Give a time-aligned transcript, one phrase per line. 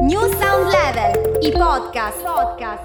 [0.00, 2.22] New Sound Level, i podcast.
[2.22, 2.82] podcast.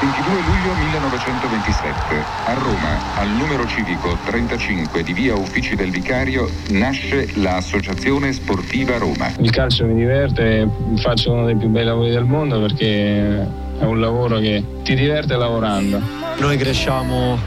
[0.00, 7.28] 22 luglio 1927, a Roma, al numero civico 35 di via Uffici del Vicario, nasce
[7.34, 9.30] l'Associazione Sportiva Roma.
[9.38, 14.00] Il calcio mi diverte, faccio uno dei più bei lavori del mondo perché è un
[14.00, 16.00] lavoro che ti diverte lavorando.
[16.38, 17.38] Noi cresciamo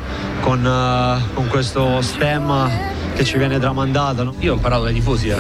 [0.42, 2.70] con, uh, con questo stemma
[3.14, 4.24] che ci viene tramandato.
[4.24, 4.34] No?
[4.40, 5.38] Io ho imparato dai tifosi a,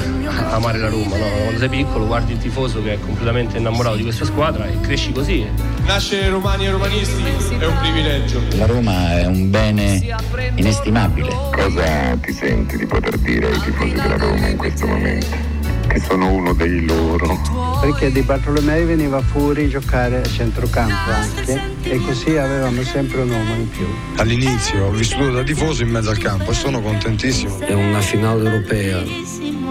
[0.51, 1.25] amare la Roma, no?
[1.43, 5.11] quando sei piccolo guardi il tifoso che è completamente innamorato di questa squadra e cresci
[5.11, 5.45] così.
[5.85, 7.23] Nascere romani e romanisti
[7.57, 8.41] è un privilegio.
[8.55, 10.15] La Roma è un bene
[10.55, 11.29] inestimabile.
[11.51, 15.50] Cosa ti senti di poter dire ai tifosi della Roma in questo momento?
[15.91, 17.37] Che sono uno dei loro.
[17.81, 23.29] Perché Di Bartolomei veniva fuori a giocare a centrocampo anche e così avevamo sempre un
[23.29, 23.85] uomo in più.
[24.15, 27.59] All'inizio ho vissuto da tifoso in mezzo al campo e sono contentissimo.
[27.59, 29.03] È una finale europea,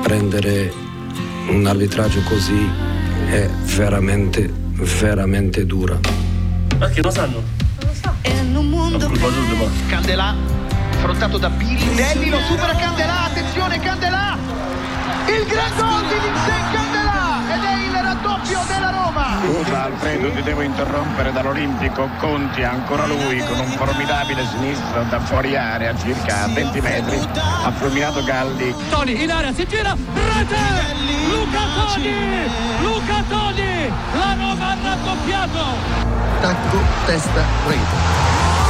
[0.03, 0.71] prendere
[1.49, 2.69] un arbitraggio così
[3.31, 4.53] è veramente,
[4.99, 5.99] veramente dura.
[6.79, 7.43] Perché lo sanno?
[7.81, 8.15] Non lo so.
[8.21, 9.11] È in un mondo.
[9.89, 10.34] Candelà,
[10.93, 14.37] affrontato da Pirinelli, lo supera Candelà, attenzione Candelà!
[15.27, 19.39] Il gran gol di Vincent Candelà ed è il raddoppio della Roma.
[19.43, 22.09] Scusa Alfredo, ti devo interrompere dall'Olimpico.
[22.19, 27.19] Conti ancora lui con un formidabile sinistro da fuori area, circa 20 metri.
[27.65, 28.75] Ha fulminato Galli.
[28.89, 30.57] Toni in area, si gira, rete!
[31.29, 32.15] Luca Toni!
[32.81, 33.93] Luca Toni!
[34.15, 35.65] La Roma ha raddoppiato!
[36.41, 38.28] Tacco, testa, rete.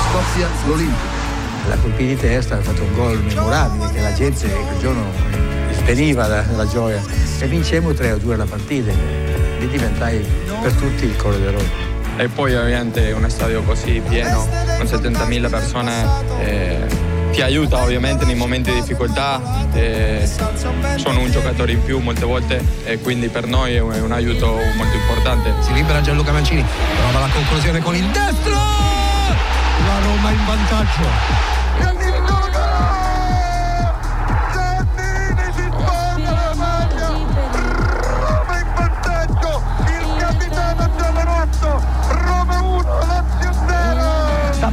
[0.09, 1.19] Scoppia l'Olimpico.
[1.69, 5.60] La colpi di testa ha fatto un gol memorabile che la gente quel giorno
[5.95, 7.03] veniva dalla gioia
[7.41, 10.25] e vincemmo 3 a 2 la partita e diventai
[10.63, 11.89] per tutti il cuore del Roma.
[12.17, 14.47] E poi ovviamente un stadio così pieno,
[14.79, 16.07] con 70.000 persone,
[16.43, 16.87] eh,
[17.33, 19.41] ti aiuta ovviamente nei momenti di difficoltà.
[19.73, 20.29] Eh,
[20.97, 24.13] sono un giocatore in più molte volte e quindi per noi è un, è un
[24.13, 24.47] aiuto
[24.77, 25.55] molto importante.
[25.61, 26.65] Si libera Gianluca Mancini,
[27.01, 28.53] prova la conclusione con il destro!
[28.53, 31.51] La Roma in vantaggio.
[31.81, 33.00] Sta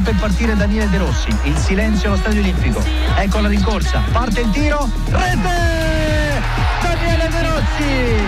[0.08, 2.82] per partire Daniele De Rossi, il silenzio allo stadio olimpico.
[3.16, 6.40] Ecco la rincorsa, parte il tiro, rete!
[6.80, 8.24] Daniele De Rossi!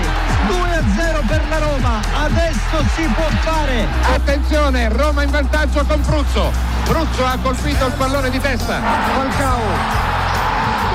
[0.46, 3.86] 2-0 per la Roma, adesso si può fare!
[4.14, 6.52] Attenzione, Roma in vantaggio con Fruzzo.
[6.82, 8.78] Fruzzo ha colpito il pallone di testa.
[9.14, 9.60] Falcao.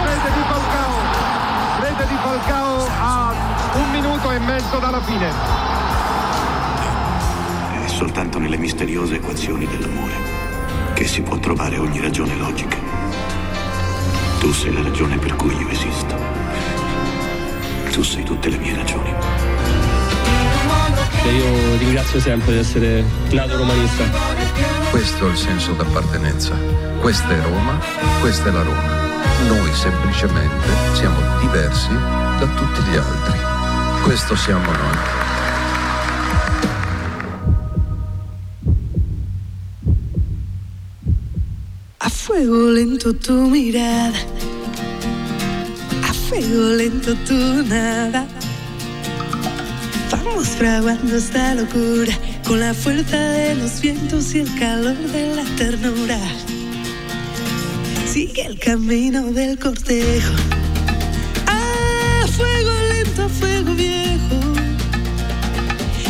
[0.04, 0.94] Rete di Falcao.
[1.80, 3.34] Rete di Falcao a
[3.74, 5.32] un minuto e mezzo dalla fine.
[7.86, 10.45] È soltanto nelle misteriose equazioni dell'amore
[10.96, 12.78] che si può trovare ogni ragione logica.
[14.40, 16.16] Tu sei la ragione per cui io esisto.
[17.92, 19.14] Tu sei tutte le mie ragioni.
[21.26, 24.06] E io ringrazio sempre di essere nato romanista.
[24.90, 26.56] Questo è il senso d'appartenenza.
[27.02, 27.78] Questa è Roma,
[28.22, 29.04] questa è la Roma.
[29.48, 33.38] Noi semplicemente siamo diversi da tutti gli altri.
[34.02, 35.25] Questo siamo noi.
[42.36, 44.20] Fuego lento tu mirada,
[46.04, 48.28] a fuego lento tu nada.
[50.12, 52.14] Vamos fraguando esta locura
[52.46, 56.20] con la fuerza de los vientos y el calor de la ternura.
[58.06, 60.34] Sigue el camino del cortejo.
[61.48, 64.40] A fuego lento, a fuego viejo.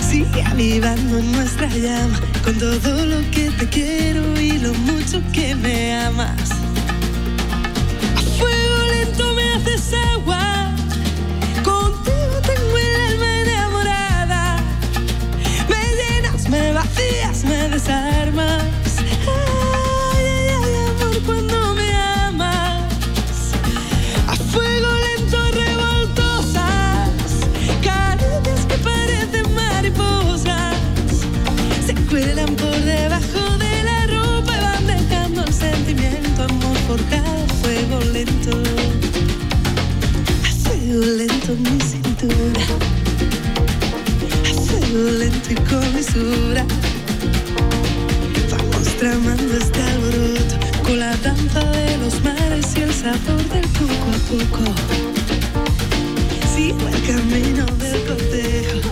[0.09, 5.95] Sigue avivando nuestra llama con todo lo que te quiero y lo mucho que me
[5.95, 6.51] amas.
[8.15, 10.71] A fuego lento me haces agua.
[11.63, 14.57] Contigo tengo el alma enamorada.
[15.67, 18.84] Me llenas, me vacías, me desarmas.
[46.15, 46.65] cintura
[48.49, 54.11] va mostrando este alboroto con la danza de los mares y el sabor del poco
[54.11, 55.05] a poco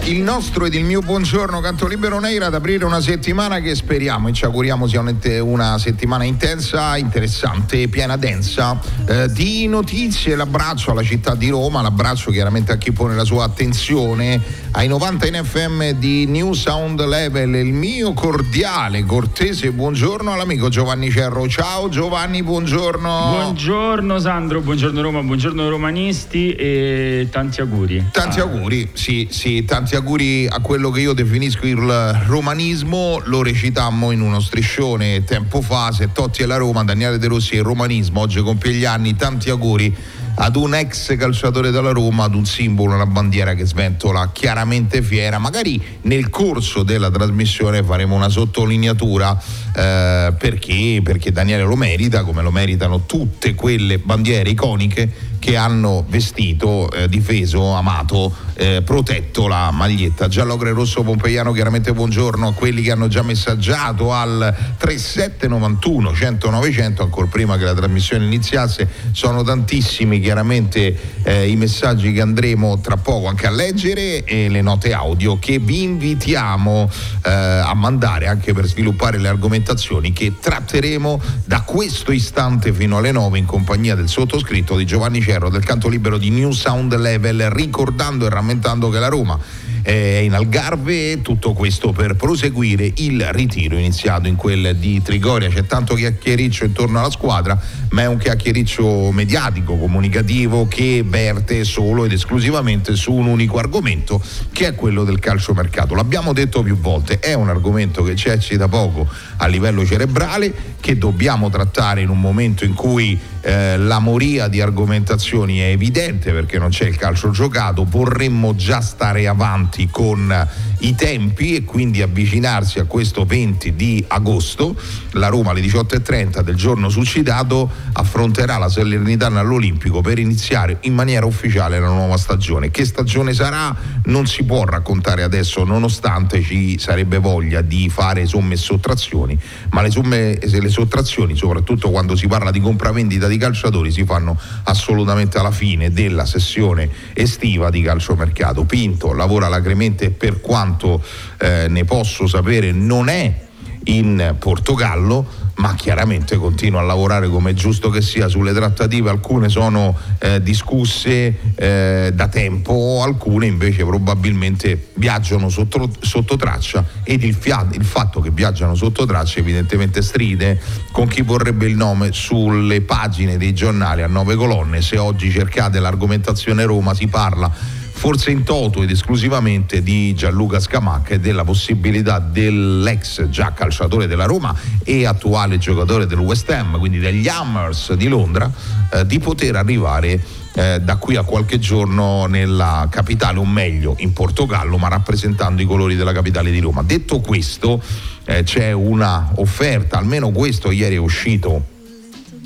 [0.06, 4.28] Il nostro ed il mio buongiorno Canto Libero Neira ad aprire una settimana che speriamo
[4.28, 5.02] e ci auguriamo sia
[5.42, 10.36] una settimana intensa, interessante, piena densa eh, di notizie.
[10.36, 14.42] L'abbraccio alla città di Roma, l'abbraccio chiaramente a chi pone la sua attenzione
[14.72, 17.56] ai 90 in FM di New Sound Level.
[17.56, 21.48] Il mio cordiale, cortese buongiorno all'amico Giovanni Cerro.
[21.48, 23.30] Ciao Giovanni, buongiorno.
[23.30, 28.10] Buongiorno Sandro, buongiorno Roma, buongiorno romanisti e tanti auguri.
[28.12, 34.12] Tanti auguri, sì, sì, tanti auguri a quello che io definisco il romanismo, lo recitammo
[34.12, 37.64] in uno striscione tempo fa, se Totti e la Roma, Daniele De Rossi e il
[37.64, 39.94] romanismo, oggi compie gli anni, tanti auguri
[40.36, 45.38] ad un ex calciatore della Roma, ad un simbolo, una bandiera che sventola chiaramente fiera.
[45.38, 49.40] Magari nel corso della trasmissione faremo una sottolineatura
[49.76, 56.06] eh, perché, perché Daniele lo merita, come lo meritano tutte quelle bandiere iconiche che hanno
[56.08, 61.52] vestito, eh, difeso, amato, eh, protetto la maglietta giallo-gre rosso pompeiano.
[61.52, 67.66] Chiaramente buongiorno a quelli che hanno già messaggiato al 3791 100 900, ancora prima che
[67.66, 68.88] la trasmissione iniziasse.
[69.12, 74.62] Sono tantissimi chiaramente eh, i messaggi che andremo tra poco anche a leggere e le
[74.62, 76.90] note audio che vi invitiamo
[77.26, 83.12] eh, a mandare anche per sviluppare le argomentazioni che tratteremo da questo istante fino alle
[83.12, 87.50] 9 in compagnia del sottoscritto di Giovanni Cerro del canto libero di New Sound Level
[87.50, 89.38] ricordando e rammentando che la Roma
[89.84, 95.50] è in Algarve tutto questo per proseguire il ritiro iniziato in quel di Trigoria.
[95.50, 102.06] C'è tanto chiacchiericcio intorno alla squadra ma è un chiacchiericcio mediatico comunicativo che verte solo
[102.06, 104.22] ed esclusivamente su un unico argomento
[104.52, 105.94] che è quello del calciomercato.
[105.94, 109.08] L'abbiamo detto più volte è un argomento che ci eccita poco
[109.38, 114.62] a livello cerebrale che dobbiamo trattare in un momento in cui eh, la moria di
[114.62, 120.48] argomentazioni è evidente perché non c'è il calcio giocato, vorremmo già stare avanti con
[120.80, 124.76] i tempi e quindi avvicinarsi a questo 20 di agosto.
[125.12, 131.26] La Roma alle 18.30 del giorno suscitato affronterà la Salernitana all'Olimpico per iniziare in maniera
[131.26, 132.72] ufficiale la nuova stagione.
[132.72, 133.76] Che stagione sarà
[134.06, 139.38] non si può raccontare adesso nonostante ci sarebbe voglia di fare somme e sottrazioni,
[139.72, 144.06] ma le somme e le sottrazioni, soprattutto quando si parla di compravendita di calciatori, si
[144.06, 148.66] fanno assolutamente alla fine della sessione estiva di calciomercato.
[148.66, 151.04] Pinto lavora alacremente per quanto
[151.40, 153.52] eh, ne posso sapere non è
[153.86, 158.28] in Portogallo ma chiaramente continua a lavorare come è giusto che sia.
[158.28, 166.36] Sulle trattative, alcune sono eh, discusse eh, da tempo, alcune invece probabilmente viaggiano sotto, sotto
[166.38, 170.60] traccia ed il, fia- il, fatto che viaggiano sotto traccia evidentemente stride
[170.92, 175.80] con chi vorrebbe il nome sulle pagine dei giornali a nove colonne, se oggi cercate
[175.80, 182.20] l'argomentazione Roma si parla forse in toto ed esclusivamente di Gianluca Scamacca e della possibilità
[182.20, 184.54] dell'ex già calciatore della Roma
[184.84, 188.52] e attuale giocatore del West Ham, quindi degli Hammers di Londra,
[188.92, 190.22] eh, di poter arrivare
[190.56, 195.66] eh, da qui a qualche giorno nella capitale, o meglio in Portogallo, ma rappresentando i
[195.66, 196.84] colori della capitale di Roma.
[196.84, 197.82] Detto questo,
[198.26, 201.72] eh, c'è una offerta, almeno questo ieri è uscito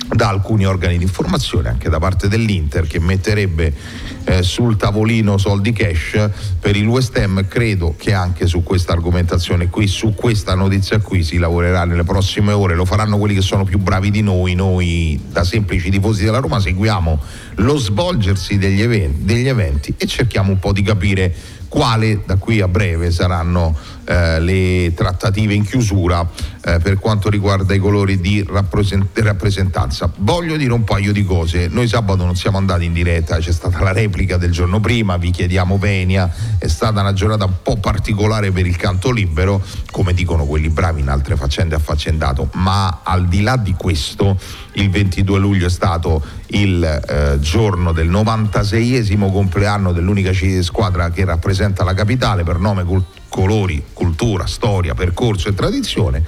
[0.06, 3.74] da alcuni organi di informazione, anche da parte dell'Inter, che metterebbe
[4.24, 7.46] eh, sul tavolino soldi cash per il West Ham.
[7.46, 12.52] Credo che anche su questa argomentazione qui, su questa notizia qui, si lavorerà nelle prossime
[12.52, 12.74] ore.
[12.74, 14.54] Lo faranno quelli che sono più bravi di noi.
[14.54, 17.20] Noi, da semplici tifosi della Roma, seguiamo
[17.56, 21.34] lo svolgersi degli eventi, degli eventi e cerchiamo un po' di capire
[21.68, 26.26] quale da qui a breve saranno eh, le trattative in chiusura
[26.64, 30.10] eh, per quanto riguarda i colori di rappresent- rappresentanza.
[30.16, 31.68] Voglio dire un paio di cose.
[31.68, 35.30] Noi sabato non siamo andati in diretta, c'è stata la replica del giorno prima, vi
[35.30, 40.46] chiediamo venia, è stata una giornata un po' particolare per il canto libero, come dicono
[40.46, 44.38] quelli bravi in altre faccende affaccendato, ma al di là di questo
[44.72, 50.32] il 22 luglio è stato il eh, giorno del 96esimo compleanno dell'unica
[50.62, 56.24] squadra che rappresenta la capitale per nome, cult- colori, cultura, storia, percorso e tradizione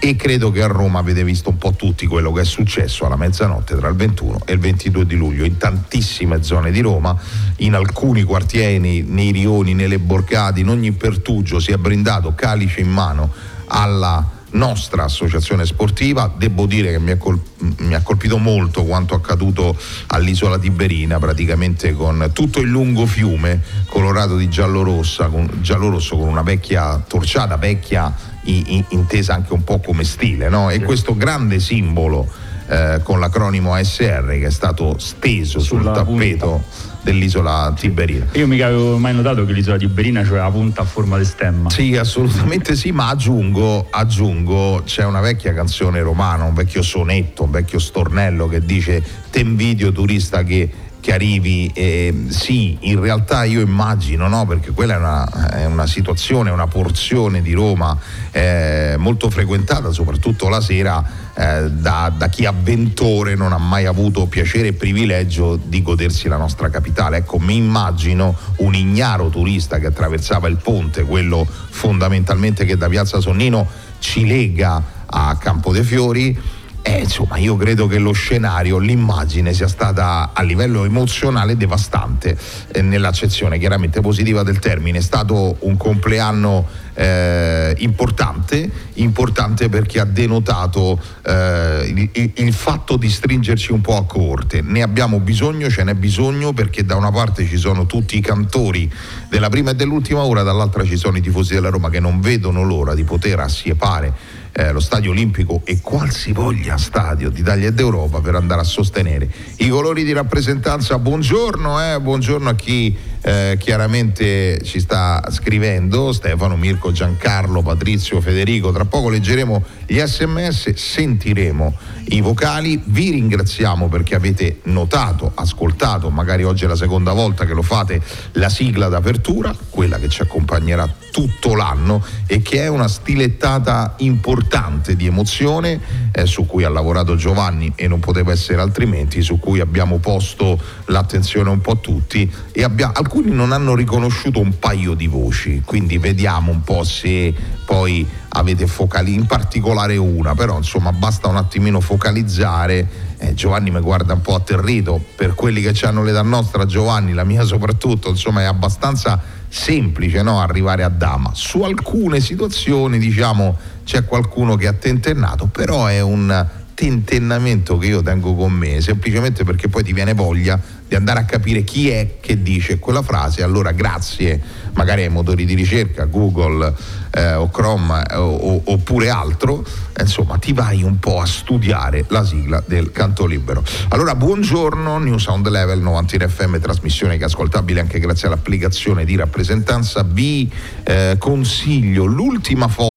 [0.00, 3.16] e credo che a Roma avete visto un po' tutti quello che è successo alla
[3.16, 7.16] mezzanotte tra il 21 e il 22 di luglio in tantissime zone di Roma,
[7.58, 12.90] in alcuni quartieri, nei rioni, nelle borgate, in ogni pertugio si è brindato calice in
[12.90, 13.32] mano
[13.66, 16.32] alla nostra associazione sportiva.
[16.36, 17.40] Devo dire che mi ha, col-
[17.78, 19.76] mi ha, colpito molto quanto accaduto
[20.08, 26.42] all'isola Tiberina, praticamente con tutto il lungo fiume colorato di giallo-rossa, con, giallo-rosso con una
[26.42, 28.14] vecchia torciata, vecchia
[28.44, 30.70] in, in, intesa anche un po' come stile, no?
[30.70, 36.62] E questo grande simbolo eh, con l'acronimo ASR che è stato steso sul tappeto
[37.00, 38.26] dell'isola Tiberina.
[38.32, 41.70] Io mica avevo mai notato che l'isola Tiberina aveva la punta a forma di stemma.
[41.70, 47.50] Sì, assolutamente sì, ma aggiungo, aggiungo, c'è una vecchia canzone romana, un vecchio sonetto, un
[47.50, 50.70] vecchio stornello che dice Te invidio turista che,
[51.08, 51.70] che arrivi.
[51.72, 54.44] Eh, sì, in realtà io immagino, no?
[54.44, 57.96] perché quella è una, è una situazione, una porzione di Roma
[58.30, 61.02] eh, molto frequentata, soprattutto la sera.
[61.34, 66.36] eh, da, da chi avventore non ha mai avuto piacere e privilegio di godersi la
[66.36, 67.18] nostra capitale.
[67.18, 73.20] Ecco, mi immagino un ignaro turista che attraversava il ponte, quello fondamentalmente che da Piazza
[73.20, 73.66] Sonnino
[73.98, 76.38] ci lega a Campo dei Fiori.
[76.80, 82.36] E insomma, io credo che lo scenario, l'immagine sia stata a livello emozionale devastante,
[82.72, 84.98] eh, nell'accezione chiaramente positiva del termine.
[84.98, 93.08] È stato un compleanno eh, importante, importante perché ha denotato eh, il, il- fatto di
[93.08, 94.62] stringerci un po' a corte.
[94.62, 98.90] Ne abbiamo bisogno, ce n'è bisogno perché da una parte ci sono tutti i cantori
[99.28, 102.64] della prima e dell'ultima ora, dall'altra ci sono i tifosi della Roma che non vedono
[102.64, 104.12] l'ora di poter assiepare
[104.58, 109.68] eh, lo stadio olimpico e qualsivoglia stadio d'Italia e d'Europa per andare a sostenere i
[109.68, 110.98] colori di rappresentanza.
[110.98, 118.72] Buongiorno, eh, buongiorno a chi eh, chiaramente ci sta scrivendo, Stefano, Mirko, Giancarlo, Patrizio, Federico.
[118.72, 121.76] Tra poco leggeremo gli sms, sentiremo
[122.08, 122.80] i vocali.
[122.84, 128.02] Vi ringraziamo perché avete notato, ascoltato, magari oggi è la seconda volta che lo fate,
[128.32, 134.47] la sigla d'apertura, quella che ci accompagnerà tutto l'anno e che è una stilettata importante
[134.94, 135.80] di emozione
[136.12, 140.58] eh, su cui ha lavorato Giovanni e non poteva essere altrimenti, su cui abbiamo posto
[140.86, 145.98] l'attenzione un po' tutti e abbia- alcuni non hanno riconosciuto un paio di voci, quindi
[145.98, 151.80] vediamo un po' se poi avete focali, in particolare una, però insomma basta un attimino
[151.80, 153.06] focalizzare.
[153.18, 157.24] Eh, Giovanni mi guarda un po' atterrito, per quelli che hanno l'età nostra, Giovanni, la
[157.24, 160.40] mia soprattutto, insomma è abbastanza semplice no?
[160.40, 161.32] arrivare a Dama.
[161.34, 163.56] Su alcune situazioni diciamo
[163.88, 169.44] c'è qualcuno che ha tentennato, però è un tentennamento che io tengo con me, semplicemente
[169.44, 173.42] perché poi ti viene voglia di andare a capire chi è che dice quella frase,
[173.42, 174.38] allora grazie
[174.74, 176.70] magari ai motori di ricerca, Google
[177.12, 179.64] eh, o Chrome eh, o- oppure altro,
[179.96, 183.64] eh, insomma ti vai un po' a studiare la sigla del canto libero.
[183.88, 189.16] Allora buongiorno, New Sound Level 90 FM, trasmissione che è ascoltabile anche grazie all'applicazione di
[189.16, 190.52] rappresentanza, vi
[190.84, 192.96] eh, consiglio l'ultima foto.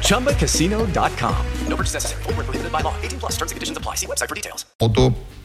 [0.00, 1.46] ChumbaCasino.com.
[1.66, 2.22] No purchase necessary.
[2.22, 2.94] Void where prohibited by law.
[3.02, 3.96] 18 plus terms and conditions apply.
[3.96, 4.66] See website for details.
[4.76, 5.40] foto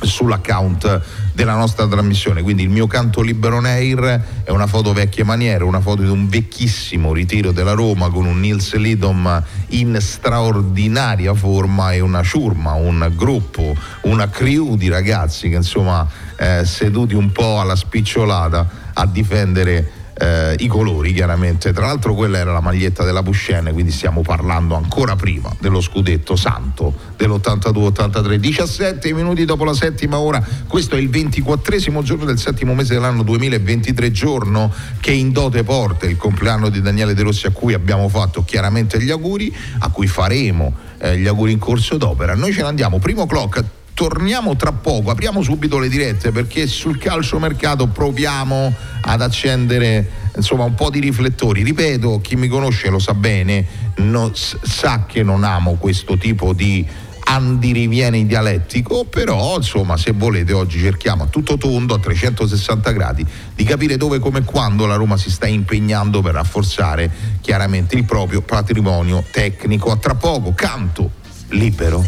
[0.00, 1.00] sull'account
[1.32, 5.64] della nostra trasmissione quindi il mio canto libero on air è una foto vecchie maniere
[5.64, 11.92] una foto di un vecchissimo ritiro della Roma con un Nils Lidom in straordinaria forma
[11.92, 17.60] e una ciurma un gruppo una crew di ragazzi che insomma eh, seduti un po'
[17.60, 21.72] alla spicciolata a difendere eh, i colori chiaramente.
[21.72, 26.36] Tra l'altro quella era la maglietta della Buscene, quindi stiamo parlando ancora prima dello scudetto
[26.36, 28.34] santo dell'82-83.
[28.34, 33.22] 17 minuti dopo la settima ora, questo è il 24 giorno del settimo mese dell'anno
[33.22, 38.08] 2023, giorno che in dote porta il compleanno di Daniele De Rossi a cui abbiamo
[38.08, 42.34] fatto chiaramente gli auguri, a cui faremo eh, gli auguri in corso d'opera.
[42.34, 43.64] Noi ce ne andiamo, primo clock,
[43.98, 50.76] torniamo tra poco, apriamo subito le dirette perché sul calciomercato proviamo ad accendere insomma un
[50.76, 51.64] po' di riflettori.
[51.64, 56.52] Ripeto, chi mi conosce lo sa bene, no- s- sa che non amo questo tipo
[56.52, 56.86] di
[57.24, 63.64] andirivieni dialettico, però insomma se volete oggi cerchiamo a tutto tondo, a 360 gradi, di
[63.64, 68.42] capire dove, come e quando la Roma si sta impegnando per rafforzare chiaramente il proprio
[68.42, 69.90] patrimonio tecnico.
[69.90, 71.10] A tra poco, canto
[71.48, 72.06] libero.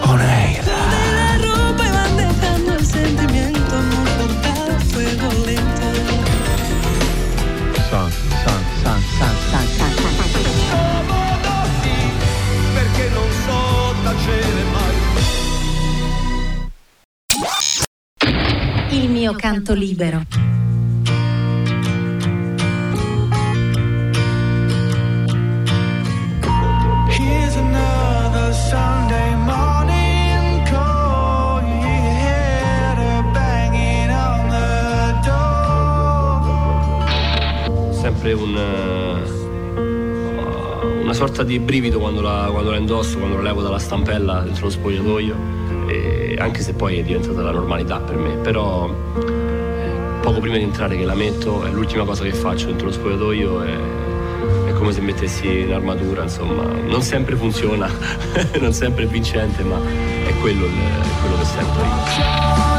[0.00, 0.20] On
[19.32, 20.24] the door.
[38.24, 39.03] sempre un, eh,
[41.16, 44.64] una sorta di brivido quando la, quando la indosso, quando la levo dalla stampella dentro
[44.64, 45.36] lo spogliatoio,
[45.86, 50.64] e anche se poi è diventata la normalità per me, però eh, poco prima di
[50.64, 53.76] entrare che la metto è l'ultima cosa che faccio dentro lo spogliatoio è,
[54.66, 57.88] è come se mettessi in armatura, insomma, non sempre funziona,
[58.58, 62.73] non sempre è vincente, ma è quello, il- è quello che sento io.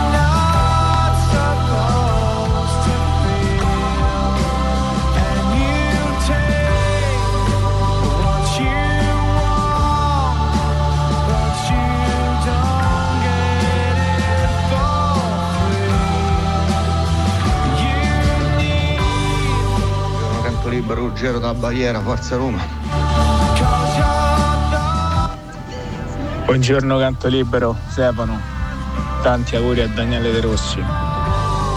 [20.85, 22.61] Libero, Ruggero da Baviera, Forza Roma.
[26.45, 28.39] Buongiorno Canto Libero, Stefano.
[29.23, 30.79] Tanti auguri a Daniele De Rossi,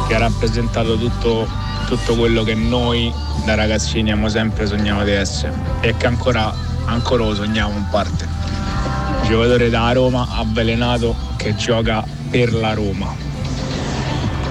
[0.07, 1.49] che ha rappresentato tutto,
[1.87, 3.11] tutto quello che noi
[3.47, 6.53] da ragazzini abbiamo sempre sognato di essere e che ancora,
[6.85, 8.29] ancora lo sogniamo in parte.
[9.23, 13.27] Giocatore da Roma, avvelenato, che gioca per la Roma.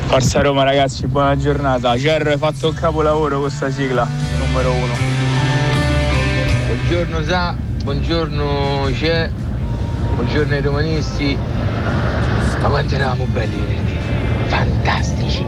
[0.07, 1.95] Forza Roma ragazzi, buona giornata.
[1.99, 4.07] Cerro hai fatto un capolavoro con questa sigla,
[4.57, 4.93] numero uno.
[6.65, 9.29] Buongiorno Sa, buongiorno C'è,
[10.15, 11.37] buongiorno ai romanisti.
[12.59, 13.97] Ma quanto eravamo belli venerdì,
[14.47, 15.45] fantastici.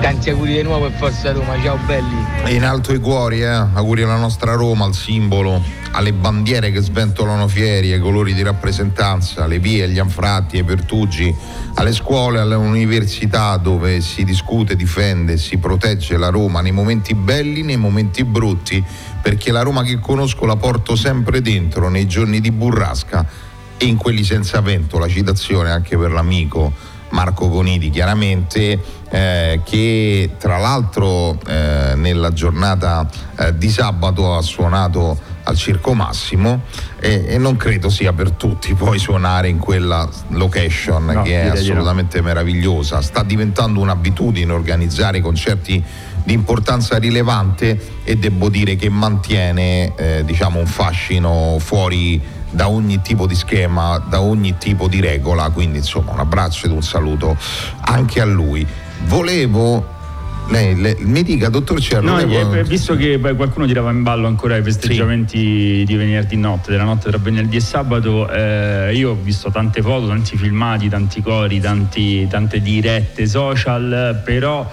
[0.00, 2.24] Tanti auguri di nuovo e forza Roma, ciao belli.
[2.44, 3.46] E in alto i cuori, eh?
[3.46, 5.60] auguri alla nostra Roma, al simbolo,
[5.98, 11.34] alle bandiere che sventolano fieri, ai colori di rappresentanza, alle vie, agli anfratti, ai pertugi,
[11.74, 17.62] alle scuole, alle università dove si discute, difende, si protegge la Roma nei momenti belli,
[17.62, 18.82] nei momenti brutti,
[19.20, 23.26] perché la Roma che conosco la porto sempre dentro nei giorni di burrasca
[23.76, 26.72] e in quelli senza vento, la citazione anche per l'amico
[27.10, 35.27] Marco Conidi chiaramente eh, che tra l'altro eh, nella giornata eh, di sabato ha suonato
[35.48, 36.62] al Circo Massimo
[37.00, 41.42] e, e non credo sia per tutti poi suonare in quella location No, che è
[41.44, 41.54] di no.
[41.54, 45.82] assolutamente meravigliosa sta diventando un'abitudine organizzare concerti
[46.22, 53.00] di importanza rilevante e devo dire che mantiene eh, diciamo un fascino fuori da ogni
[53.02, 57.36] tipo di schema, da ogni tipo di regola, quindi insomma un abbraccio ed un saluto
[57.80, 58.66] anche a lui.
[59.06, 59.96] Volevo
[60.50, 64.26] lei, le- mi dica, dottor Cerro, No, lei eh, visto che qualcuno tirava in ballo
[64.26, 69.18] ancora i festeggiamenti di venerdì notte, della notte tra venerdì e sabato, eh, io ho
[69.20, 74.70] visto tante foto, tanti filmati, tanti cori, tanti- tante dirette social, però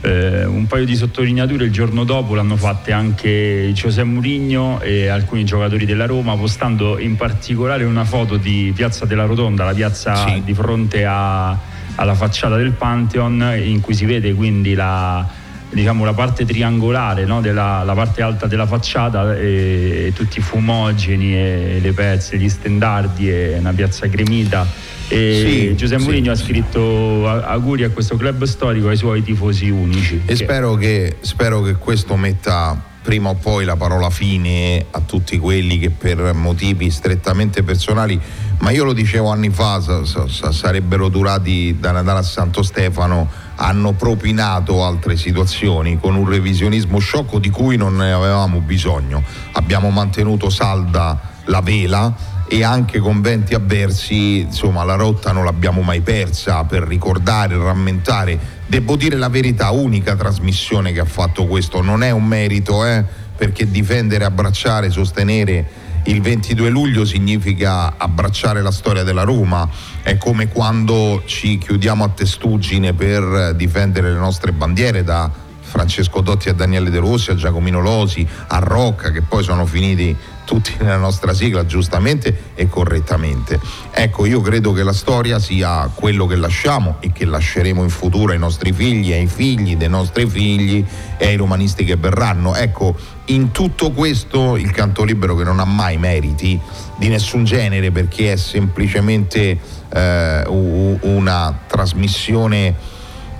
[0.00, 5.44] eh, un paio di sottolineature il giorno dopo l'hanno fatte anche José Mourinho e alcuni
[5.44, 10.54] giocatori della Roma, postando in particolare una foto di Piazza della Rotonda, la piazza di
[10.54, 15.26] fronte a- alla facciata del Pantheon, in cui si vede quindi la,
[15.70, 17.40] diciamo, la parte triangolare, no?
[17.40, 22.48] della, la parte alta della facciata e, e tutti i fumogeni e le pezze, gli
[22.48, 24.64] stendardi e una piazza gremita.
[25.08, 26.44] E Sì, Giuseppe sì, Mourinho ha sì.
[26.44, 30.22] scritto a- auguri a questo club storico e ai suoi tifosi unici.
[30.24, 35.38] E spero che, spero che questo metta prima o poi la parola fine a tutti
[35.38, 38.20] quelli che per motivi strettamente personali,
[38.58, 42.62] ma io lo dicevo anni fa, sa- sa- sa- sarebbero durati da Natale a Santo
[42.62, 49.22] Stefano, hanno propinato altre situazioni con un revisionismo sciocco di cui non ne avevamo bisogno.
[49.52, 52.14] Abbiamo mantenuto salda la vela
[52.46, 58.56] e anche con venti avversi, insomma, la rotta non l'abbiamo mai persa per ricordare, rammentare.
[58.68, 63.02] Devo dire la verità, unica trasmissione che ha fatto questo, non è un merito, eh,
[63.34, 65.66] perché difendere, abbracciare, sostenere
[66.04, 69.66] il 22 luglio significa abbracciare la storia della Roma,
[70.02, 75.30] è come quando ci chiudiamo a testuggine per difendere le nostre bandiere da
[75.68, 80.16] Francesco Dotti a Daniele De Rossi, a Giacomino Losi, a Rocca, che poi sono finiti
[80.44, 83.60] tutti nella nostra sigla giustamente e correttamente.
[83.90, 88.32] Ecco, io credo che la storia sia quello che lasciamo e che lasceremo in futuro
[88.32, 90.82] ai nostri figli, ai figli dei nostri figli
[91.18, 92.54] e ai romanisti che verranno.
[92.54, 96.58] Ecco, in tutto questo il canto libero che non ha mai meriti
[96.96, 99.58] di nessun genere perché è semplicemente
[99.90, 102.96] eh, una trasmissione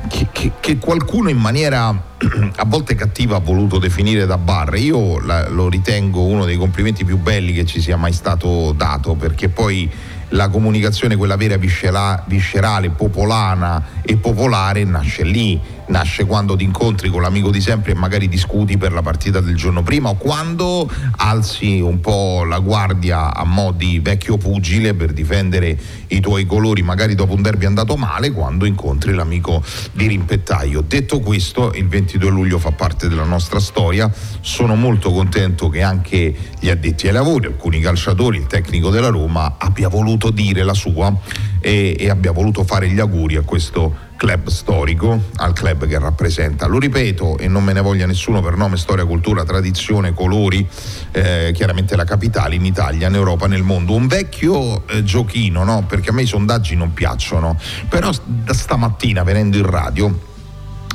[0.08, 1.88] che, che- che qualcuno in maniera
[2.56, 4.74] a volte cattiva ha voluto definire da bar.
[4.76, 9.14] Io la- lo ritengo uno dei complimenti più belli che ci sia mai stato dato,
[9.14, 9.90] perché poi
[10.32, 15.58] la comunicazione, quella vera viscera- viscerale, popolana e popolare, nasce lì,
[15.88, 19.57] nasce quando ti incontri con l'amico di sempre e magari discuti per la partita del
[19.57, 25.12] giorno prima o quando alzi un po' la guardia a mo' di vecchio pugile per
[25.12, 30.83] difendere i tuoi colori, magari dopo un derby andato male, quando incontri l'amico di rimpettaio.
[30.83, 36.35] Detto questo, il 22 luglio fa parte della nostra storia, sono molto contento che anche
[36.59, 41.14] gli addetti ai lavori, alcuni calciatori, il tecnico della Roma abbia voluto dire la sua
[41.61, 46.66] e, e abbia voluto fare gli auguri a questo club storico, al club che rappresenta.
[46.66, 50.66] Lo ripeto e non me ne voglia nessuno per nome, storia, cultura, tradizione, colori,
[51.12, 53.94] eh, chiaramente la capitale in Italia, in Europa, nel mondo.
[53.94, 55.85] Un vecchio eh, giochino, no?
[55.87, 57.57] perché a me i sondaggi non piacciono,
[57.88, 60.26] però da stamattina venendo in radio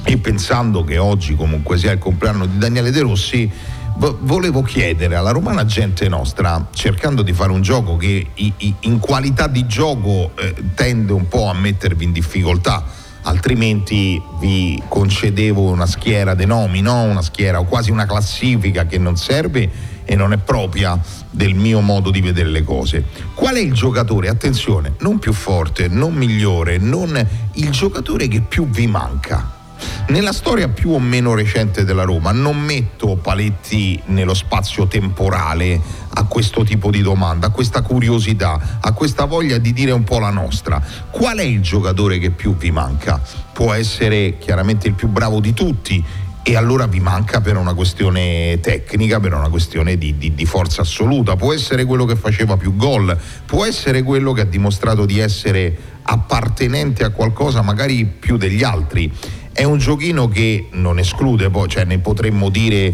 [0.04, 3.50] e pensando che oggi comunque sia il compleanno di Daniele De Rossi,
[3.96, 9.66] volevo chiedere alla romana gente nostra, cercando di fare un gioco che in qualità di
[9.66, 12.84] gioco eh, tende un po' a mettervi in difficoltà,
[13.24, 17.04] altrimenti vi concedevo una schiera dei nomi, no?
[17.04, 21.80] una schiera o quasi una classifica che non serve e non è propria del mio
[21.80, 23.06] modo di vedere le cose.
[23.34, 28.68] Qual è il giocatore, attenzione, non più forte, non migliore, non il giocatore che più
[28.68, 29.63] vi manca?
[30.08, 35.80] Nella storia più o meno recente della Roma non metto paletti nello spazio temporale
[36.16, 40.20] a questo tipo di domanda, a questa curiosità, a questa voglia di dire un po'
[40.20, 40.82] la nostra.
[41.10, 43.22] Qual è il giocatore che più vi manca?
[43.54, 46.04] Può essere chiaramente il più bravo di tutti,
[46.46, 50.82] e allora vi manca per una questione tecnica, per una questione di, di, di, forza
[50.82, 51.38] assoluta.
[51.38, 55.74] Può essere quello che faceva più gol, può essere quello che ha dimostrato di essere
[56.02, 59.10] appartenente a qualcosa magari più degli altri.
[59.54, 62.94] È un giochino che non esclude, poi cioè ne potremmo dire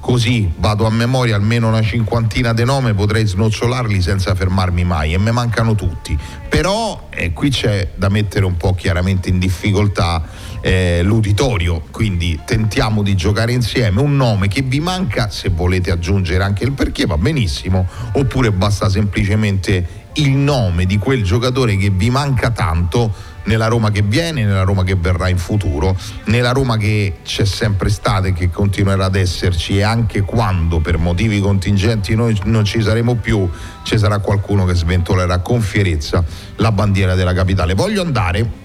[0.00, 5.18] così, vado a memoria almeno una cinquantina di nome, potrei snocciolarli senza fermarmi mai e
[5.18, 6.18] me mancano tutti.
[6.48, 10.24] Però eh, qui c'è da mettere un po' chiaramente in difficoltà
[10.60, 14.00] eh, l'uditorio, quindi tentiamo di giocare insieme.
[14.00, 18.88] Un nome che vi manca, se volete aggiungere anche il perché va benissimo, oppure basta
[18.88, 23.14] semplicemente il nome di quel giocatore che vi manca tanto
[23.50, 27.88] nella Roma che viene, nella Roma che verrà in futuro, nella Roma che c'è sempre
[27.88, 32.80] stata e che continuerà ad esserci e anche quando per motivi contingenti noi non ci
[32.80, 33.50] saremo più,
[33.82, 36.22] ci sarà qualcuno che sventolerà con fierezza
[36.56, 37.74] la bandiera della capitale.
[37.74, 38.59] Voglio andare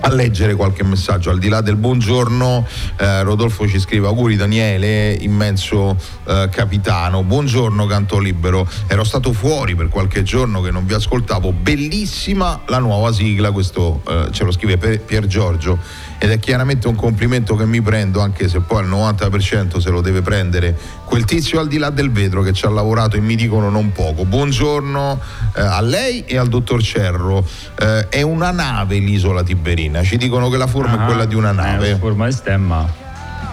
[0.00, 1.30] a leggere qualche messaggio.
[1.30, 7.22] Al di là del buongiorno, eh, Rodolfo ci scrive auguri Daniele, immenso eh, capitano.
[7.22, 11.52] Buongiorno Canto Libero, ero stato fuori per qualche giorno che non vi ascoltavo.
[11.52, 16.96] Bellissima la nuova sigla, questo eh, ce lo scrive Pier Giorgio ed è chiaramente un
[16.96, 21.58] complimento che mi prendo anche se poi al 90% se lo deve prendere quel tizio
[21.60, 24.26] al di là del vetro che ci ha lavorato e mi dicono non poco.
[24.26, 25.18] Buongiorno
[25.56, 27.42] eh, a lei e al dottor Cerro.
[27.78, 31.34] Eh, è una nave l'isola Tiberina, ci dicono che la forma ah, è quella di
[31.34, 31.92] una nave.
[31.92, 32.86] È forma di stemma.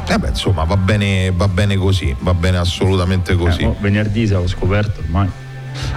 [0.06, 3.62] Eh beh, insomma, va bene, va bene così, va bene assolutamente così.
[3.62, 5.30] Eh, oh, venerdì se l'ho scoperto ormai.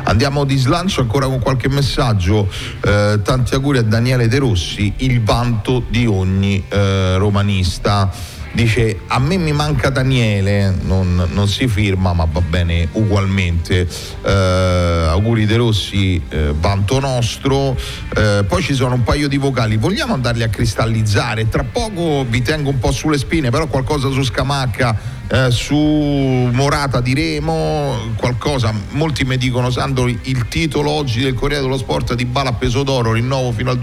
[0.05, 2.49] Andiamo di slancio ancora con qualche messaggio.
[2.81, 8.39] Eh, tanti auguri a Daniele De Rossi, il vanto di ogni eh, romanista.
[8.53, 13.89] Dice a me mi manca Daniele, non, non si firma ma va bene ugualmente.
[14.23, 17.77] Eh, auguri De Rossi, eh, vanto nostro.
[18.17, 21.49] Eh, poi ci sono un paio di vocali, vogliamo andarli a cristallizzare?
[21.49, 27.01] Tra poco vi tengo un po' sulle spine, però qualcosa su Scamacca eh, su Morata
[27.01, 32.53] diremo qualcosa, molti mi dicono Sandro il titolo oggi del Corriere dello Sport di Bala
[32.55, 33.79] peso d'oro, rinnovo fino al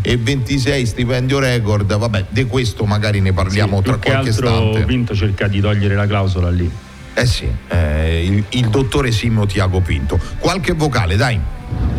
[0.00, 4.84] 2026 stipendio record, vabbè di questo magari ne parliamo sì, tra qualche altro istante.
[4.84, 6.70] Pinto cerca di togliere la clausola lì.
[7.14, 10.18] Eh sì, eh, il, il, dottore Simo Tiago Pinto.
[10.38, 11.38] Qualche vocale, dai.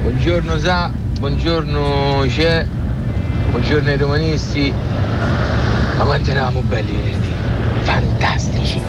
[0.02, 2.66] Buongiorno Sa, buongiorno C'è,
[3.52, 4.74] buongiorno ai romanisti.
[5.98, 7.34] Ma quanto eravamo belli venerdì
[7.84, 8.82] fantastici.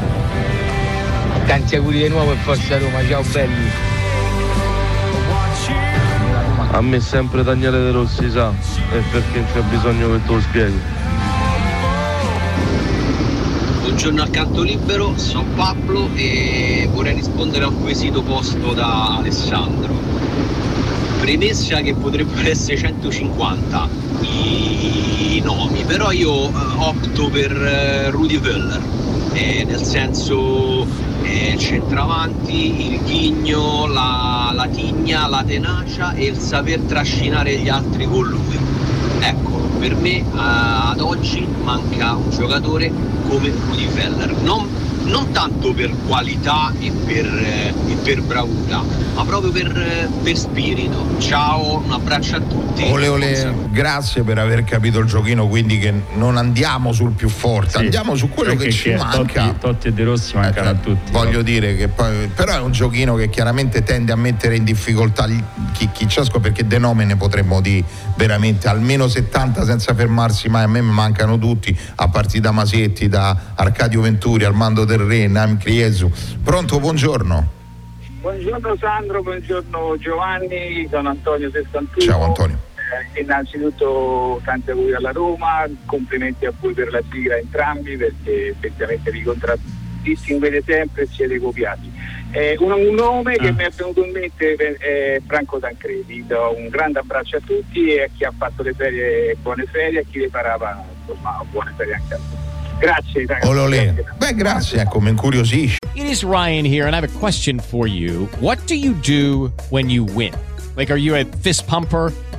[1.47, 3.94] Tanti auguri di nuovo e forza Roma, ciao belli.
[6.75, 8.53] A me sempre Daniele De Rossi sa,
[8.91, 10.81] e perché c'è bisogno che te lo spieghi.
[13.83, 19.95] Buongiorno al canto libero, sono Pablo e vorrei rispondere a un quesito posto da Alessandro.
[21.25, 23.89] Premessa che potrebbero essere 150
[24.21, 28.83] i nomi, però io eh, opto per eh, Rudy Völler,
[29.33, 30.87] eh, nel senso
[31.23, 38.05] eh, centravanti, il ghigno, la, la tigna, la tenacia e il saper trascinare gli altri
[38.05, 38.59] con lui.
[39.21, 42.93] Ecco, per me ad oggi manca un giocatore
[43.27, 44.43] come Rudy Völler.
[44.43, 48.83] Non non tanto per qualità e per, eh, e per bravura,
[49.15, 51.17] ma proprio per, eh, per spirito.
[51.19, 52.85] Ciao, un abbraccio a tutti.
[52.91, 57.71] Ole ole, grazie per aver capito il giochino, quindi che non andiamo sul più forte,
[57.79, 59.45] Sì, andiamo su quello perché che ci che manca.
[59.47, 61.13] Totti, Totti e De Rossi mancano a tutti.
[61.13, 65.27] Voglio dire che poi, però è un giochino che chiaramente tende a mettere in difficoltà
[65.27, 67.85] gli- chi, chi ci ascolta, perché de nome ne potremmo dire
[68.17, 70.65] veramente almeno 70 senza fermarsi mai.
[70.65, 75.59] A me mancano tutti, a partire da Masetti, da Arcadio Venturi, Armando Del Re, Nam
[75.59, 76.09] Criesu.
[76.45, 77.51] Pronto, buongiorno.
[78.21, 82.13] Buongiorno Sandro, buongiorno Giovanni, sono Antonio 61.
[82.13, 82.59] Ciao Antonio.
[83.15, 89.11] Eh, innanzitutto tanti auguri alla Roma, complimenti a voi per la sigla entrambi perché effettivamente
[89.11, 91.91] vi contraddistinguete sempre e siete copiati.
[92.31, 96.55] Eh, un, un nome che mi è venuto in mente è è Franco Tancredi, do
[96.57, 100.03] un grande abbraccio a tutti e a chi ha fatto le ferie buone ferie e
[100.03, 102.54] a chi le insomma buone ferie anche a tutti.
[102.79, 103.49] Grazie ragazzi.
[103.49, 104.05] Ole ole.
[104.19, 105.79] Beh, grazie, ecco, mi incuriosisce.
[105.95, 108.29] It is Ryan here, and I have a question for you.
[108.41, 110.33] What do you do when you win?
[110.77, 112.13] Like, are you a fist pumper?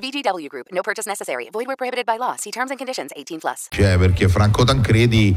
[0.00, 0.66] VGW Group.
[0.72, 1.48] No purchase necessary.
[1.52, 2.34] Void where prohibited by law.
[2.36, 3.12] See terms and conditions.
[3.14, 3.66] 18 plus.
[3.68, 5.36] Cioè, perché Franco Tancredi,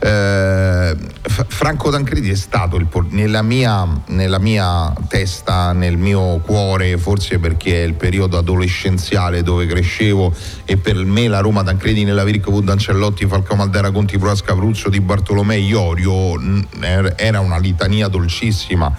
[0.00, 6.98] eh, F- Franco Tancredi è stato il nella, mia, nella mia testa, nel mio cuore,
[6.98, 12.24] forse perché è il periodo adolescenziale dove crescevo e per me la Roma Tancredi nella
[12.24, 18.08] Virco Ancellotti, Falcao Maldera, Conti Proasca, Pruzzo, Di Bartolomei, Iorio, n- er- era una litania
[18.08, 18.92] dolcissima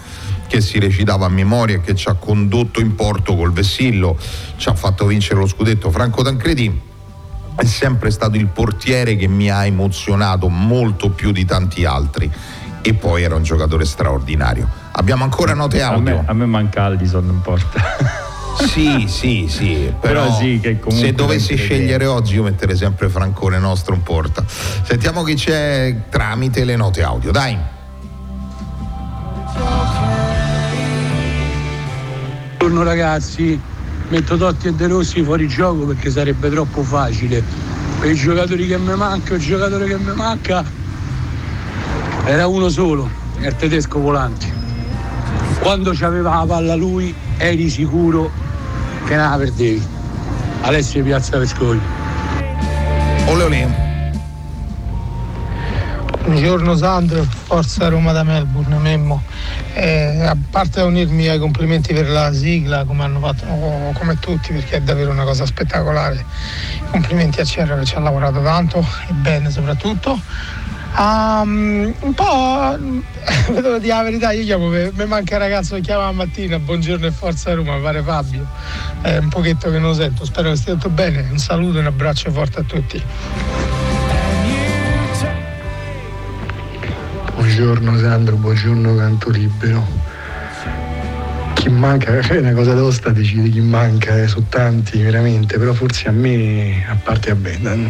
[0.46, 4.18] che si recitava a memoria e che ci ha condotto in porto col Vessillo,
[4.56, 5.90] ci ha fatto vincere lo scudetto.
[5.90, 6.80] Franco Tancredi
[7.54, 12.30] è sempre stato il portiere che mi ha emozionato molto più di tanti altri
[12.82, 14.68] e poi era un giocatore straordinario.
[14.92, 16.16] Abbiamo ancora note A audio.
[16.16, 18.30] me, a me manca Aldison in porta.
[18.66, 23.94] Sì, sì, sì, però, Però sì, se dovessi scegliere oggi io metterei sempre Francone nostro
[23.94, 24.44] in porta.
[24.46, 27.58] Sentiamo chi c'è tramite le note audio, dai.
[32.72, 33.60] Buongiorno ragazzi,
[34.08, 37.44] metto Totti e De Rossi fuori gioco perché sarebbe troppo facile.
[38.00, 40.64] Per i giocatori che mi manca, il giocatore che mi manca
[42.24, 44.50] era uno solo, il tedesco Volanti.
[45.60, 48.30] Quando c'aveva la palla lui eri sicuro
[49.04, 49.86] che non la perdevi.
[50.62, 51.80] Alessio Piazza Vescovi.
[53.26, 53.91] Ole ole.
[56.32, 59.22] Buongiorno Sandro, forza Roma da Melbourne, Memmo.
[59.74, 63.44] Eh, a parte unirmi ai complimenti per la sigla, come hanno fatto
[63.92, 66.24] come tutti, perché è davvero una cosa spettacolare.
[66.90, 70.18] Complimenti a Cerro che ci ha lavorato tanto e bene soprattutto.
[70.96, 72.78] Um, un po'
[73.52, 77.06] devo dire la verità, io chiamo, mi manca il ragazzo che chiama la mattina, buongiorno
[77.06, 78.46] e forza Roma, mi pare Fabio.
[79.02, 81.28] È un pochetto che non lo sento, spero che stia tutto bene.
[81.30, 83.61] Un saluto e un abbraccio forte a tutti.
[87.62, 89.86] Buongiorno Sandro, buongiorno Canto Libero.
[91.54, 96.08] Chi manca, è una cosa tosta decide chi manca, eh, sono tanti veramente, però forse
[96.08, 97.88] a me, a parte a bene,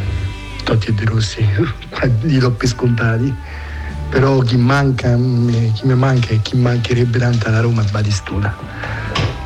[0.63, 1.49] Totti e De Rossi,
[2.21, 3.35] li do per scontati,
[4.11, 8.55] però chi manca, mm, chi mi manca e chi mancherebbe tanto alla Roma è Batistuta,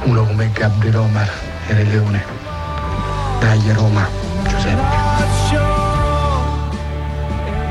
[0.07, 1.31] uno come Gabri Romar
[1.69, 2.25] e Re Leone.
[3.39, 4.09] Dai Roma,
[4.49, 5.05] Giuseppe.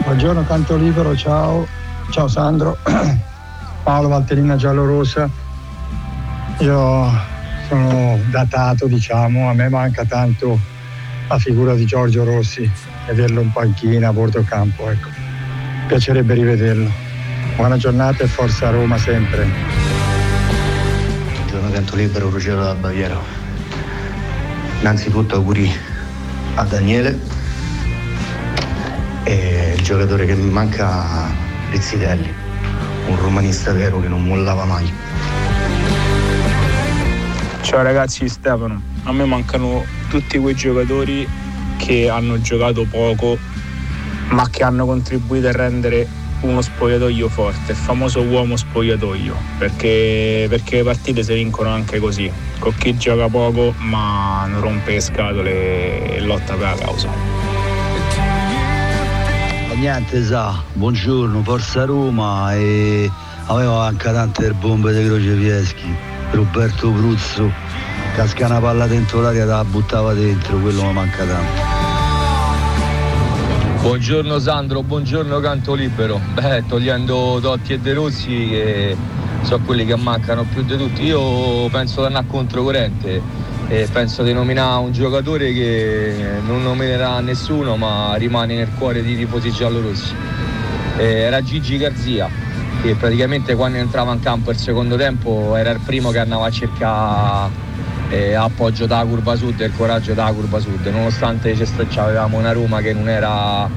[0.06, 2.78] Buongiorno Canto Libero, ciao, ciao Sandro,
[3.84, 5.30] Paolo Valterina Giallorossa.
[6.60, 7.12] Io
[7.68, 10.60] sono datato, diciamo, a me manca tanto
[11.28, 12.70] la figura di Giorgio Rossi,
[13.08, 15.10] vederlo in panchina a bordo campo, ecco.
[15.88, 16.90] Piacerebbe rivederlo.
[17.56, 19.48] Buona giornata e forza Roma sempre.
[21.36, 23.18] Buongiorno Canto Libero, Ruggero da Baviera.
[24.80, 25.72] Innanzitutto auguri
[26.56, 27.20] a Daniele
[29.24, 31.45] e il giocatore che mi manca
[31.76, 32.34] Rizzitelli,
[33.08, 34.90] un romanista vero che non mollava mai.
[37.64, 38.82] Ciao ragazzi, Stefano.
[39.04, 41.28] A me mancano tutti quei giocatori
[41.76, 43.38] che hanno giocato poco
[44.30, 46.08] ma che hanno contribuito a rendere
[46.44, 52.32] uno spogliatoio forte, il famoso uomo spogliatoio, perché, perché le partite si vincono anche così,
[52.58, 57.45] con chi gioca poco ma non rompe le scatole e lotta per la causa.
[59.78, 63.12] Niente sa, buongiorno, Forza Roma e
[63.48, 65.94] aveva anche tante bombe di Crocefieschi,
[66.32, 67.52] Roberto Bruzzo,
[68.16, 71.62] casca una palla dentro l'aria la buttava dentro, quello mi manca tanto.
[73.82, 76.22] Buongiorno Sandro, buongiorno Canto Libero.
[76.34, 78.98] Beh, togliendo Totti e De Rossi che
[79.42, 81.04] sono quelli che mancano più di tutti.
[81.04, 83.22] Io penso di andare controcorrente
[83.68, 86.14] e penso di nominare un giocatore che
[86.46, 90.14] non nominerà nessuno ma rimane nel cuore di tifosi giallorossi.
[90.98, 92.30] Era Gigi Garzia
[92.82, 96.52] che praticamente quando entrava in campo il secondo tempo era il primo che andava a
[96.52, 97.50] cercare
[98.10, 101.58] eh, appoggio da curva sud e il coraggio da curva sud, nonostante
[101.96, 103.68] avevamo una Roma che non era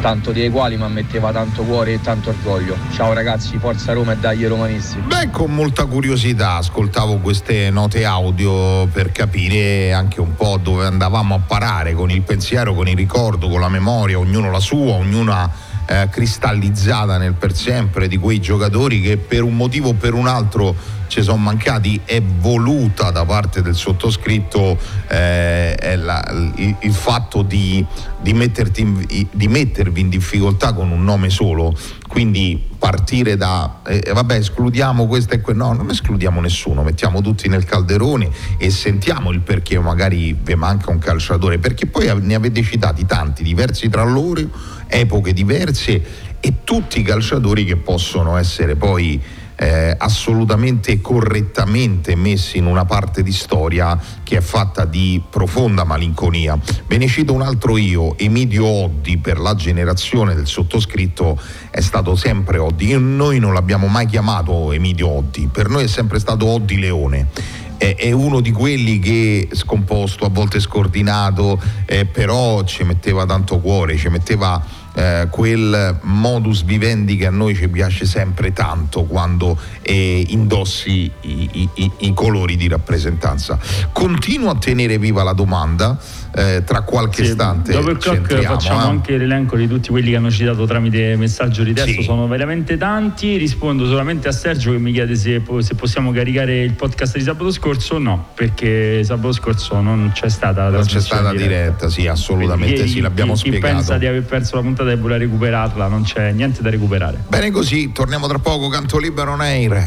[0.00, 2.76] tanto di eguali ma metteva tanto cuore e tanto orgoglio.
[2.92, 4.98] Ciao ragazzi, forza Roma e dagli romanisti.
[4.98, 11.34] Beh, con molta curiosità ascoltavo queste note audio per capire anche un po' dove andavamo
[11.34, 15.50] a parare con il pensiero, con il ricordo, con la memoria, ognuno la sua, ognuna
[15.88, 20.26] eh, cristallizzata nel per sempre di quei giocatori che per un motivo o per un
[20.26, 20.76] altro
[21.08, 27.84] ci sono mancati è voluta da parte del sottoscritto eh, la, il, il, fatto di,
[28.20, 28.30] di,
[28.76, 31.74] in, di, mettervi in difficoltà con un nome solo.
[32.06, 37.48] Quindi partire da eh, vabbè escludiamo questo e quello no non escludiamo nessuno mettiamo tutti
[37.48, 42.62] nel calderone e sentiamo il perché magari vi manca un calciatore perché poi ne avete
[42.62, 44.48] citati tanti diversi tra loro
[44.88, 46.02] epoche diverse
[46.40, 49.20] e tutti i calciatori che possono essere poi
[49.60, 56.56] eh, assolutamente correttamente messi in una parte di storia che è fatta di profonda malinconia.
[56.86, 62.14] Ve ne cito un altro io, Emidio Oddi, per la generazione del sottoscritto è stato
[62.14, 62.96] sempre Oddi.
[62.98, 68.10] Noi non l'abbiamo mai chiamato Emidio Oddi, per noi è sempre stato Oddi Leone è,
[68.10, 74.08] uno di quelli che scomposto, a volte scordinato, eh, però ci metteva tanto cuore, ci
[74.08, 74.62] metteva
[74.94, 81.68] eh, quel modus vivendi che a noi ci piace sempre tanto quando eh, indossi i,
[81.74, 83.58] i, i, colori di rappresentanza.
[83.92, 85.96] Continuo a tenere viva la domanda,
[86.34, 87.72] eh, tra qualche sì, istante.
[87.72, 88.88] Dopo il clock facciamo eh.
[88.88, 92.02] anche l'elenco di tutti quelli che hanno citato tramite messaggio di testo, sì.
[92.02, 96.74] sono veramente tanti, rispondo solamente a Sergio che mi chiede se, se, possiamo caricare il
[96.74, 101.30] podcast di sabato scorso no, perché sabato scorso non c'è stata la Non c'è stata
[101.30, 103.66] diretta, diretta sì, assolutamente Quindi, sì, l'abbiamo chi, spiegato.
[103.66, 107.22] Chi pensa di aver perso la puntata e vuole recuperarla, non c'è niente da recuperare.
[107.28, 109.82] Bene così, torniamo tra poco, canto libero Neir.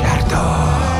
[0.00, 0.91] Certo.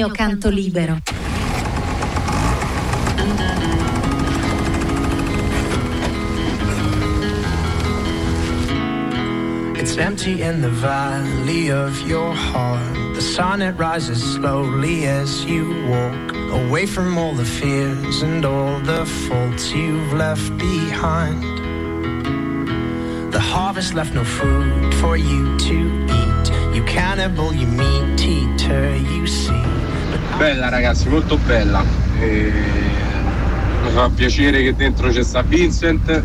[0.00, 0.96] Mio canto libero.
[9.76, 12.94] It's empty in the valley of your heart.
[13.14, 16.32] The sun it rises slowly as you walk
[16.62, 21.42] away from all the fears and all the faults you've left behind.
[23.34, 25.78] The harvest left no food for you to
[26.20, 26.74] eat.
[26.74, 29.89] You cannibal, you meat eater, you see.
[30.36, 31.82] Bella ragazzi, molto bella.
[32.18, 32.52] E...
[33.82, 36.22] Mi fa piacere che dentro c'è sta Vincent,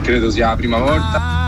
[0.00, 1.40] credo sia la prima volta.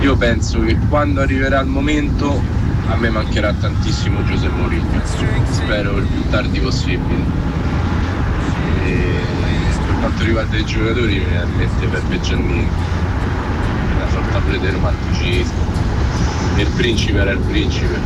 [0.00, 2.42] Io penso che quando arriverà il momento
[2.88, 5.00] a me mancherà tantissimo Giuseppe Mourinho.
[5.50, 7.22] Spero il più tardi possibile.
[8.84, 9.20] E
[9.86, 12.68] per quanto riguarda i giocatori mi ammette Peppe Giannini.
[14.42, 15.64] Sorta prete romanticismo.
[16.56, 17.98] Il principe era il principe.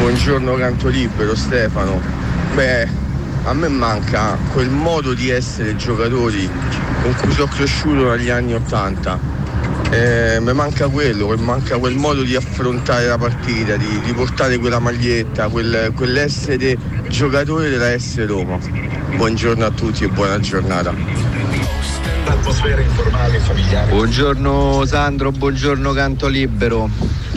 [0.00, 2.00] Buongiorno canto libero Stefano.
[2.54, 2.88] Beh,
[3.44, 6.48] a me manca quel modo di essere giocatori
[7.02, 9.36] con cui sono cresciuto negli anni Ottanta.
[9.90, 14.78] Eh, mi manca quello, manca quel modo di affrontare la partita, di, di portare quella
[14.78, 16.76] maglietta, quel, quell'essere
[17.08, 18.58] giocatore della S Roma.
[19.16, 21.27] Buongiorno a tutti e buona giornata.
[22.28, 23.90] Atmosfera informale e familiare.
[23.90, 26.90] Buongiorno Sandro, buongiorno Canto Libero.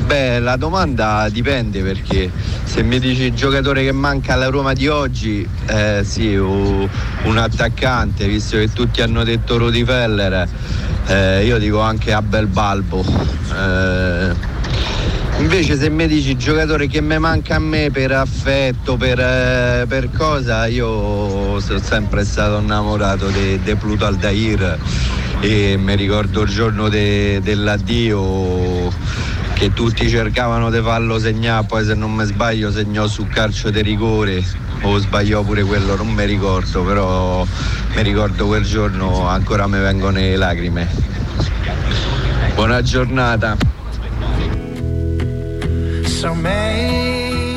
[0.06, 2.30] Beh, la domanda dipende perché
[2.64, 6.90] se mi dici il giocatore che manca alla Roma di oggi, eh, sì, un
[7.38, 10.48] attaccante, visto che tutti hanno detto Rudi Feller,
[11.08, 13.04] eh, io dico anche Abel Balbo.
[13.54, 14.51] Eh,
[15.42, 20.12] Invece se mi dici giocatore che mi manca a me per affetto, per, eh, per
[20.12, 24.78] cosa, io sono sempre stato innamorato di Pluto Aldair
[25.40, 28.90] e mi ricordo il giorno de, dell'addio
[29.56, 33.82] che tutti cercavano di farlo segnare, poi se non mi sbaglio segnò sul calcio di
[33.82, 34.44] rigore
[34.84, 37.46] o sbagliò pure quello, non mi ricordo, però
[37.96, 40.88] mi ricordo quel giorno ancora mi vengono le lacrime.
[42.54, 43.81] Buona giornata.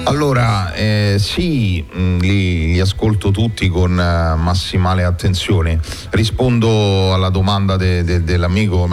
[0.04, 5.78] Allora, eh, sì, mh, li, li ascolto tutti con uh, massimale attenzione.
[6.08, 8.88] Rispondo alla domanda de, de, dell'amico.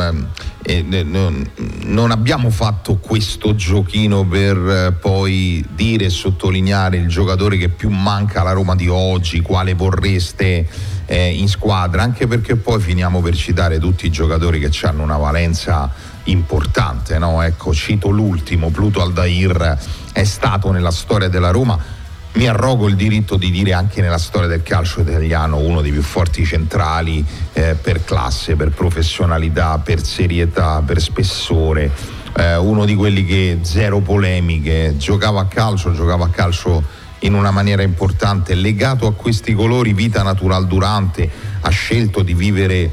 [0.64, 1.50] Eh, non,
[1.86, 7.90] non abbiamo fatto questo giochino per eh, poi dire e sottolineare il giocatore che più
[7.90, 10.68] manca alla Roma di oggi, quale vorreste
[11.06, 15.18] eh, in squadra, anche perché poi finiamo per citare tutti i giocatori che hanno una
[15.18, 17.18] valenza importante.
[17.18, 17.42] No?
[17.42, 19.78] Ecco, cito l'ultimo, Pluto Aldair
[20.12, 22.00] è stato nella storia della Roma.
[22.34, 26.02] Mi arrogo il diritto di dire anche nella storia del calcio italiano uno dei più
[26.02, 31.92] forti centrali eh, per classe, per professionalità, per serietà, per spessore,
[32.38, 36.82] eh, uno di quelli che zero polemiche, giocava a calcio, giocava a calcio
[37.20, 42.92] in una maniera importante, legato a questi colori, vita natural durante, ha scelto di vivere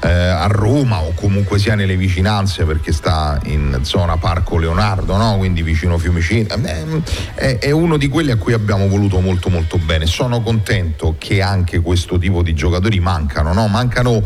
[0.00, 5.36] eh, a Roma o comunque sia nelle vicinanze perché sta in zona Parco Leonardo, no?
[5.38, 7.02] quindi vicino Fiumicino, eh,
[7.34, 10.06] è, è, uno di quelli a cui abbiamo voluto molto molto bene.
[10.06, 13.66] Sono contento che anche questo tipo di giocatori mancano, no?
[13.68, 14.22] mancano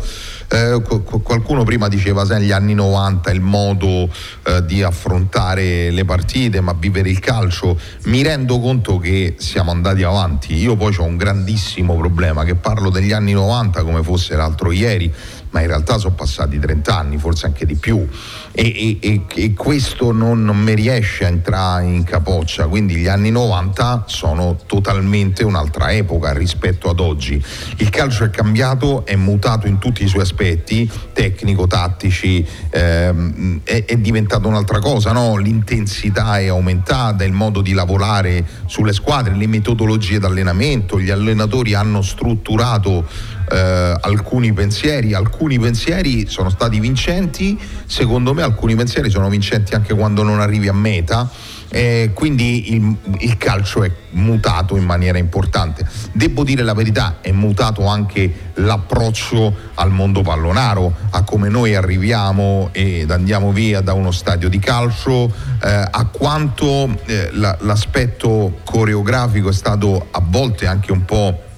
[0.53, 0.81] eh,
[1.23, 4.09] qualcuno prima diceva sai, negli anni 90 il modo
[4.43, 7.79] eh, di affrontare le partite, ma vivere il calcio.
[8.03, 10.55] Mi rendo conto che siamo andati avanti.
[10.55, 15.11] Io poi ho un grandissimo problema che parlo degli anni 90 come fosse l'altro ieri
[15.51, 18.07] ma in realtà sono passati 30 anni, forse anche di più,
[18.51, 23.31] e, e, e questo non, non, mi riesce a entrare in capoccia, quindi gli anni
[23.31, 27.41] 90 sono totalmente un'altra epoca rispetto ad oggi.
[27.77, 33.85] Il calcio è cambiato, è mutato in tutti i suoi aspetti, tecnico, tattici, ehm, è,
[33.85, 35.37] è, diventato un'altra cosa, no?
[35.37, 42.01] l'intensità è aumentata, il modo di lavorare sulle squadre, le metodologie d'allenamento, gli allenatori hanno
[42.01, 43.05] strutturato
[43.51, 49.93] eh, alcuni pensieri, alcuni pensieri sono stati vincenti, secondo me alcuni pensieri sono vincenti anche
[49.93, 51.29] quando non arrivi a meta.
[51.73, 55.87] Eh, quindi il, il, calcio è mutato in maniera importante.
[56.11, 62.69] Devo dire la verità, è mutato anche l'approccio al mondo pallonaro, a come noi arriviamo
[62.73, 65.33] ed andiamo via da uno stadio di calcio,
[65.63, 71.50] eh, a quanto eh, la, l'aspetto coreografico è stato a volte anche un po'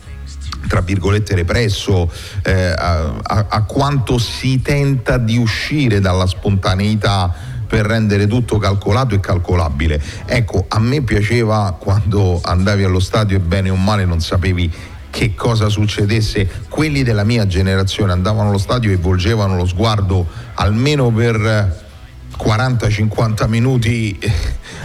[0.68, 2.12] tra virgolette represso,
[2.44, 7.34] eh, a, a, quanto si tenta di uscire dalla spontaneità
[7.68, 10.02] per rendere tutto calcolato e calcolabile.
[10.26, 14.72] Ecco, a me piaceva quando andavi allo stadio e bene o male non sapevi
[15.10, 16.48] che cosa succedesse.
[16.70, 21.82] Quelli della mia generazione andavano allo stadio e volgevano lo sguardo almeno per
[22.38, 24.20] 40-50 minuti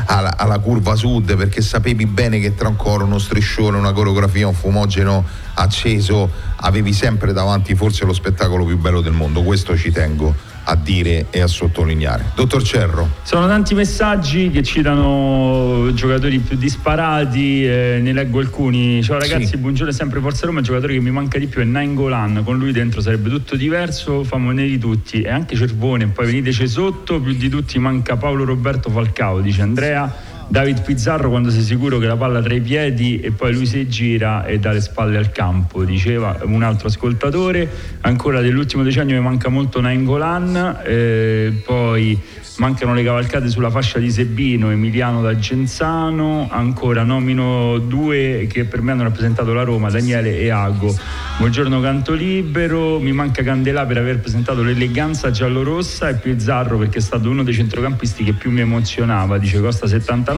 [0.06, 4.46] alla, alla, curva sud perché sapevi bene che tra un coro, uno striscione, una coreografia,
[4.46, 5.24] un fumogeno
[5.54, 10.34] acceso avevi sempre davanti forse lo spettacolo più bello del mondo, questo ci tengo
[10.70, 12.32] a dire e a sottolineare.
[12.34, 13.08] Dottor Cerro.
[13.22, 19.02] Sono tanti messaggi che citano giocatori più disparati, eh, ne leggo alcuni.
[19.02, 19.56] Ciao ragazzi, sì.
[19.56, 22.72] buongiorno, sempre Forza Roma, il giocatore che mi manca di più è Nainggolan, con lui
[22.72, 27.48] dentro sarebbe tutto diverso, famo neri tutti e anche Cervone, poi veniteci sotto, più di
[27.48, 30.27] tutti manca Paolo Roberto Falcao, dice Andrea.
[30.50, 33.86] David Pizzarro quando sei sicuro che la palla tra i piedi e poi lui si
[33.86, 37.68] gira e dà le spalle al campo, diceva un altro ascoltatore.
[38.00, 42.18] Ancora dell'ultimo decennio mi manca molto Nainggolan, eh, poi
[42.58, 48.80] mancano le cavalcate sulla fascia di Sebino, Emiliano da Genzano, ancora nomino due che per
[48.80, 50.96] me hanno rappresentato la Roma, Daniele e Ago.
[51.38, 57.02] Buongiorno Canto Libero, mi manca Candelà per aver presentato l'eleganza giallorossa e Pizzarro perché è
[57.02, 60.37] stato uno dei centrocampisti che più mi emozionava, dice Costa 79.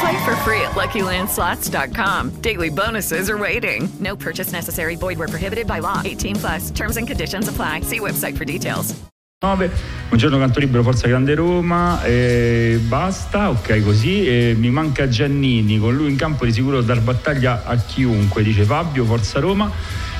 [0.00, 2.40] Play for free at LuckyLandSlots.com.
[2.42, 3.88] Daily bonuses are waiting.
[3.98, 4.96] No purchase necessary.
[4.96, 6.02] Void where prohibited by law.
[6.04, 6.70] 18 plus.
[6.70, 7.80] Terms and conditions apply.
[7.82, 8.94] See website for details.
[9.38, 9.70] 9.
[10.08, 15.94] Buongiorno Canto Libero, Forza Grande Roma, e basta, ok così, e mi manca Giannini, con
[15.94, 19.70] lui in campo di sicuro dar battaglia a chiunque, dice Fabio, Forza Roma,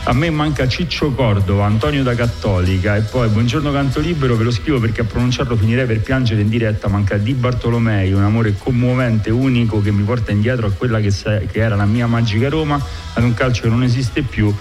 [0.09, 4.53] a me manca Ciccio Cordova, Antonio da Cattolica e poi buongiorno Canto Libero, ve lo
[4.53, 9.31] scrivo perché a pronunciarlo finirei per piangere in diretta, manca Di Bartolomei, un amore commovente,
[9.31, 12.81] unico che mi porta indietro a quella che, se- che era la mia magica Roma,
[13.15, 14.55] ad un calcio che non esiste più,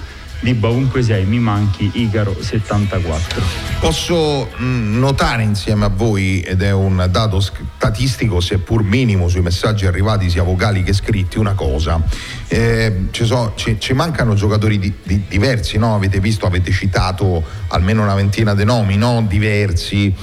[0.46, 3.42] Dibba ovunque sei, mi manchi Icaro 74.
[3.80, 9.88] Posso mh, notare insieme a voi, ed è un dato statistico seppur minimo sui messaggi
[9.88, 12.00] arrivati sia vocali che scritti, una cosa.
[12.48, 15.96] Eh, ci, so- ci- ci mancano giocatori di- di- diversi, no?
[15.96, 19.26] avete visto, avete citato almeno una ventina di nomi, no?
[19.28, 20.14] diversi.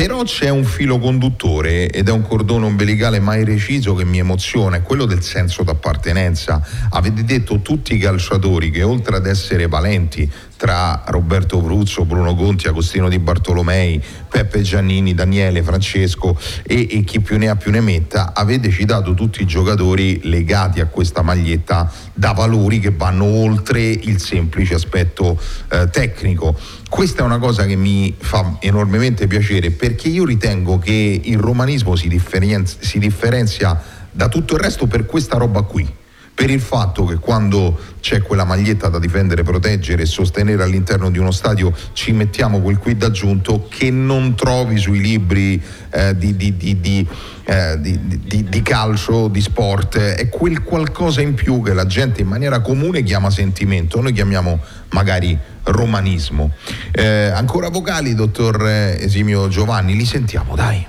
[0.00, 4.76] Però c'è un filo conduttore ed è un cordone ombelicale mai reciso che mi emoziona,
[4.76, 6.66] è quello del senso d'appartenenza.
[6.88, 10.26] Avete detto tutti i calciatori che oltre ad essere valenti
[10.60, 13.98] tra Roberto Bruzzo, Bruno Conti, Agostino Di Bartolomei,
[14.28, 19.14] Peppe Giannini, Daniele, Francesco e, e chi più ne ha più ne metta, avete citato
[19.14, 25.40] tutti i giocatori legati a questa maglietta da valori che vanno oltre il semplice aspetto
[25.70, 26.54] eh, tecnico.
[26.90, 31.96] Questa è una cosa che mi fa enormemente piacere perché io ritengo che il romanismo
[31.96, 33.80] si, differenz- si differenzia
[34.10, 35.99] da tutto il resto per questa roba qui
[36.40, 41.18] per il fatto che quando c'è quella maglietta da difendere, proteggere e sostenere all'interno di
[41.18, 46.56] uno stadio ci mettiamo quel quid aggiunto che non trovi sui libri eh, di, di-
[46.56, 47.06] di-
[47.44, 52.60] eh, di calcio, di sport, è quel qualcosa in più che la gente in maniera
[52.60, 54.60] comune chiama sentimento, noi chiamiamo
[54.92, 56.52] magari romanismo.
[56.90, 60.86] Eh, ancora vocali, dottor eh, Esimio Giovanni, li sentiamo, dai.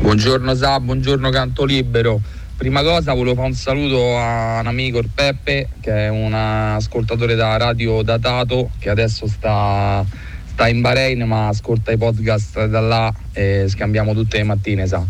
[0.00, 2.42] Buongiorno Sa, buongiorno Canto Libero.
[2.56, 7.34] Prima cosa volevo fare un saluto a un amico il Peppe che è un ascoltatore
[7.34, 10.04] da Radio Datato che adesso sta,
[10.46, 15.04] sta in Bahrain ma ascolta i podcast da là e scambiamo tutte le mattine sa.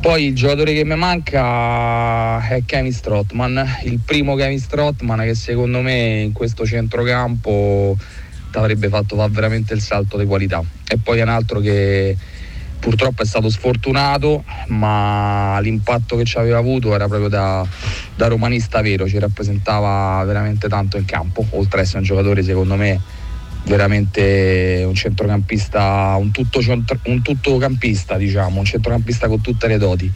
[0.00, 5.82] Poi il giocatore che mi manca è Kevin Strottman, il primo Kevin Strottman che secondo
[5.82, 7.96] me in questo centrocampo
[8.50, 10.62] ti avrebbe fatto fare veramente il salto di qualità.
[10.88, 12.16] E poi un altro che
[12.86, 17.66] purtroppo è stato sfortunato, ma l'impatto che ci aveva avuto era proprio da,
[18.14, 22.76] da romanista vero, ci rappresentava veramente tanto in campo, oltre ad essere un giocatore secondo
[22.76, 23.00] me
[23.64, 26.60] veramente un centrocampista, un, tutto
[27.06, 30.12] un tuttocampista diciamo, un centrocampista con tutte le doti.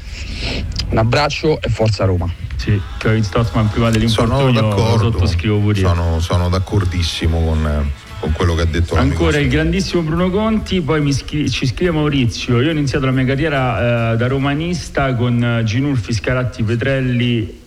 [0.91, 2.33] Un abbraccio e forza Roma.
[2.55, 5.89] Sì, Kevin Stottman prima Sono dell'infortunio lo d'accordo, sottoscrivo pure io.
[5.89, 8.95] sono, sono d'accordissimo con, eh, con quello che ha detto.
[8.95, 13.11] Ancora il grandissimo Bruno Conti, poi mi scri- ci scrive Maurizio, io ho iniziato la
[13.12, 17.59] mia carriera eh, da romanista con eh, Ginulfi, Scaratti, Petrelli,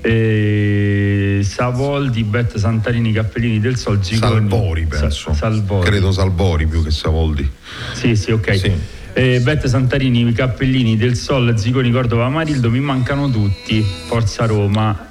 [0.00, 4.32] eh, Savoldi, Bet, Santarini, Cappellini, Del Sol, Gigoni.
[4.32, 5.88] Salvori penso, Salvori.
[5.88, 7.48] credo Salvori più che Savoldi.
[7.92, 8.72] Sì, sì, ok.
[9.12, 13.82] Eh, Bet, Santarini, Cappellini, Del Sol, Zigoni, Cordova, Marildo, mi mancano tutti.
[14.06, 15.05] Forza Roma.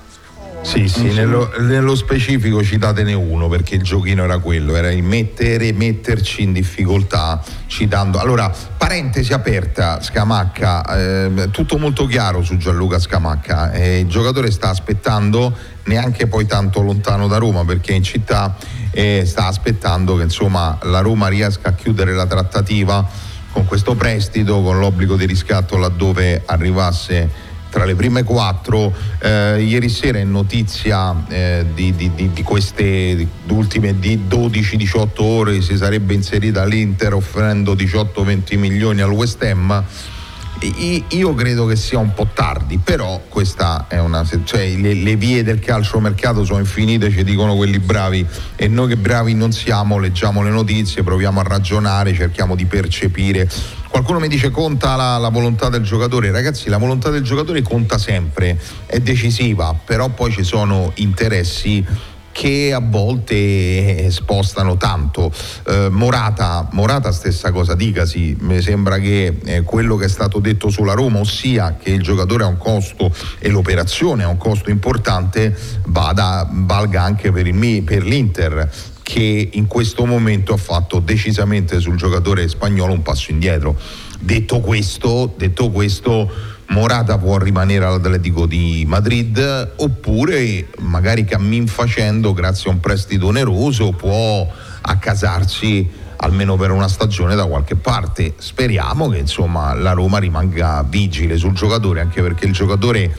[0.65, 5.71] Sì, sì, nello, nello specifico citatene uno perché il giochino era quello, era il mettere,
[5.73, 8.17] metterci in difficoltà citando.
[8.17, 14.69] Allora, parentesi aperta, Scamacca, eh, tutto molto chiaro su Gianluca Scamacca, eh, il giocatore sta
[14.69, 18.57] aspettando neanche poi tanto lontano da Roma perché in città
[18.89, 23.07] eh, sta aspettando che insomma la Roma riesca a chiudere la trattativa
[23.51, 28.93] con questo prestito, con l'obbligo di riscatto laddove arrivasse tra le prime quattro.
[29.19, 35.61] Eh, ieri sera in notizia eh, di, di- di- di queste ultime di 12-18 ore
[35.61, 39.83] si sarebbe inserita l'Inter offrendo 18-20 milioni al West Ham.
[41.09, 44.25] Io credo che sia un po' tardi, però questa è una.
[44.45, 48.95] cioè le, le vie del calciomercato sono infinite, ci dicono quelli bravi e noi che
[48.95, 53.49] bravi non siamo, leggiamo le notizie, proviamo a ragionare, cerchiamo di percepire.
[53.95, 57.97] Qualcuno mi dice conta la, la volontà del giocatore, ragazzi la volontà del giocatore conta
[57.97, 61.81] sempre, è decisiva, però poi ci sono interessi
[62.33, 65.31] che a volte spostano tanto.
[65.65, 70.69] Eh, Morata, Morata stessa cosa dicasi, mi sembra che eh, quello che è stato detto
[70.69, 75.57] sulla Roma, ossia che il giocatore ha un costo e l'operazione ha un costo importante,
[75.85, 81.95] vada, valga anche per, il, per l'Inter che in questo momento ha fatto decisamente sul
[81.95, 83.79] giocatore spagnolo un passo indietro.
[84.19, 86.27] Detto questo, detto questo
[86.69, 93.91] Morata può rimanere all'Atletico di Madrid oppure magari cammin facendo grazie a un prestito oneroso
[93.91, 94.51] può
[94.81, 95.87] accasarsi
[96.17, 98.33] almeno per una stagione da qualche parte.
[98.37, 103.15] Speriamo che insomma la Roma rimanga vigile sul giocatore anche perché il giocatore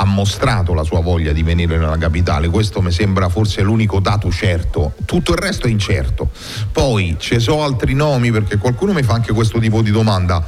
[0.00, 4.30] ha mostrato la sua voglia di venire nella capitale, questo mi sembra forse l'unico dato
[4.30, 6.30] certo, tutto il resto è incerto.
[6.72, 10.42] Poi ci sono altri nomi perché qualcuno mi fa anche questo tipo di domanda,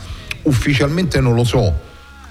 [0.44, 1.70] ufficialmente non lo so,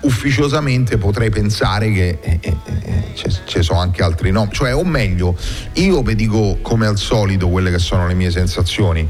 [0.02, 3.00] ufficiosamente potrei pensare che eh, eh, eh
[3.46, 5.38] ci sono anche altri nomi, cioè o meglio,
[5.74, 9.08] io vi dico come al solito quelle che sono le mie sensazioni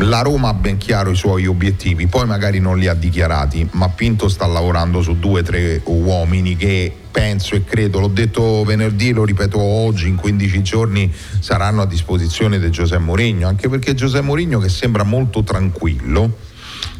[0.00, 3.88] la Roma ha ben chiaro i suoi obiettivi, poi magari non li ha dichiarati, ma
[3.90, 9.12] Pinto sta lavorando su due o tre uomini che penso e credo, l'ho detto venerdì,
[9.12, 14.24] lo ripeto oggi, in 15 giorni saranno a disposizione di Giuseppe Mourinho, anche perché Giuseppe
[14.24, 16.36] Mourinho che sembra molto tranquillo,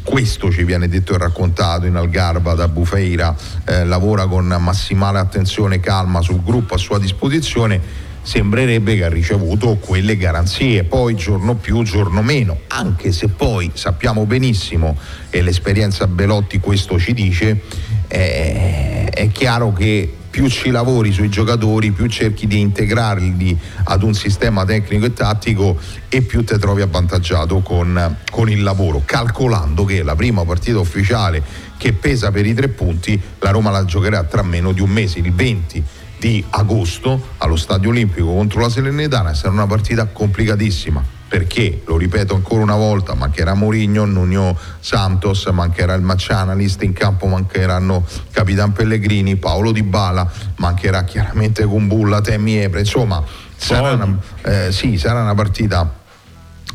[0.03, 3.35] questo ci viene detto e raccontato in Algarva da Bufeira,
[3.65, 9.09] eh, lavora con massimale attenzione e calma sul gruppo a sua disposizione sembrerebbe che ha
[9.09, 14.97] ricevuto quelle garanzie, poi giorno più, giorno meno, anche se poi sappiamo benissimo,
[15.29, 17.61] e l'esperienza Belotti questo ci dice,
[18.07, 24.13] eh, è chiaro che più ci lavori sui giocatori, più cerchi di integrarli ad un
[24.13, 30.03] sistema tecnico e tattico e più ti trovi avvantaggiato con, con il lavoro, calcolando che
[30.03, 31.43] la prima partita ufficiale
[31.77, 35.19] che pesa per i tre punti, la Roma la giocherà tra meno di un mese,
[35.19, 35.83] il 20
[36.21, 42.35] di agosto allo Stadio Olimpico contro la Serenitana sarà una partita complicatissima perché, lo ripeto
[42.35, 48.73] ancora una volta, mancherà Mourinho, Nuno Santos, mancherà il match analyst, in campo mancheranno Capitan
[48.73, 53.23] Pellegrini, Paolo Di Bala, mancherà chiaramente Kumbulla, Temi Epre, insomma
[53.55, 55.89] sarà una, eh, sì, sarà una partita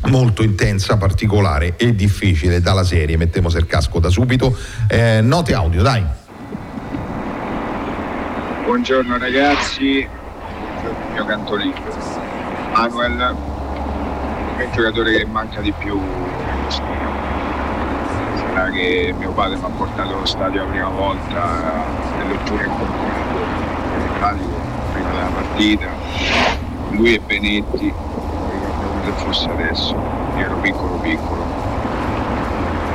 [0.07, 4.57] molto intensa, particolare e difficile dalla serie, mettiamo il casco da subito.
[4.87, 6.25] Eh, note audio, dai.
[8.67, 10.05] Buongiorno ragazzi,
[10.81, 11.95] buongiorno mio canto libero.
[12.73, 13.35] Manuel
[14.59, 17.07] il giocatore che manca di più nello stadio.
[18.35, 21.85] Sarà che mio padre mi ha portato allo stadio la prima volta
[22.17, 23.39] nelle incontrato
[24.19, 24.59] Calico
[24.91, 25.87] prima della partita.
[26.89, 29.95] Lui e Benetti, come se fosse adesso,
[30.35, 31.45] io ero piccolo piccolo.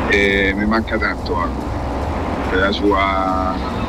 [0.09, 1.49] E mi manca tanto
[2.51, 3.82] per la sua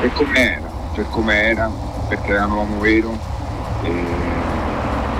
[0.00, 1.70] per com'era, per com'era,
[2.08, 3.18] perché era un uomo vero,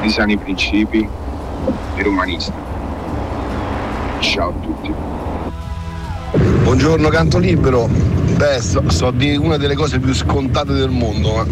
[0.02, 1.08] di sani principi
[1.96, 2.52] e romanista.
[4.20, 4.92] Ciao a tutti.
[6.62, 11.46] Buongiorno Canto Libero, beh so, so, di una delle cose più scontate del mondo, ma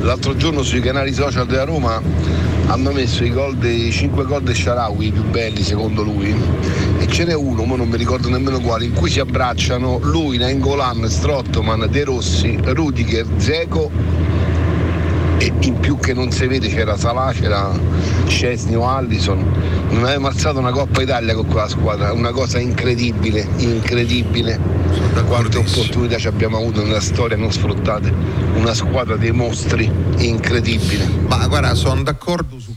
[0.00, 2.00] l'altro giorno sui canali social della Roma
[2.66, 6.34] hanno messo i gol dei 5 gol dei Sharawi più belli secondo lui
[7.06, 10.38] e ce n'è uno, ma non mi ricordo nemmeno quale, in cui si abbracciano lui,
[10.38, 13.90] Nengolan, Strottoman, De Rossi, Rudiger, Zeco
[15.38, 17.70] e in più che non si vede c'era Salah, c'era
[18.74, 19.38] o Allison.
[19.90, 24.58] Non avevamo alzato una Coppa Italia con quella squadra, una cosa incredibile, incredibile.
[25.14, 28.12] Da quante opportunità ci abbiamo avuto nella storia non sfruttate.
[28.54, 31.08] Una squadra dei mostri incredibile.
[31.28, 32.75] Ma guarda, sono d'accordo su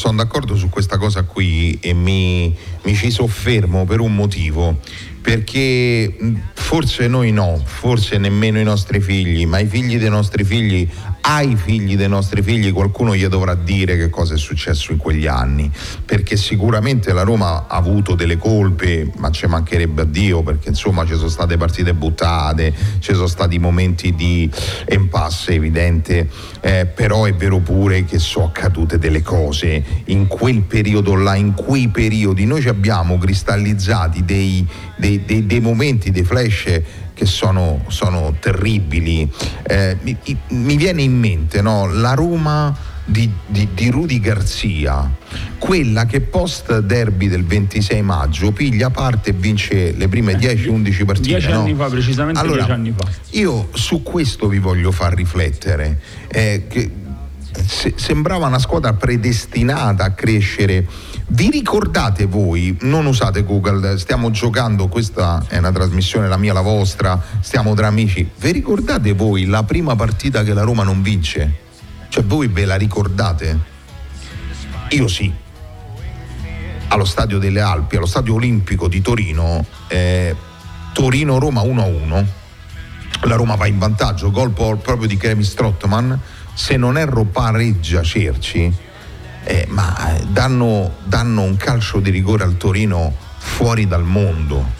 [0.00, 4.80] sono d'accordo su questa cosa qui e mi, mi, ci soffermo per un motivo,
[5.20, 6.16] perché
[6.54, 10.88] forse noi no, forse nemmeno i nostri figli, ma i figli dei nostri figli
[11.22, 15.26] ai figli dei nostri figli qualcuno gli dovrà dire che cosa è successo in quegli
[15.26, 15.70] anni,
[16.04, 21.04] perché sicuramente la Roma ha avuto delle colpe, ma ci mancherebbe a Dio, perché insomma
[21.06, 24.50] ci sono state partite buttate, ci sono stati momenti di
[24.88, 26.28] impasse evidente,
[26.60, 29.82] eh, però è vero pure che sono accadute delle cose.
[30.06, 34.66] In quel periodo là, in quei periodi noi ci abbiamo cristallizzati dei,
[34.96, 36.80] dei, dei, dei momenti, dei flash
[37.20, 39.30] che sono, sono terribili.
[39.64, 40.16] Eh, mi,
[40.48, 41.86] mi, viene in mente no?
[41.92, 45.12] la Roma di, di, di, Rudy Garzia,
[45.58, 51.28] quella che post derby del 26 maggio piglia parte e vince le prime 10-11 partite.
[51.28, 51.60] 10 no?
[51.60, 53.06] anni fa, precisamente allora, 10 anni fa.
[53.32, 56.00] Io su questo vi voglio far riflettere.
[56.28, 56.66] Eh,
[57.96, 60.86] sembrava una squadra predestinata a crescere
[61.30, 66.60] vi ricordate voi, non usate Google, stiamo giocando, questa è una trasmissione, la mia, la
[66.60, 68.28] vostra, stiamo tra amici.
[68.36, 71.68] Vi ricordate voi la prima partita che la Roma non vince?
[72.08, 73.58] Cioè voi ve la ricordate?
[74.90, 75.32] Io sì.
[76.88, 80.34] Allo stadio delle Alpi, allo stadio olimpico di Torino, eh,
[80.92, 82.26] Torino-Roma 1-1.
[83.22, 86.18] La Roma va in vantaggio, gol proprio di Kevin Strottman.
[86.54, 88.74] Se non erro pareggia Cerci,
[89.44, 94.78] eh, ma danno, danno un calcio di rigore al Torino fuori dal mondo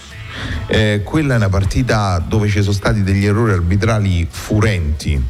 [0.67, 5.21] eh, quella è una partita dove ci sono stati degli errori arbitrali furenti.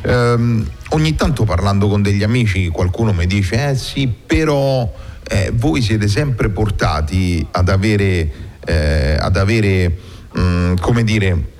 [0.00, 4.90] Eh, ogni tanto parlando con degli amici qualcuno mi dice, eh sì, però
[5.28, 8.30] eh, voi siete sempre portati ad avere,
[8.64, 9.98] eh, ad avere
[10.32, 11.56] mh, mm, come dire,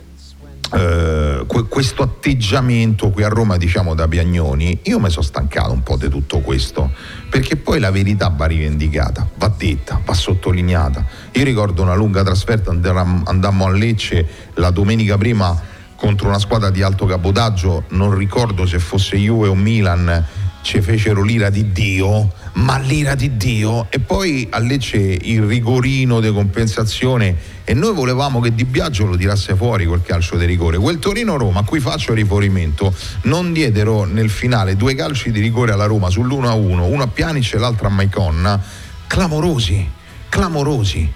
[0.70, 5.96] Uh, questo atteggiamento qui a Roma diciamo da Piagnoni io mi sono stancato un po'
[5.96, 6.90] di tutto questo
[7.30, 11.06] perché poi la verità va rivendicata va detta, va sottolineata.
[11.32, 15.58] Io ricordo una lunga trasferta andammo a Lecce la domenica prima
[15.96, 20.26] contro una squadra di alto cabotaggio non ricordo se fosse Juve o Milan
[20.68, 26.20] ci fecero l'ira di Dio, ma l'ira di Dio e poi a Lecce il rigorino
[26.20, 30.76] di compensazione e noi volevamo che Di Biagio lo tirasse fuori quel calcio di rigore.
[30.76, 35.86] Quel Torino-Roma a cui faccio riferimento non diedero nel finale due calci di rigore alla
[35.86, 38.60] Roma sull'1-1, uno a Pianic e l'altro a Maicon,
[39.06, 39.90] clamorosi,
[40.28, 41.12] clamorosi.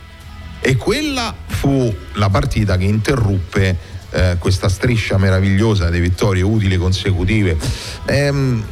[0.60, 3.76] E quella fu la partita che interruppe
[4.12, 7.56] eh, questa striscia meravigliosa di vittorie utili consecutive.
[8.06, 8.64] Ehm,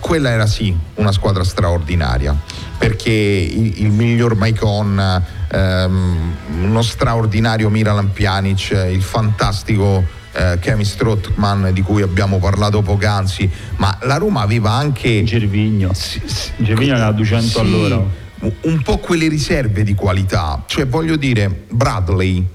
[0.00, 2.36] quella era sì una squadra straordinaria
[2.76, 11.70] perché il, il miglior Maicon, ehm, uno straordinario Miran Pjanic, il fantastico eh, Kevin Strottman
[11.72, 15.94] di cui abbiamo parlato poc'anzi, ma la Roma aveva anche Gervigno.
[15.94, 18.22] Sì, sì, Gervigno era 200 sì, all'ora.
[18.62, 22.46] Un po' quelle riserve di qualità, cioè voglio dire, Bradley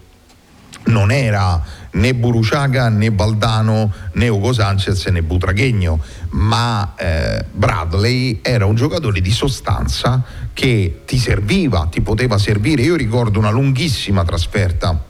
[0.86, 6.00] non era né Buruciaga né Baldano né Ugo Sanchez né Butraghegno
[6.32, 10.24] ma eh, Bradley era un giocatore di sostanza
[10.54, 12.82] che ti serviva, ti poteva servire.
[12.84, 15.06] Io ricordo una lunghissima trasferta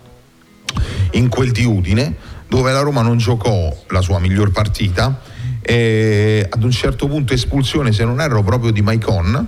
[1.12, 2.16] in quel di Udine
[2.48, 5.22] dove la Roma non giocò la sua miglior partita
[5.62, 9.48] e ad un certo punto espulsione se non erro proprio di Maicon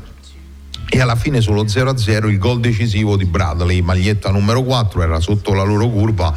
[0.93, 5.53] e alla fine sullo 0-0 il gol decisivo di Bradley, maglietta numero 4, era sotto
[5.53, 6.35] la loro curva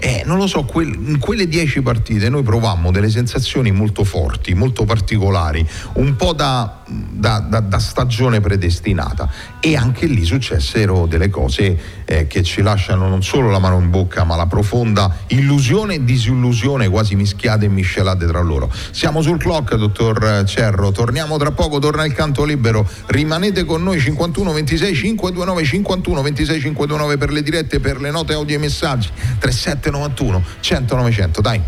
[0.00, 4.54] eh, non lo so, quel, in quelle dieci partite noi provammo delle sensazioni molto forti,
[4.54, 9.30] molto particolari, un po' da, da, da, da stagione predestinata.
[9.60, 13.90] E anche lì successero delle cose eh, che ci lasciano non solo la mano in
[13.90, 18.72] bocca ma la profonda illusione e disillusione quasi mischiate e miscelate tra loro.
[18.92, 24.00] Siamo sul clock, dottor Cerro, torniamo tra poco, torna il canto libero, rimanete con noi
[24.00, 29.10] 51 26 529 51 26 529 per le dirette, per le note audio e messaggi.
[29.38, 31.60] 37 91 100 900, dai.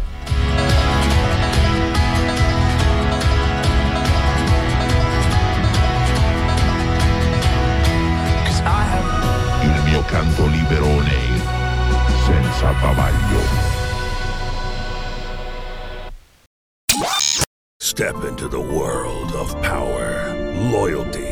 [9.62, 11.18] Il mio canto liberone
[12.24, 13.40] senza bavaglio.
[17.78, 20.34] Step into the world of power,
[20.70, 21.32] loyalty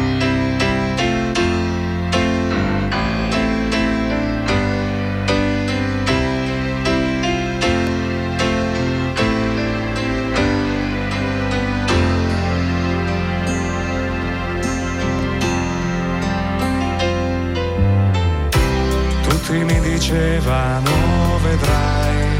[20.01, 22.39] dicevano vedrai.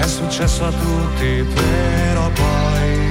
[0.00, 3.10] È successo a tutti però poi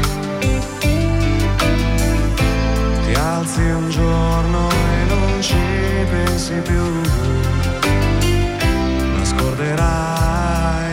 [3.05, 5.55] ti alzi un giorno e non ci
[6.11, 7.01] pensi più,
[9.15, 10.91] la scorderai,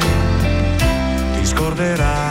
[1.34, 2.25] ti scorderai.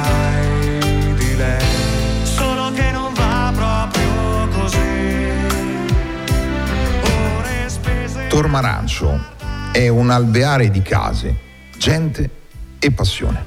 [8.35, 9.17] Tormarancio
[9.71, 11.33] è un alveare di case,
[11.77, 12.29] gente
[12.79, 13.41] e passione.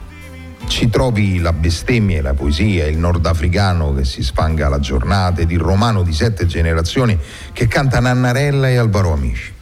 [0.67, 5.51] Ci trovi la bestemmia e la poesia, il nordafricano che si sfanga la giornata ed
[5.51, 7.19] il romano di sette generazioni
[7.53, 9.53] che canta Nannarella e Alvaro Amici.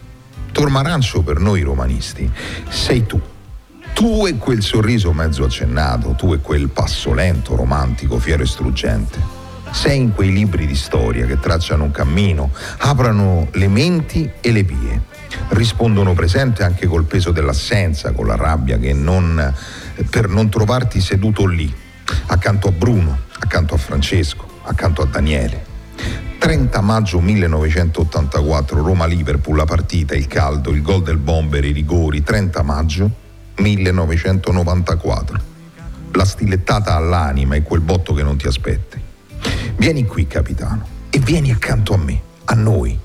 [0.53, 2.31] Tormarancio per noi romanisti
[2.69, 3.21] sei tu.
[3.95, 9.19] Tu e quel sorriso mezzo accennato, tu e quel passo lento, romantico, fiero e struggente.
[9.73, 14.63] Sei in quei libri di storia che tracciano un cammino, aprono le menti e le
[14.63, 15.15] vie,
[15.49, 19.55] rispondono presente anche col peso dell'assenza, con la rabbia che non,
[20.11, 21.73] per non trovarti seduto lì,
[22.27, 25.75] accanto a Bruno, accanto a Francesco, accanto a Daniele.
[26.39, 32.63] 30 maggio 1984, Roma-Liverpool, la partita, il caldo, il gol del bomber, i rigori, 30
[32.63, 33.11] maggio
[33.57, 35.55] 1994.
[36.13, 39.01] La stilettata all'anima e quel botto che non ti aspetti.
[39.77, 42.99] Vieni qui, capitano, e vieni accanto a me, a noi.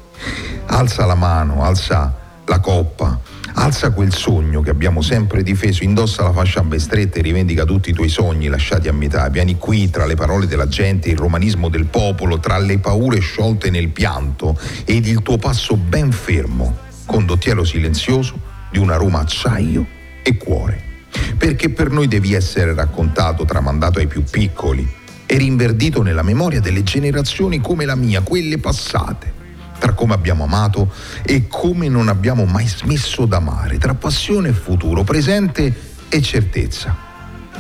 [0.67, 3.19] Alza la mano, alza la coppa,
[3.53, 7.91] alza quel sogno che abbiamo sempre difeso, indossa la fascia ben stretta e rivendica tutti
[7.91, 9.27] i tuoi sogni lasciati a metà.
[9.29, 13.69] Vieni qui tra le parole della gente, il romanismo del popolo, tra le paure sciolte
[13.69, 19.85] nel pianto ed il tuo passo ben fermo, condottiero silenzioso di una Roma acciaio
[20.23, 20.89] e cuore.
[21.37, 24.87] Perché per noi devi essere raccontato, tramandato ai più piccoli
[25.25, 29.39] e rinverdito nella memoria delle generazioni come la mia, quelle passate
[29.81, 35.03] tra come abbiamo amato e come non abbiamo mai smesso d'amare, tra passione e futuro,
[35.03, 35.73] presente
[36.07, 36.95] e certezza.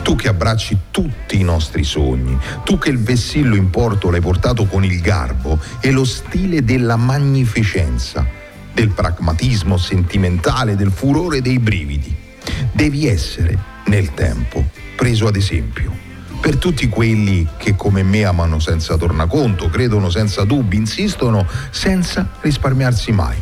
[0.03, 4.65] Tu che abbracci tutti i nostri sogni, tu che il vessillo in porto l'hai portato
[4.65, 8.23] con il garbo e lo stile della magnificenza,
[8.71, 12.15] del pragmatismo sentimentale, del furore dei brividi.
[12.71, 16.10] Devi essere, nel tempo, preso ad esempio
[16.41, 23.11] per tutti quelli che come me amano senza tornaconto, credono senza dubbi, insistono senza risparmiarsi
[23.11, 23.37] mai.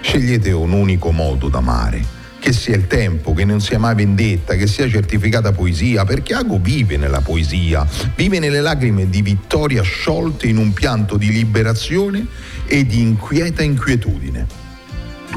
[0.00, 2.02] Scegliete un unico modo d'amare,
[2.38, 6.58] che sia il tempo, che non sia mai vendetta, che sia certificata poesia, perché Ago
[6.58, 7.86] vive nella poesia,
[8.16, 12.26] vive nelle lacrime di vittoria sciolte in un pianto di liberazione
[12.64, 14.46] e di inquieta inquietudine.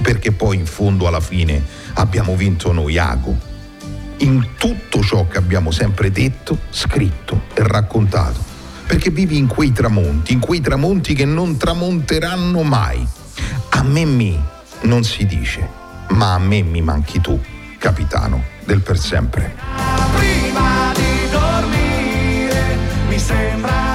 [0.02, 1.62] Perché poi in fondo alla fine
[1.96, 3.52] abbiamo vinto noi Ago,
[4.18, 8.52] in tutto ciò che abbiamo sempre detto, scritto e raccontato.
[8.86, 13.06] Perché vivi in quei tramonti, in quei tramonti che non tramonteranno mai.
[13.70, 14.40] A me mi
[14.82, 15.68] non si dice,
[16.10, 17.40] ma a me mi manchi tu,
[17.78, 19.56] capitano del per sempre.
[20.16, 23.93] Prima di dormire mi sembra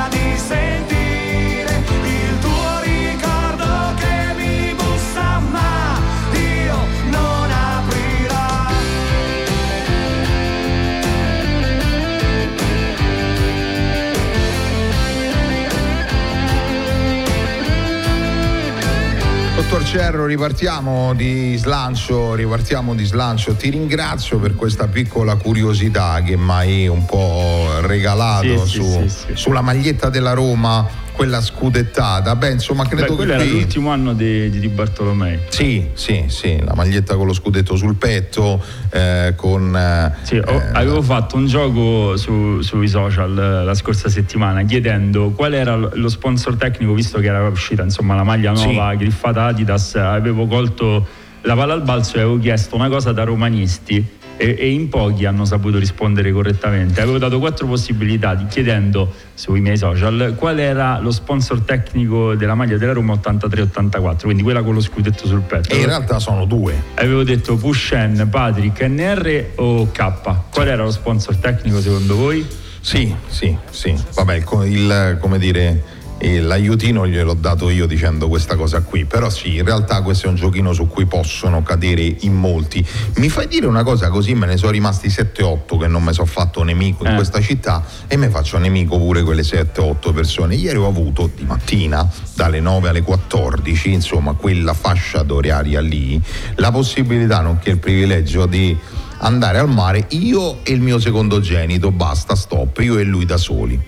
[19.69, 23.53] Dottor Cerro, ripartiamo di slancio, ripartiamo di slancio.
[23.53, 29.09] Ti ringrazio per questa piccola curiosità che mi hai un po' regalato Sì, su- sì,
[29.11, 29.27] sì.
[29.35, 30.89] sulla maglietta della Roma,
[31.19, 32.37] quella scudettata.
[32.37, 35.41] Beh, insomma, credo Beh, che quello era l'ultimo anno di, di Di Bartolomei.
[35.49, 39.75] Sì, sì, sì, la maglietta con lo scudetto sul petto, eh, con...
[39.77, 45.31] eh, Sì, ho- avevo fatto un gioco su- sui social eh, la scorsa settimana chiedendo
[45.31, 48.67] qual era lo sponsor tecnico, visto che era uscita insomma la maglia Sì.
[48.67, 51.05] nuova griffata Adidas, avevo colto
[51.43, 54.05] la palla al balzo e avevo chiesto una cosa da romanisti
[54.39, 57.03] e, e in pochi hanno saputo rispondere correttamente.
[57.03, 62.79] Avevo dato quattro possibilità chiedendo sui miei social qual era lo sponsor tecnico della maglia
[62.79, 65.75] della Roma 83-84, quindi quella con lo scudetto sul petto.
[65.75, 66.81] E in realtà sono due.
[66.95, 70.13] Avevo detto Pushen, Patrick, NR o K.
[70.51, 72.47] Qual era lo sponsor tecnico secondo voi?
[72.81, 73.95] Sì, sì, sì.
[74.15, 75.83] Vabbè, il, il- come dire,
[76.21, 79.05] il- l'aiutino gliel'ho dato io dicendo questa cosa qui.
[79.05, 82.85] Però sì, in realtà questo è un giochino su cui possono cadere in molti.
[83.17, 86.27] Mi fai dire una cosa così me ne sono rimasti 7-8 che non mi sono
[86.27, 87.15] fatto nemico in Eh.
[87.15, 90.55] questa città e mi faccio nemico pure quelle 7-8 persone.
[90.57, 96.21] Ieri ho avuto di mattina dalle 9 alle 14, insomma, quella fascia d'oraria lì,
[96.57, 98.77] la possibilità, nonché il privilegio di
[99.19, 103.81] andare al mare io e il mio secondogenito, basta, stop, io e lui da soli.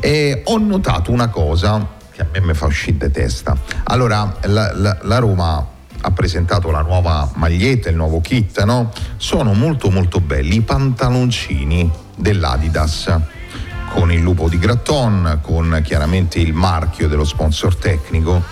[0.00, 3.56] E ho notato una cosa che a me mi fa uscire di testa.
[3.84, 5.66] Allora, la, la- la Roma
[6.00, 8.92] ha presentato la nuova maglietta, il nuovo kit, no?
[9.16, 13.16] Sono molto molto belli i pantaloncini dell'Adidas
[13.92, 18.42] con il lupo di Gratton, con chiaramente il marchio dello sponsor tecnico.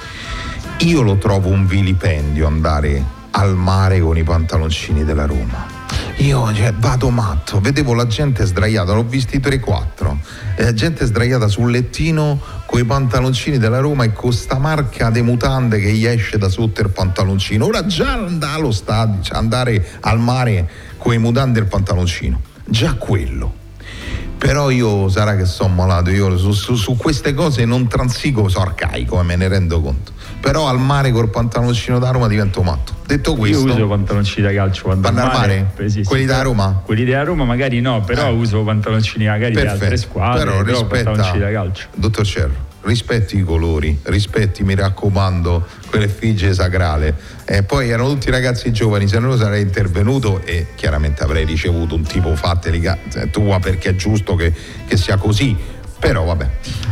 [0.78, 3.02] Io lo trovo un vilipendio andare
[3.32, 5.75] al mare con i pantaloncini della Roma.
[6.18, 10.16] Io cioè, vado matto, vedevo la gente sdraiata, l'ho visti 3-4,
[10.56, 15.20] eh, gente sdraiata sul lettino con i pantaloncini della Roma e con sta marca de
[15.20, 17.66] mutande che gli esce da sotto il pantaloncino.
[17.66, 22.40] Ora già andare allo stadio, cioè andare al mare con i mutande e il pantaloncino,
[22.64, 23.64] già quello.
[24.38, 28.64] Però io sarà che sono malato, io su, su, su queste cose non transigo, sono
[28.64, 30.12] arcaico e me ne rendo conto.
[30.46, 32.94] Però al mare col pantaloncino da Roma divento matto.
[33.04, 35.66] Detto questo, Io uso pantaloncini da calcio quando Vanno al mare?
[35.76, 36.82] eh, sì, sì, Quelli da Roma?
[36.84, 38.32] Quelli da Roma magari no, però Eh.
[38.32, 40.08] uso pantaloncini magari di altre Perfetto.
[40.08, 41.86] squadre, però però, pantaloncini da calcio.
[41.96, 47.14] dottor Cerro, rispetti i colori, rispetti, mi raccomando, quell'effigie sacrale.
[47.44, 52.02] E poi erano tutti ragazzi giovani, se no sarei intervenuto e chiaramente avrei ricevuto un
[52.02, 52.98] tipo fatteli ca-
[53.32, 54.52] tua perché è giusto che,
[54.86, 55.56] che sia così.
[55.98, 56.48] Però vabbè,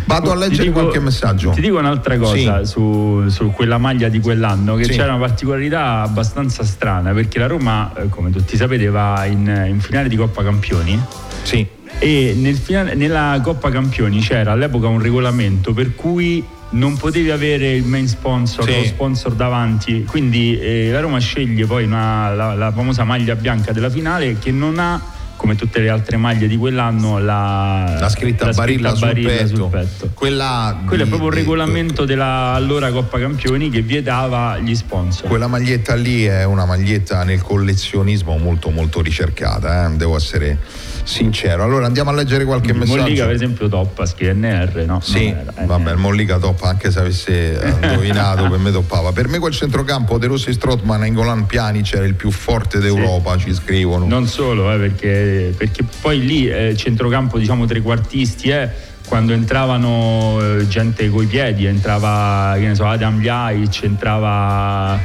[0.07, 1.51] vado a leggere dico- qualche messaggio.
[1.51, 4.91] Ti dico un'altra cosa su, su quella maglia di quell'anno, che Sì.
[4.93, 9.81] c'era una particolarità abbastanza strana, perché la Roma, eh, come tutti sapete, va in, in
[9.81, 11.01] finale di Coppa Campioni.
[11.43, 11.67] Sì.
[11.99, 17.73] E nel finale- nella Coppa Campioni c'era all'epoca un regolamento per cui non potevi avere
[17.75, 18.75] il main sponsor, Sì.
[18.77, 23.71] lo sponsor davanti, quindi eh, la Roma sceglie poi una- la, la famosa maglia bianca
[23.71, 25.01] della finale che non ha
[25.45, 29.47] come tutte le altre maglie di quell'anno la, La scritta la Barilla, sul, Barilla petto.
[29.57, 30.11] sul petto.
[30.15, 35.29] Quella Quello è proprio di- regolamento della allora Coppa Campioni che vietava gli sponsor.
[35.29, 40.59] Quella maglietta lì è una maglietta nel collezionismo molto molto ricercata, eh, devo essere
[41.05, 41.63] sincero.
[41.63, 43.01] Allora andiamo a leggere qualche messaggio.
[43.03, 45.01] Mollica per esempio Toppas che è NR, no?
[45.01, 45.67] Sì, era, eh.
[45.67, 49.13] vabbè, il Mollica top, anche se avesse eh, indovinato, per me toppava.
[49.13, 53.37] Per me quel centrocampo De Rossi Strottman a Ingolan Pianic era il più forte d'Europa,
[53.37, 54.07] ci scrivono.
[54.07, 58.71] Non solo, eh, perché, perché poi lì eh, centrocampo, diciamo trequartisti, eh,
[59.07, 64.99] quando entravano eh, gente coi piedi, entrava che ne so, Adam Ljajic, entrava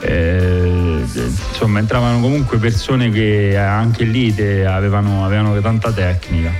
[0.00, 1.04] eh,
[1.50, 6.52] insomma entravano comunque persone che anche lì te- avevano, avevano tanta tecnica.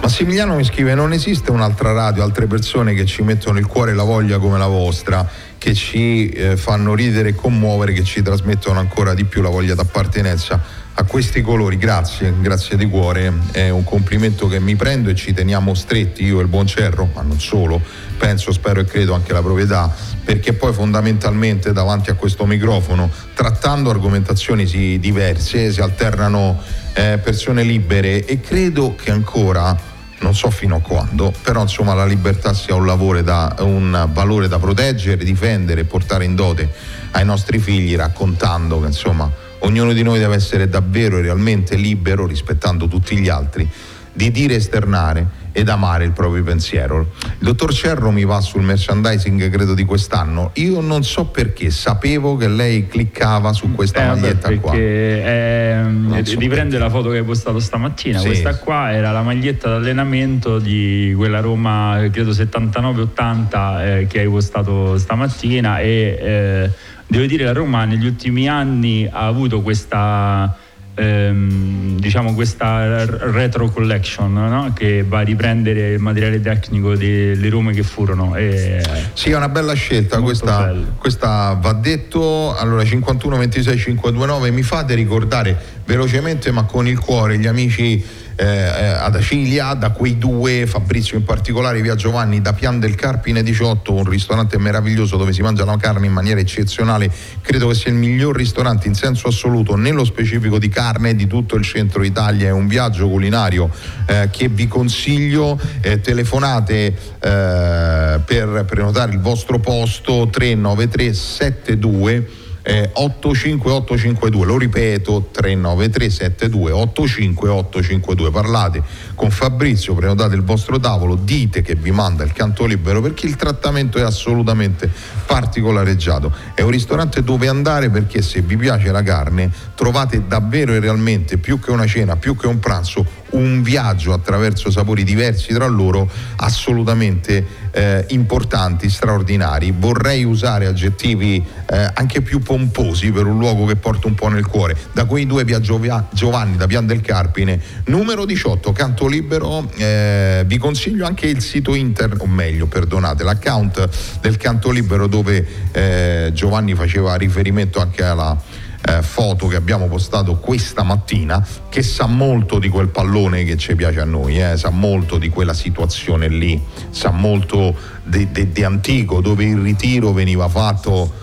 [0.00, 3.94] Massimiliano mi scrive: Non esiste un'altra radio, altre persone che ci mettono il cuore e
[3.94, 8.78] la voglia come la vostra, che ci eh, fanno ridere e commuovere, che ci trasmettono
[8.78, 11.76] ancora di più la voglia d'appartenenza a questi colori.
[11.76, 13.32] Grazie, grazie di cuore.
[13.50, 17.10] È un complimento che mi prendo e ci teniamo stretti, io e il buon Cerro,
[17.14, 17.80] ma non solo.
[18.16, 19.92] Penso, spero e credo anche la proprietà,
[20.24, 24.64] perché poi fondamentalmente davanti a questo microfono, trattando argomentazioni
[24.98, 26.60] diverse, si alternano
[26.94, 32.06] eh, persone libere e credo che ancora non so fino a quando, però insomma la
[32.06, 36.72] libertà sia un, da, un valore da proteggere, difendere portare in dote
[37.10, 39.30] ai nostri figli raccontando che insomma
[39.64, 43.68] ognuno di noi deve essere davvero e realmente libero, rispettando tutti gli altri,
[44.12, 47.12] di dire, esternare ed amare il proprio pensiero.
[47.38, 52.36] Il dottor Cerro mi va sul merchandising credo di quest'anno, io non so perché, sapevo
[52.36, 54.70] che lei cliccava su questa Eh, vabbè, maglietta qua.
[54.72, 58.18] perché ehm, so riprende la foto che hai postato stamattina.
[58.18, 58.26] Sì.
[58.26, 64.98] Questa qua era la maglietta d'allenamento di quella Roma, credo 79-80, eh, che hai postato
[64.98, 65.78] stamattina.
[65.78, 66.70] E eh,
[67.06, 70.56] devo dire, la Roma negli ultimi anni ha avuto questa.
[70.96, 74.72] ehm, diciamo questa retro collection no?
[74.74, 78.80] che va a riprendere il materiale tecnico delle Rome che furono e,
[79.12, 82.54] Sì, è una bella scelta, questa, questa va detto.
[82.56, 88.04] Allora 51 26 529 mi fate ricordare velocemente ma con il cuore gli amici
[88.36, 93.42] eh, ad Acilia, da quei due, Fabrizio in particolare, via Giovanni, da Pian del Carpine
[93.42, 97.10] 18, un ristorante meraviglioso dove si mangia la carne in maniera eccezionale.
[97.40, 101.56] Credo che sia il miglior ristorante in senso assoluto, nello specifico di carne di tutto
[101.56, 102.48] il centro Italia.
[102.48, 103.70] È un viaggio culinario
[104.06, 105.58] eh, che vi consiglio.
[105.80, 116.08] Eh, telefonate eh, per prenotare il vostro posto 393 72 eh, 85852 lo ripeto 393
[116.08, 118.82] 72 85852 parlate
[119.14, 123.36] con Fabrizio prenotate il vostro tavolo dite che vi manda il canto libero perché il
[123.36, 124.90] trattamento è assolutamente
[125.26, 126.32] particolareggiato.
[126.54, 131.36] È un ristorante dove andare perché se vi piace la carne trovate davvero e realmente
[131.36, 133.04] più che una cena più che un pranzo
[133.34, 139.72] un viaggio attraverso sapori diversi tra loro assolutamente eh, importanti, straordinari.
[139.76, 144.46] Vorrei usare aggettivi eh, anche più pomposi per un luogo che porta un po' nel
[144.46, 144.76] cuore.
[144.92, 149.68] Da quei due via Giovanni da Pian del Carpine, numero 18, canto libero.
[149.76, 153.88] eh, vi consiglio anche il sito internet, o meglio, perdonate, l'account
[154.20, 160.36] del canto libero dove eh, Giovanni faceva riferimento anche alla eh, foto che abbiamo postato
[160.36, 164.70] questa mattina che sa molto di quel pallone che ci piace a noi, eh, sa
[164.70, 166.60] molto di quella situazione lì,
[166.90, 168.28] sa molto di,
[168.62, 171.22] antico dove il ritiro veniva fatto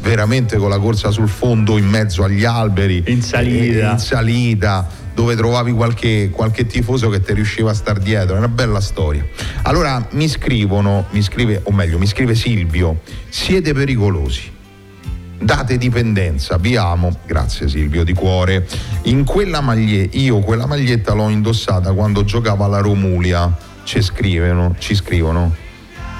[0.00, 5.36] veramente con la corsa sul fondo in mezzo agli alberi, in salita, in salita dove
[5.36, 9.24] trovavi qualche, qualche tifoso che ti riusciva a star dietro, è una bella storia.
[9.62, 14.53] Allora mi scrivono, mi scrive, o meglio, mi scrive Silvio, siete pericolosi
[15.44, 18.66] date dipendenza, vi amo, grazie Silvio di cuore.
[19.04, 24.94] In quella maglietta, io quella maglietta l'ho indossata quando giocavo alla Romulia, ci scrivono, ci
[24.94, 25.62] scrivono.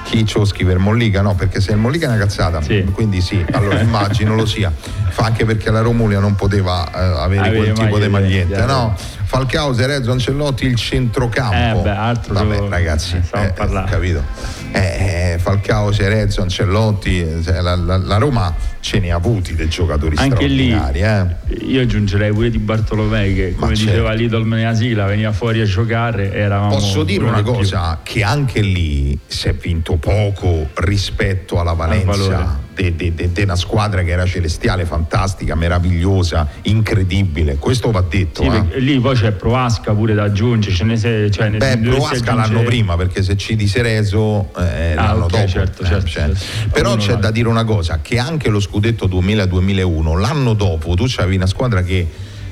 [0.03, 1.23] Chi ce lo scrive il Mollica?
[1.23, 2.83] No, perché se il Mollica è una cazzata, sì.
[2.93, 4.71] quindi sì, allora immagino lo sia.
[5.09, 8.95] Fa anche perché la Romulia non poteva eh, avere Avere quel tipo di maglietta, no?
[9.23, 11.79] Falcao, Serezzo, Ancellotti, il centrocampo.
[11.79, 14.23] Eh beh, altro Vabbè, ragazzi, eh, capito.
[14.71, 18.53] Eh, eh, Falcao, Serezzo, Ancellotti, eh, la, la, la, Roma
[18.85, 20.45] ce ne ha avuti dei giocatori Anche.
[20.45, 21.25] Lì, eh.
[21.65, 24.21] io aggiungerei pure di Bartolomei che, come Ma diceva certo.
[24.21, 26.31] Lidl Meneasila, veniva fuori a giocare.
[26.31, 28.13] Eravamo Posso dire una cosa, più.
[28.13, 34.25] che anche lì si è vinto poco rispetto alla Valencia di una squadra che era
[34.25, 37.55] celestiale, fantastica, meravigliosa, incredibile.
[37.55, 38.43] Questo va detto.
[38.43, 38.79] Sì, eh.
[38.79, 40.75] Lì poi c'è Proasca pure da aggiungere.
[40.75, 44.95] Ce ne sei, cioè, Beh, Proasca l'anno prima perché se ci di Sereso eh, ah,
[44.95, 45.51] l'anno okay, dopo.
[45.51, 46.39] Certo, eh, certo, certo.
[46.71, 51.37] Però c'è da dire una cosa: che anche lo scudetto 2000-2001, l'anno dopo, tu c'avevi
[51.37, 52.05] una squadra che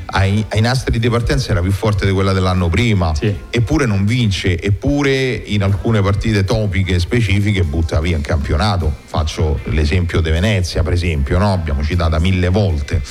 [0.06, 3.36] ai, ai, nastri di partenza era più forte di quella dell'anno prima, sì.
[3.50, 8.94] eppure non vince, eppure in alcune partite topiche specifiche butta via il campionato.
[9.06, 11.52] Faccio l'esempio di Venezia, per esempio, no?
[11.52, 13.02] abbiamo citata mille volte.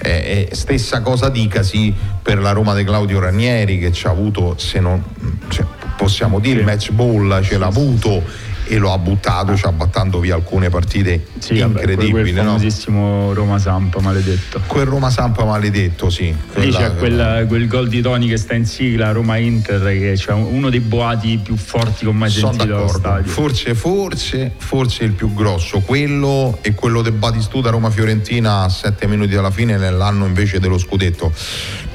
[0.00, 1.92] Eh, eh, stessa cosa dicasi
[2.22, 5.02] per la Roma di Claudio Ranieri che ci ha avuto, se non
[5.48, 5.66] cioè,
[5.96, 6.64] possiamo dire, sì.
[6.64, 11.58] match ball, ce l'ha avuto e lo ha buttato, cioè abbattando via alcune partite sì,
[11.58, 12.10] incredibili.
[12.10, 13.32] Vabbè, quel famosissimo no?
[13.34, 14.62] Roma Sampa maledetto.
[14.66, 16.34] Quel Roma Sampa maledetto, sì.
[16.54, 20.32] Lì c'è quella, quel gol di Toni che sta in sigla, Roma Inter, che è
[20.32, 23.30] uno dei boati più forti che ho mai sentito allo stadio.
[23.30, 29.06] Forse, forse, forse il più grosso, quello e quello del Batistuta Roma Fiorentina a sette
[29.06, 31.30] minuti dalla fine nell'anno invece dello scudetto.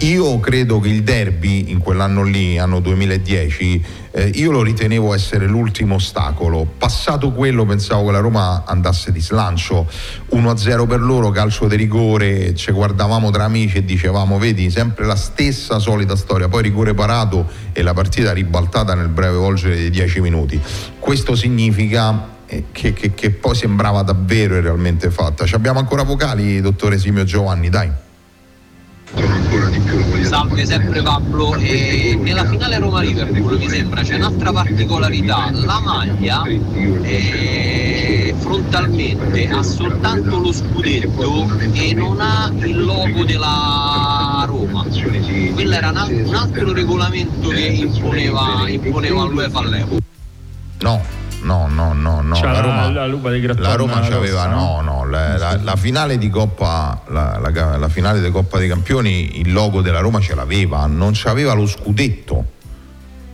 [0.01, 5.45] Io credo che il derby in quell'anno lì, anno 2010, eh, io lo ritenevo essere
[5.45, 6.65] l'ultimo ostacolo.
[6.65, 9.87] Passato quello pensavo che la Roma andasse di slancio
[10.31, 15.15] 1-0 per loro, calcio di rigore, ci guardavamo tra amici e dicevamo vedi sempre la
[15.15, 20.21] stessa solita storia, poi rigore parato e la partita ribaltata nel breve volgere di 10
[20.21, 20.59] minuti.
[20.97, 25.45] Questo significa eh, che, che, che, poi sembrava davvero e realmente fatta.
[25.45, 28.05] Ci abbiamo ancora vocali, dottore Simio Giovanni, dai
[29.13, 35.49] ancora di più salve sempre Pablo e nella finale Roma-Liverpool mi sembra c'è un'altra particolarità.
[35.51, 44.85] La maglia eh, frontalmente ha soltanto lo scudetto e non ha il logo della Roma.
[45.53, 50.01] Quello era un altro regolamento che imponeva, imponeva l'UEFA all'epoca.
[50.79, 52.41] No no, no, no, no.
[52.41, 57.89] La Roma, la, la, la Roma c'aveva, no, no, la, la, finale di Coppa, la,
[57.89, 62.55] finale di Coppa dei Campioni, il logo della Roma ce l'aveva, non c'aveva lo scudetto.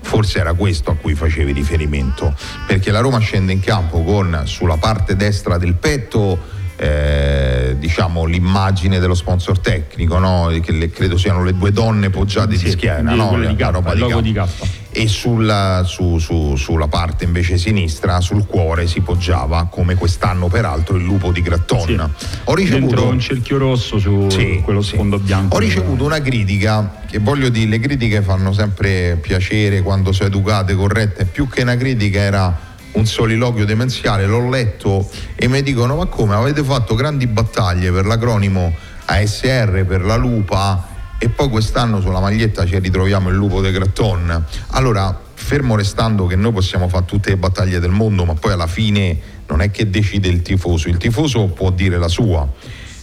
[0.01, 2.36] Forse era questo a cui facevi riferimento,
[2.68, 6.53] perché la Roma scende in campo con sulla parte destra del petto
[6.84, 10.51] eh, diciamo l'immagine dello sponsor tecnico, no?
[10.61, 13.38] che le, credo siano le due donne poggiate sì, di schiena, di, no?
[13.39, 14.45] di K, roba di, di K.
[14.91, 20.97] E sulla, su, su, sulla, parte invece sinistra, sul cuore, si poggiava, come quest'anno peraltro,
[20.97, 21.87] il lupo di Gratton.
[21.87, 21.99] Sì.
[22.43, 25.55] Ho ricevuto un cerchio rosso su sì, quello sfondo bianco.
[25.55, 30.75] Ho ricevuto una critica, che voglio dire, le critiche fanno sempre piacere quando sono educate,
[30.75, 36.05] corrette, più che una critica era un soliloquio demenziale, l'ho letto e mi dicono ma
[36.05, 38.74] come avete fatto grandi battaglie per l'acronimo
[39.05, 40.87] ASR, per la lupa
[41.17, 44.45] e poi quest'anno sulla maglietta ci ritroviamo il lupo de Gratton.
[44.71, 48.67] Allora, fermo restando che noi possiamo fare tutte le battaglie del mondo, ma poi alla
[48.67, 49.17] fine
[49.47, 52.47] non è che decide il tifoso, il tifoso può dire la sua.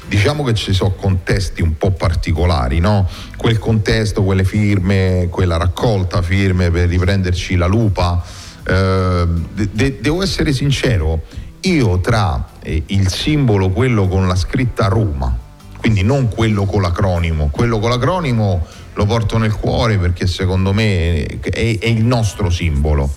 [0.06, 3.08] Diciamo che ci sono contesti un po' particolari, no?
[3.36, 8.22] Quel contesto, quelle firme, quella raccolta firme per riprenderci la lupa
[8.64, 9.26] eh,
[9.72, 11.22] de- devo essere sincero,
[11.62, 15.36] io tra eh, il simbolo, quello con la scritta Roma,
[15.78, 21.24] quindi non quello con l'acronimo, quello con l'acronimo lo porto nel cuore perché secondo me
[21.24, 23.10] è, è il nostro simbolo.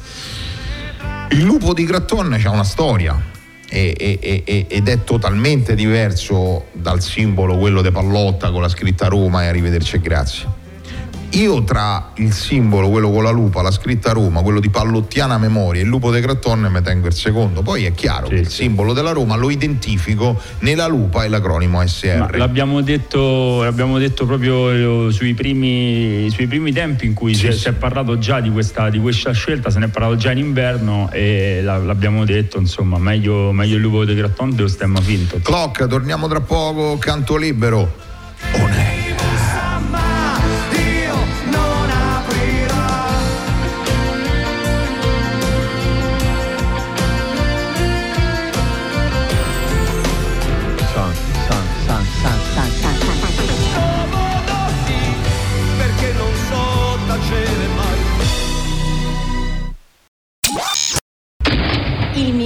[1.31, 3.31] Il lupo di Gratton ha una storia
[3.67, 9.95] ed è totalmente diverso dal simbolo quello di Pallotta con la scritta Roma e arrivederci
[9.95, 10.62] e grazie
[11.33, 15.81] io tra il simbolo, quello con la lupa, la scritta Roma, quello di Pallottiana Memoria
[15.81, 17.61] e il lupo de Crattonne mi tengo il secondo.
[17.61, 21.85] Poi è chiaro sì, che il simbolo della Roma lo identifico nella lupa e l'acronimo
[21.85, 22.35] SR.
[22.37, 27.59] L'abbiamo detto, l'abbiamo detto, proprio sui primi, sui primi tempi in cui sì, si, sì.
[27.59, 30.37] si, è parlato già di questa, di questa, scelta, se ne è parlato già in
[30.37, 35.39] inverno e l'abbiamo detto, insomma, meglio, meglio il lupo de Crattonne dello stemma finto.
[35.41, 38.01] Clock, torniamo tra poco, canto libero.
[38.53, 39.32] One.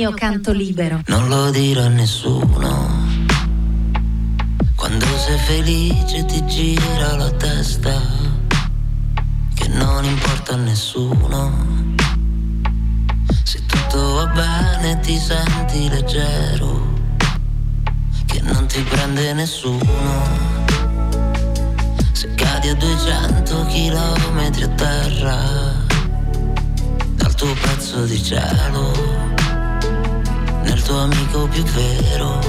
[0.07, 1.01] Mio canto libero.
[1.07, 3.05] Non lo dirò a nessuno.
[4.75, 7.99] Quando sei felice ti gira la testa,
[9.53, 11.51] che non importa a nessuno.
[13.43, 16.88] Se tutto va bene ti senti leggero,
[18.27, 20.25] che non ti prende nessuno.
[22.13, 25.43] Se cadi a 200 km a terra,
[27.15, 29.26] dal tuo pezzo di cielo
[30.88, 32.39] tuo amico più vero,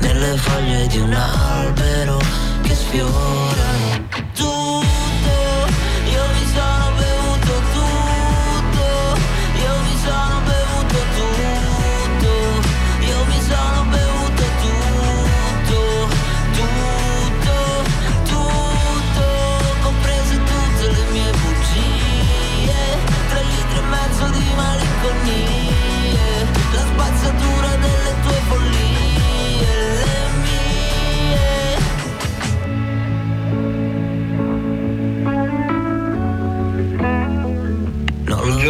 [0.00, 2.18] nelle foglie di un albero
[2.62, 4.53] che sfiorano tutto,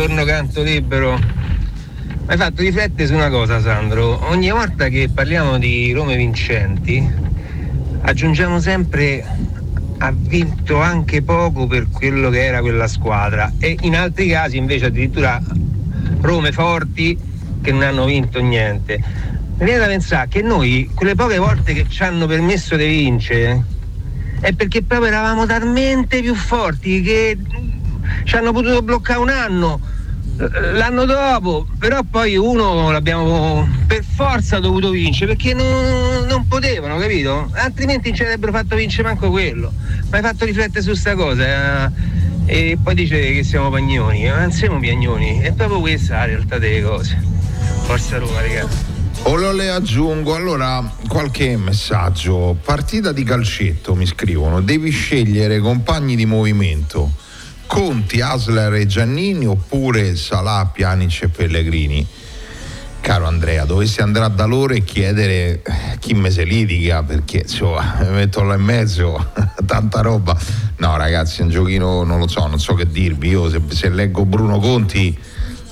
[0.05, 1.17] Buongiorno canto libero.
[1.17, 7.11] Mi hai fatto riflettere su una cosa Sandro, ogni volta che parliamo di Rome vincenti
[8.03, 9.25] aggiungiamo sempre
[9.97, 14.87] ha vinto anche poco per quello che era quella squadra e in altri casi invece
[14.87, 15.41] addirittura
[16.21, 17.19] Rome forti
[17.63, 19.03] che non hanno vinto niente.
[19.57, 23.65] Mi viene da pensare che noi, quelle poche volte che ci hanno permesso di vincere,
[24.41, 27.39] è perché proprio eravamo talmente più forti che
[28.25, 29.93] ci hanno potuto bloccare un anno.
[30.37, 37.51] L'anno dopo, però poi uno l'abbiamo per forza dovuto vincere perché non, non potevano, capito?
[37.53, 39.73] Altrimenti ci avrebbero fatto vincere manco quello.
[40.11, 41.87] Mi hai fatto riflettere su questa cosa.
[41.87, 42.73] Eh?
[42.73, 46.59] E poi dice che siamo pagnoni, ma non siamo piagnoni, è proprio questa la realtà
[46.59, 47.17] delle cose.
[47.85, 48.93] Forza Roma, ragazzi.
[49.27, 52.57] Ora le aggiungo allora qualche messaggio.
[52.63, 54.61] Partita di calcetto mi scrivono.
[54.61, 57.23] Devi scegliere compagni di movimento.
[57.67, 62.07] Conti, Asler e Giannini oppure Salà, Pianic e Pellegrini.
[63.01, 67.99] Caro Andrea, dovessi andare da loro e chiedere eh, chi me se litiga perché insomma
[68.01, 69.33] mi metto là in mezzo
[69.67, 70.37] tanta roba.
[70.77, 73.29] No ragazzi, è un giochino non lo so, non so che dirvi.
[73.29, 75.17] Io se, se leggo Bruno Conti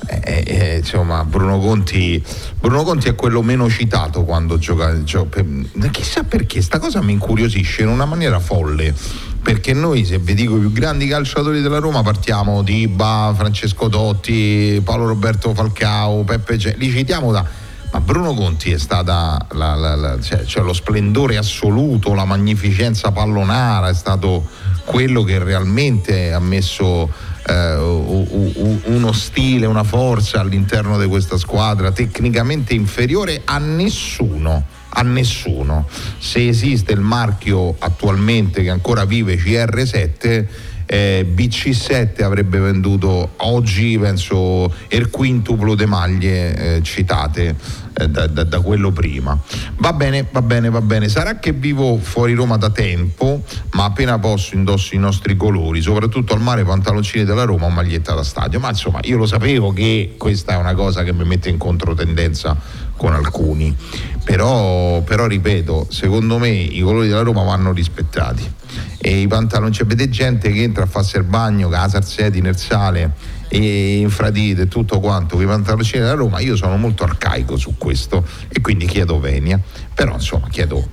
[0.07, 2.23] eh, eh, insomma, Bruno Conti,
[2.59, 5.03] Bruno Conti è quello meno citato quando gioca.
[5.05, 5.45] gioca
[5.91, 8.95] chissà perché, sta cosa mi incuriosisce in una maniera folle.
[9.43, 13.89] Perché noi, se vi dico i più grandi calciatori della Roma, partiamo di Iba, Francesco
[13.89, 16.75] Totti, Paolo Roberto Falcao, Peppe G.
[16.77, 17.45] Li citiamo da.
[17.93, 23.13] Ma Bruno Conti è stata la, la, la, cioè, cioè lo splendore assoluto, la magnificenza
[23.13, 24.49] pallonara, è stato
[24.87, 27.11] quello che realmente ha messo
[27.47, 35.87] eh, uno stile, una forza all'interno di questa squadra tecnicamente inferiore a nessuno a nessuno.
[36.19, 40.47] Se esiste il marchio attualmente che ancora vive CR7,
[40.93, 47.57] eh, BC7 avrebbe venduto oggi penso il quintuplo di maglie eh, citate
[47.95, 49.39] eh, da, da, da, quello prima.
[49.79, 51.09] Va bene, va bene, va bene.
[51.09, 56.35] Sarà che vivo fuori Roma da tempo, ma appena posso indosso i nostri colori, soprattutto
[56.35, 58.61] al mare pantaloncini della Roma maglietta da stadio.
[58.61, 62.55] Ma insomma, io lo sapevo che questa è una cosa che mi mette in controtendenza
[62.99, 63.75] con alcuni.
[64.25, 68.61] Però, però ripeto, secondo me i colori della Roma vanno rispettati.
[69.05, 73.41] E i pantaloncini, vede gente che entra a farsi il bagno, casa Sarseti nel sale
[73.57, 78.61] infradite tutto quanto con i pantaloncini della Roma, io sono molto arcaico su questo e
[78.61, 79.61] quindi chiedo venia.
[79.95, 80.89] Però insomma chiedo,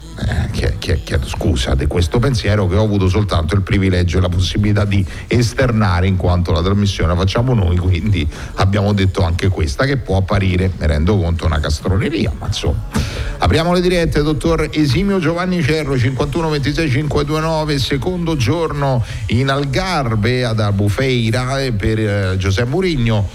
[0.52, 4.84] eh, chiedo scusa di questo pensiero che ho avuto soltanto il privilegio e la possibilità
[4.84, 9.98] di esternare in quanto la trasmissione la facciamo noi, quindi abbiamo detto anche questa che
[9.98, 15.64] può apparire, mi rendo conto, una castroneria, ma insomma Apriamo le dirette, dottor Esimio Giovanni
[15.64, 23.27] Cerro, 51 26 529, secondo giorno in Algarve ad Albufeira eh, per eh, Giuseppe Murigno.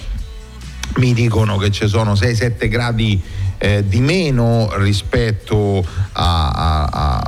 [0.96, 3.20] Mi dicono che ci sono 6-7 gradi
[3.58, 7.20] eh, di meno rispetto a, a- a-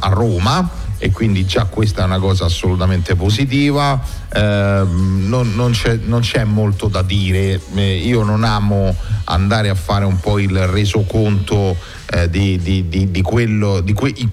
[0.00, 4.00] a Roma e quindi già questa è una cosa assolutamente positiva.
[4.32, 8.94] Ehm, non, non c'è, non c'è molto da dire, Eh, io non amo
[9.24, 14.28] andare a fare un po' il resoconto eh, di, di- di- di quello, di quei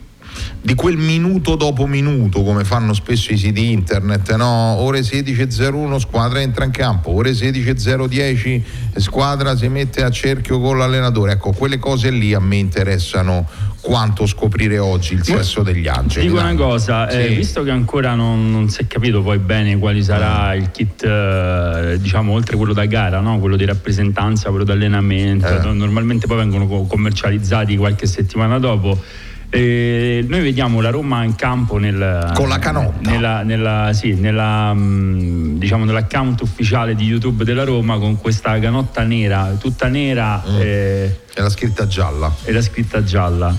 [0.61, 4.45] di quel minuto dopo minuto come fanno spesso i siti internet no?
[4.79, 8.61] ore 16.01 squadra entra in campo ore 16.010
[8.97, 13.47] squadra si mette a cerchio con l'allenatore ecco quelle cose lì a me interessano
[13.81, 17.33] quanto scoprire oggi il sesso degli angeli Dico una cosa, eh, Sì.
[17.33, 21.97] visto che ancora non, non si è capito poi bene quali sarà il kit, eh,
[21.99, 23.39] diciamo, oltre quello da gara, no?
[23.39, 25.63] quello di rappresentanza, quello di allenamento, Eh.
[25.63, 25.73] no?
[25.73, 29.01] normalmente poi vengono co- commercializzati qualche settimana dopo.
[29.53, 33.09] Eh, noi vediamo la Roma in campo nel, Con la canotta.
[33.09, 39.03] nella, nella- sì, nella, mm, diciamo, nell'account ufficiale di YouTube della Roma con questa canotta
[39.03, 40.55] nera, tutta nera Mm.
[40.61, 43.53] eh, e la scritta gialla e la scritta gialla.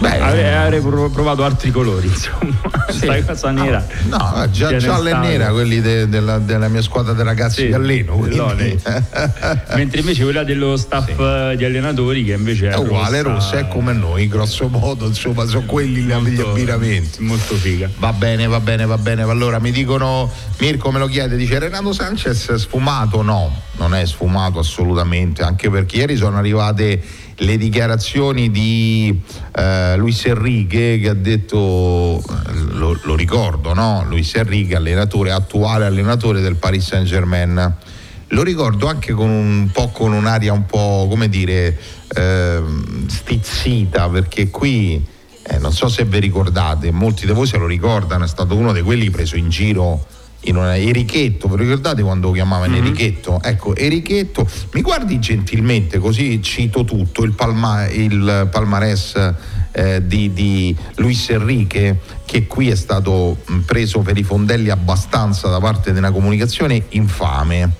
[0.00, 2.58] Beh, avrei, prov- provato altri colori, insomma.
[2.86, 3.86] Questa cosa nera.
[4.08, 7.68] No, eh, già gialla e nera, quelli de- della, della mia squadra di ragazzi Sì,
[7.68, 8.16] che alleno.
[9.74, 13.68] Mentre invece quella dello staff eh, di allenatori che invece è È uguale, rossa è
[13.68, 17.22] come noi, grosso modo, insomma, sono quelli gli gli abbinamenti.
[17.22, 17.88] Molto figa.
[17.98, 19.22] Va bene, va bene, va bene.
[19.22, 23.20] Allora mi dicono, Mirko me lo chiede, dice Renato Sanchez sfumato?
[23.22, 27.02] No, non è sfumato assolutamente, anche perché ieri sono arrivate
[27.40, 29.18] le dichiarazioni di
[29.54, 34.04] eh, Luis Enrique che ha detto, eh, lo, lo ricordo, no?
[34.06, 37.76] Luis Enrique, allenatore, attuale allenatore del Paris Saint Germain.
[38.28, 41.76] Lo ricordo anche con un po' con un'aria un po' come dire
[42.14, 45.04] ehm, stizzita, perché qui
[45.42, 48.72] eh, non so se vi ricordate, molti di voi se lo ricordano, è stato uno
[48.72, 50.06] di quelli preso in giro
[50.42, 53.40] in una Erichetto, vi ricordate quando lo chiamavano Erichetto?
[53.42, 59.34] Ecco, Erichetto, mi guardi gentilmente così cito tutto, il, palma- il palmarès
[59.72, 65.48] eh, di, di Luis Enrique che qui è stato mh, preso per i fondelli abbastanza
[65.48, 67.72] da parte di una comunicazione infame,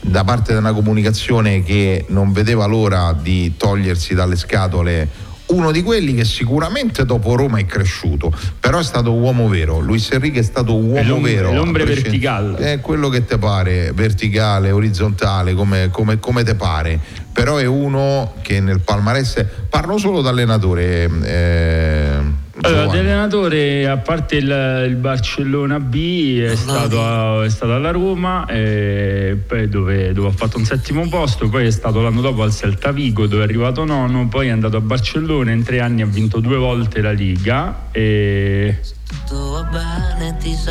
[0.00, 5.82] da parte di una comunicazione che non vedeva l'ora di togliersi dalle scatole uno di
[5.82, 9.78] quelli che sicuramente dopo Roma è cresciuto, però è stato uomo vero.
[9.78, 11.52] Luis Enrique è stato uomo l'ombre- vero.
[11.52, 12.72] l'ombre verticale.
[12.72, 16.98] È quello che te pare, verticale, orizzontale, come, come, come te pare.
[17.32, 19.44] Però è uno che nel palmarès.
[19.68, 21.08] Parlo solo da allenatore.
[21.22, 22.90] eh, Allora, Giovanni.
[23.02, 28.46] di allenatore, a parte il, il Barcellona B, è stato, a- è stato alla Roma,
[28.46, 32.52] eh, poi dove, dove ha fatto un settimo posto, poi è stato l'anno dopo al
[32.52, 36.06] Celta Vigo dove è arrivato nono, poi è andato a Barcellona, in tre anni ha
[36.06, 38.80] vinto due volte la Liga e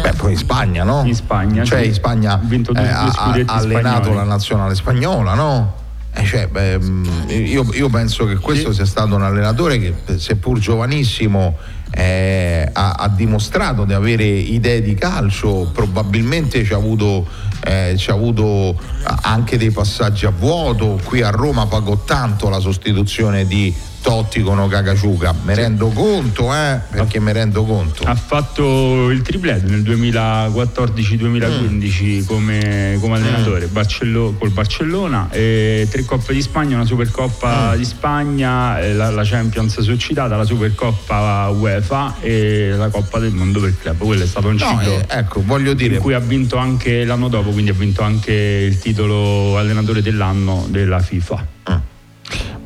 [0.02, 1.04] Beh, poi in Spagna, no?
[1.06, 1.88] In Spagna, Cioè, sì.
[1.88, 4.16] in Spagna Ha vinto due- eh, due ha- allenato spagnoli.
[4.16, 5.76] la nazionale spagnola, no?
[6.14, 10.58] Eh, cioè, beh, mh, io, io penso che questo sia stato un allenatore che, seppur
[10.60, 11.56] giovanissimo,
[11.92, 17.28] eh, ha, ha dimostrato di avere idee di calcio, probabilmente ci ha avuto,
[17.64, 18.76] eh, ci ha avuto
[19.22, 21.00] anche dei passaggi a vuoto.
[21.04, 26.80] Qui a Roma pagò tanto la sostituzione di Totti con Okagaciuca, me rendo conto, eh,
[26.90, 28.03] perché me rendo conto.
[28.06, 36.32] ha fatto il triplet nel 2014-2015 come, come allenatore Barcello- col Barcellona, e tre coppe
[36.34, 42.69] di Spagna, una Supercoppa di Spagna, eh, la, la Champions suscitata, la Supercoppa UEFA e
[42.78, 43.98] la Coppa del Mondo per club.
[43.98, 47.03] Quello è stato un No, ciclo eh, ecco, voglio dire, in cui ha vinto anche
[47.03, 51.56] l'anno dopo, quindi ha vinto anche il titolo allenatore dell'anno della FIFA.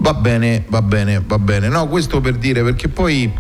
[0.02, 1.68] Va bene, va bene, va bene.
[1.68, 3.32] No, questo per dire perché poi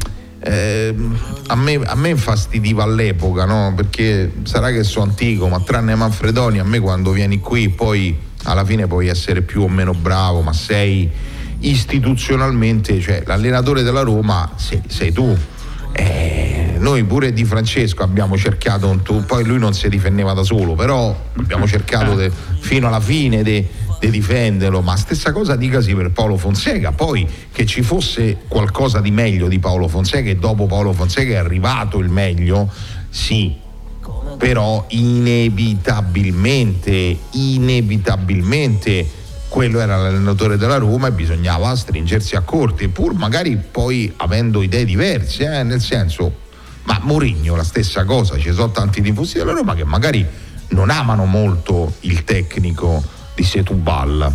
[0.44, 1.18] ehm,
[1.48, 3.74] a, me, a me infastidiva all'epoca, no?
[3.76, 8.64] Perché sarà che sono antico, ma tranne Manfredoni, a me quando vieni qui poi alla
[8.64, 11.10] fine puoi essere più o meno bravo, ma sei
[11.62, 15.36] istituzionalmente, cioè l'allenatore della Roma sei, sei tu.
[15.94, 20.44] Eh, noi pure di Francesco abbiamo cercato, un tu- poi lui non si difendeva da
[20.44, 23.66] solo, però abbiamo cercato de- fino alla fine di
[24.10, 29.48] difenderlo, ma stessa cosa dicasi per Paolo Fonseca, poi che ci fosse qualcosa di meglio
[29.48, 32.72] di Paolo Fonseca e dopo Paolo Fonseca è arrivato il meglio,
[33.10, 33.56] sì,
[34.38, 43.58] però inevitabilmente, inevitabilmente quello era l'allenatore della Roma e bisognava stringersi a corte, pur magari
[43.58, 46.38] poi avendo idee diverse, eh, nel senso,
[46.84, 50.26] ma Mourinho la stessa cosa, ci sono tanti tifosi della Roma che magari
[50.70, 54.34] non amano molto il tecnico di Setubal.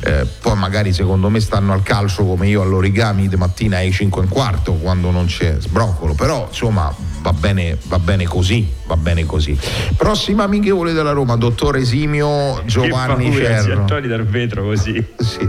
[0.00, 4.20] eh, poi magari secondo me stanno al calcio come io all'origami di mattina ai 5
[4.20, 8.96] e un quarto quando non c'è sbroccolo, però insomma va bene, va bene così, va
[8.96, 9.58] bene così.
[9.96, 14.00] Prossima amichevole della Roma, dottor Esimio Giovanni che paura, Cerro.
[14.00, 15.04] si dal vetro così.
[15.18, 15.48] Sì,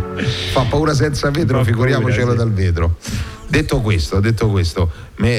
[0.54, 2.38] fa paura senza vetro, figuriamocelo sì.
[2.38, 2.96] dal vetro.
[3.50, 4.92] Detto questo, detto questo,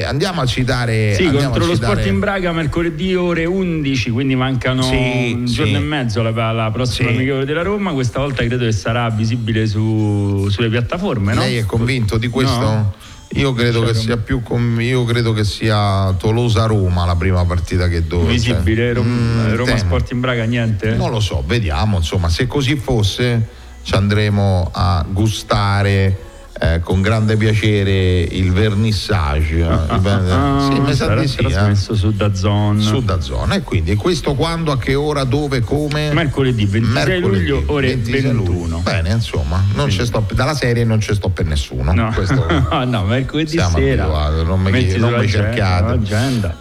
[0.07, 5.33] andiamo a citare Sì, contro lo citare- Sporting Braga mercoledì ore 11, quindi mancano Sì,
[5.37, 5.55] un sì.
[5.55, 7.15] giorno e mezzo alla, alla prossima Sì.
[7.17, 7.93] amichevole della Roma.
[7.93, 11.41] Questa volta credo che sarà visibile su- sulle piattaforme, no?
[11.41, 12.59] Lei è convinto di questo?
[12.61, 12.95] No?
[13.33, 17.89] Io credo Cioè, che sia più com- io credo che sia Tolosa-Roma la prima partita
[17.89, 18.33] che dove.
[18.33, 19.79] Visibile, Rom- Mm, Roma temo.
[19.81, 20.95] Sporting Braga niente?
[20.97, 23.49] Non lo so, vediamo, insomma, se così fosse
[23.83, 26.17] ci andremo a gustare
[26.61, 29.57] eh, con grande piacere il vernissage.
[29.59, 31.49] eh, il ver- Ah, sì, mi sa sarà di sì, eh.
[31.49, 32.81] trasmesso su Dazon.
[32.81, 33.53] Su Dazon.
[33.53, 36.13] E quindi questo quando, a che ora, dove, come?
[36.13, 38.43] Mercoledì 26 luglio, ore 26 luglio.
[38.53, 38.79] 21.
[38.81, 39.65] Bene, insomma,
[40.05, 41.93] sto, dalla serie non ci sto per nessuno.
[41.93, 42.35] No, Questo
[42.71, 44.03] no, no, mercoledì siamo sera.
[44.05, 45.99] abituati, non mi, non mi cercate.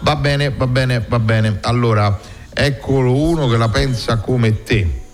[0.00, 1.58] Va bene, va bene, va bene.
[1.62, 2.18] Allora,
[2.52, 5.06] eccolo uno che la pensa come te.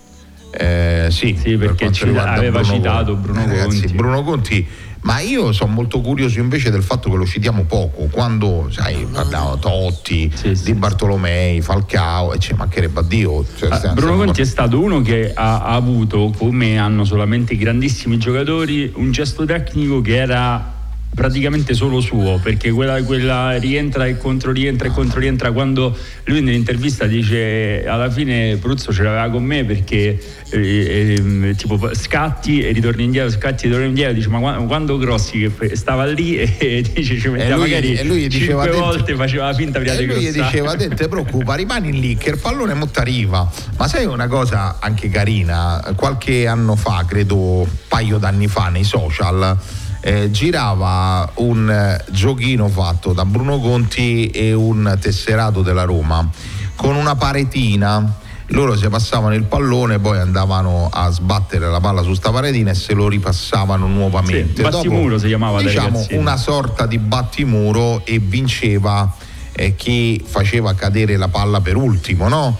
[0.57, 3.21] Eh, sì, Sì, per perché quanto ci- riguarda aveva Bruno citato Conti.
[3.27, 3.93] Bruno Eh, ragazzi, Conti.
[3.93, 4.67] Bruno Conti,
[5.01, 9.57] ma io sono molto curioso invece del fatto che lo citiamo poco, quando sai, parliamo
[9.59, 10.31] Totti,
[10.63, 13.45] di Bartolomei, Falcao, e ci mancherebbe a Dio.
[13.57, 17.57] cioè, Ah, Bruno Conti è stato uno che ha, ha avuto, come hanno solamente i
[17.57, 20.73] grandissimi giocatori, un gesto tecnico che era
[21.15, 26.41] praticamente solo suo, perché quella, quella rientra e contro rientra e contro rientra quando lui
[26.41, 30.19] nell'intervista dice alla fine Pruzzo ce l'aveva con me perché
[30.49, 34.97] eh, ehm, tipo scatti e ritorni indietro, scatti e ritorni indietro, dice ma qua- quando
[34.97, 39.15] Grossi che stava lì e, dice ci metteva magari e lui diceva cinque dentro- volte
[39.15, 42.37] faceva finta prima E di lui gli diceva: "Te, te preoccupa, rimani lì che il
[42.37, 43.49] pallone mo t'arriva.
[43.77, 45.81] Ma sai una cosa anche carina?
[45.95, 49.57] Qualche anno fa, credo un paio d'anni fa, nei social.
[50.05, 56.29] Eh, girava un eh, giochino fatto da Bruno Conti e un tesserato della Roma
[56.75, 58.17] con una paretina.
[58.49, 62.75] Loro si passavano il pallone poi andavano a sbattere la palla su sta paretina e
[62.75, 64.57] se lo ripassavano nuovamente.
[64.57, 69.11] Sì, battimuro si chiamava diciamo una sorta di battimuro e vinceva
[69.53, 72.55] eh, chi faceva cadere la palla per ultimo, no?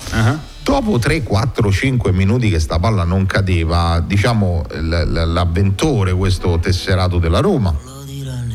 [0.66, 7.40] Dopo 3, 4, 5 minuti che sta palla non cadeva, diciamo l'avventore, questo tesserato della
[7.40, 7.72] Roma,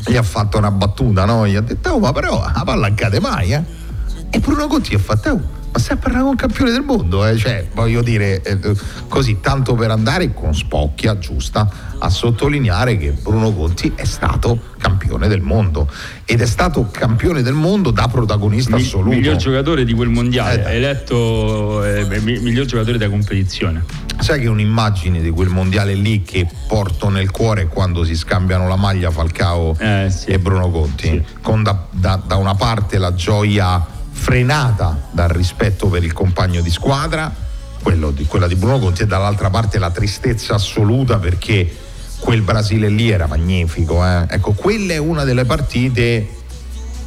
[0.05, 1.47] gli ha fatto una battuta, no?
[1.47, 3.63] Gli ha detto, oh, ma però la palla cade mai, eh?
[4.33, 5.41] E Bruno Conti ha fatto, oh,
[5.73, 7.37] ma stai parlando con un campione del mondo, eh?
[7.37, 8.57] Cioè, voglio dire, eh,
[9.09, 15.27] così, tanto per andare con spocchia giusta a sottolineare che Bruno Conti è stato campione
[15.27, 15.89] del mondo
[16.25, 19.15] ed è stato campione del mondo da protagonista Mi- assoluto.
[19.15, 23.83] miglior giocatore di quel mondiale, eletto eh, mi- miglior giocatore della competizione.
[24.19, 28.75] Sai che un'immagine di quel mondiale lì che porto nel cuore quando si scambiano la
[28.77, 29.75] maglia Falcao
[30.25, 36.03] e Bruno Conti, con da, da- da una parte la gioia frenata dal rispetto per
[36.03, 37.33] il compagno di squadra,
[38.13, 41.75] di- quella di Bruno Conti, e dall'altra parte la tristezza assoluta perché
[42.19, 44.05] quel Brasile lì era magnifico.
[44.05, 44.25] eh.
[44.29, 46.27] Ecco, quella è una delle partite,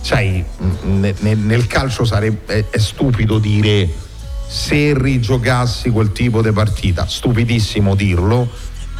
[0.00, 0.44] sai,
[0.82, 3.88] ne- ne- nel calcio sarebbe, è- stupido dire
[4.48, 8.48] se rigiogassi quel tipo di partita, stupidissimo dirlo,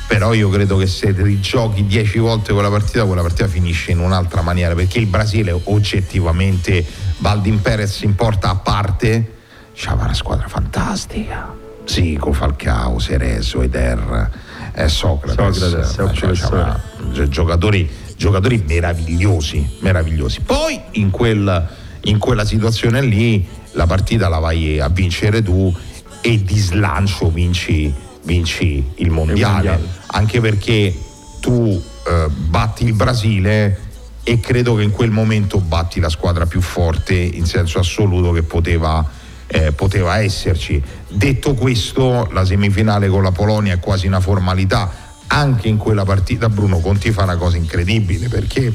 [0.07, 4.43] però io credo che se rigiochi dieci volte quella partita, quella partita finisce in un'altra
[4.43, 6.85] maniera, perché il Brasile oggettivamente,
[7.19, 9.33] Valdin Perez in porta a parte,
[9.75, 11.53] c'aveva una squadra fantastica.
[11.85, 14.31] Zico, Falcao, Cerezo, Eder,
[14.75, 16.81] eh, Socrates, Socrates, eh, cioè, c'aveva
[17.13, 20.41] gi- giocatori, giocatori meravigliosi, meravigliosi.
[20.41, 21.69] Poi in, quel-
[22.05, 25.75] in quella situazione lì la partita la vai a vincere tu
[26.21, 27.93] e di slancio vinci,
[28.25, 29.89] vinci il mondiale, mondiale.
[30.09, 30.95] anche perché
[31.41, 33.81] tu eh, batti il Brasile
[34.23, 38.43] e credo che in quel momento batti la squadra più forte in senso assoluto che
[38.43, 39.07] poteva,
[39.47, 40.83] eh, poteva esserci.
[41.09, 44.91] Detto questo, la semifinale con la Polonia è quasi una formalità.
[45.27, 48.73] Anche in quella partita Bruno Conti fa una cosa incredibile perché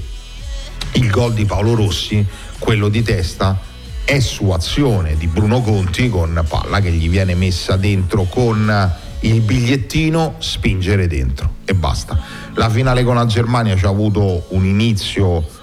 [0.94, 2.24] il gol di Paolo Rossi,
[2.60, 3.60] quello di testa,
[4.04, 9.41] è su azione di Bruno Conti con palla che gli viene messa dentro con il
[9.41, 12.18] bigliettino spingere dentro e basta.
[12.54, 15.58] La finale con la Germania ci ha avuto un inizio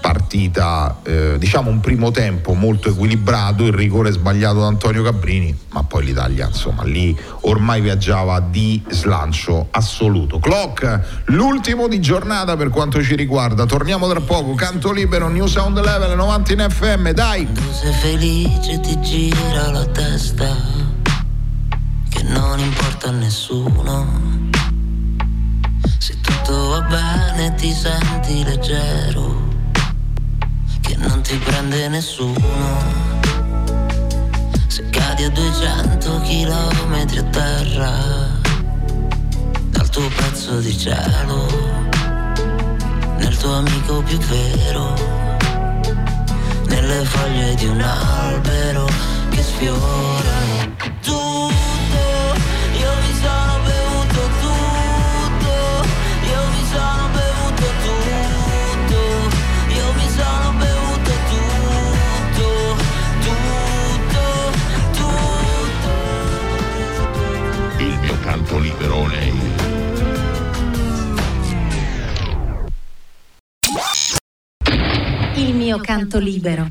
[0.00, 5.82] partita, eh, diciamo un primo tempo molto equilibrato, il rigore sbagliato da Antonio Cabrini, ma
[5.82, 10.38] poi l'Italia insomma lì ormai viaggiava di slancio assoluto.
[10.38, 15.78] Clock, l'ultimo di giornata per quanto ci riguarda, torniamo tra poco, canto libero, New Sound
[15.78, 17.46] Level 90 in FM, dai!
[17.72, 20.89] sei felice ti gira la testa
[22.10, 24.38] che non importa a nessuno
[26.50, 29.48] tutto va bene, ti senti leggero,
[30.80, 32.78] che non ti prende nessuno.
[34.66, 37.92] Se cadi a 200 km a terra,
[39.70, 41.46] dal tuo pezzo di cielo,
[43.18, 44.94] nel tuo amico più vero,
[46.66, 48.88] nelle foglie di un albero
[49.30, 50.39] che sfiorano
[68.30, 69.32] canto liberone.
[75.34, 76.68] Il mio canto libero.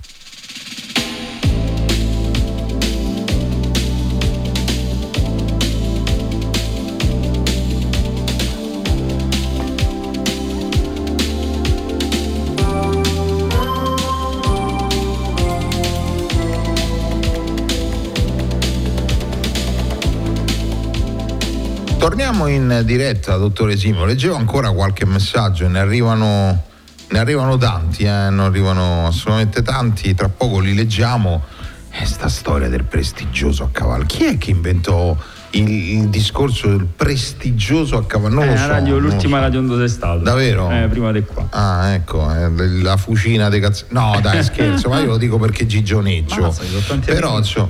[22.10, 24.04] Torniamo in diretta, dottore Simo.
[24.04, 26.64] Leggevo ancora qualche messaggio, ne arrivano,
[27.08, 30.16] ne arrivano tanti, eh, ne arrivano assolutamente tanti.
[30.16, 31.44] Tra poco li leggiamo.
[31.92, 34.06] E sta storia del prestigioso a cavallo.
[34.08, 35.16] Chi è che inventò
[35.52, 38.40] il, il discorso del prestigioso a cavallo?
[38.40, 38.68] Non Eh, lo so.
[38.68, 39.44] radio- non l'ultima so.
[39.44, 40.18] radio è stato.
[40.24, 40.72] Davvero?
[40.72, 41.46] Eh, prima di qua.
[41.52, 42.50] Ah, ecco, eh,
[42.82, 43.86] la fucina dei cazzo.
[43.90, 46.42] No, dai, scherzo, ma io lo dico perché gigioneggio.
[46.42, 46.64] Mazza,
[47.06, 47.70] Però, insomma,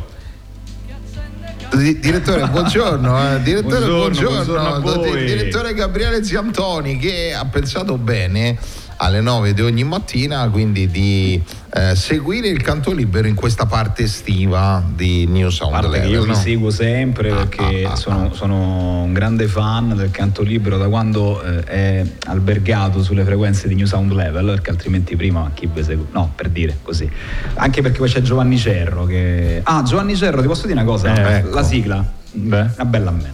[1.79, 3.41] Direttore, buongiorno, eh.
[3.41, 4.79] direttore, Buongiorno, buongiorno.
[4.81, 5.15] buongiorno.
[5.15, 8.57] Direttore Gabriele Ziantoni che ha pensato bene
[9.01, 11.41] alle 9 di ogni mattina quindi di
[11.73, 16.11] eh, seguire il canto libero in questa parte estiva di New Sound parte che Level,
[16.11, 16.33] io no?
[16.33, 21.63] vi seguo sempre perché sono, sono un grande fan del canto libero da quando eh,
[21.63, 26.05] è albergato sulle frequenze di New Sound Level, perché altrimenti prima chi vi segue?
[26.11, 27.09] No, per dire così.
[27.55, 29.61] Anche perché poi c'è Giovanni Cerro che...
[29.63, 31.13] Ah, Giovanni Cerro, ti posso dire una cosa?
[31.13, 31.55] Eh, ecco.
[31.55, 33.33] La sigla, una bella a me.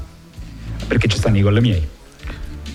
[0.88, 1.94] Perché ci stanno i gol miei.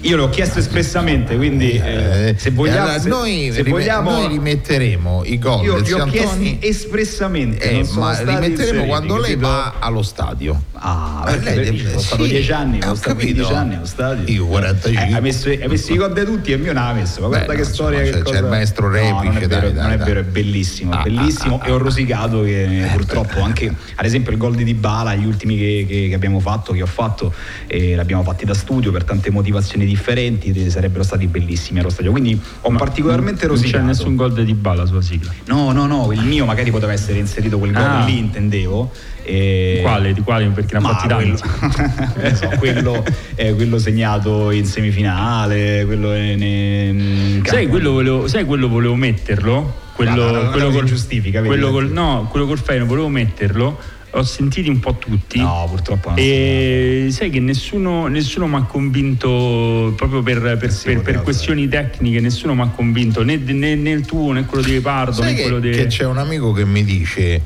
[0.03, 2.83] Io l'ho chiesto espressamente, quindi eh, se vogliamo...
[2.85, 7.71] allora, se- noi, se rime- vogliamo noi rimetteremo i gol io li ho chiesti espressamente,
[7.71, 12.23] eh, ma rimetteremo quando lei va allo stadio Ah, Eh, perché lei deve- sono stato
[12.25, 13.33] sì, 10 anni, ho stato capito.
[13.43, 14.33] 15 anni allo stadio.
[14.33, 15.05] Io 45.
[15.11, 17.21] Eh, hai, messo, hai messo i gol di tutti e il mio non l'ha messo.
[17.21, 18.39] Ma guarda Beh, che no, storia insomma, che c'è- c'è cosa...
[18.39, 21.01] il maestro No, Repice, non è vero, dai, dai, non è vero, è bellissimo, Ah,
[21.01, 24.65] è bellissimo ah, ah, e ho rosicato che purtroppo anche ad esempio il gol di
[24.65, 27.31] Dybala, gli ultimi che, che- che abbiamo fatto, che ho fatto,
[27.67, 32.11] eh, l'abbiamo fatti da studio per tante motivazioni differenti, sarebbero stati bellissimi allo stadio.
[32.11, 33.85] Quindi ho particolarmente non c'è rosicato.
[33.85, 35.33] nessun gol di Dybala sulla sigla.
[35.47, 38.05] No, no, no, il mio magari poteva essere inserito quel gol Ah.
[38.05, 38.91] lì, intendevo.
[39.23, 39.81] E...
[39.83, 40.13] Quale?
[40.13, 40.47] Di quale?
[40.47, 41.39] Perché ne ha Ma fatti quello,
[42.23, 43.05] non so, quello,
[43.35, 48.95] eh, quello segnato in semifinale, quello in, in Sai, campo- quello volevo, sai, quello volevo
[48.95, 49.89] metterlo?
[49.95, 53.79] Quello, No, no, no, quello col, giustifica, quello col, no, quello col Feyenoord volevo metterlo.
[54.13, 55.39] Ho sentiti un po' tutti.
[55.39, 61.23] No, purtroppo E sai che nessuno, nessuno mi ha convinto proprio per, per- per- per
[61.23, 65.13] questioni tecniche, nessuno mi ha convinto né, né- né il tuo né quello di Lepardo
[65.23, 65.71] Sai né quello di.
[65.71, 67.41] che c'è un amico che mi dice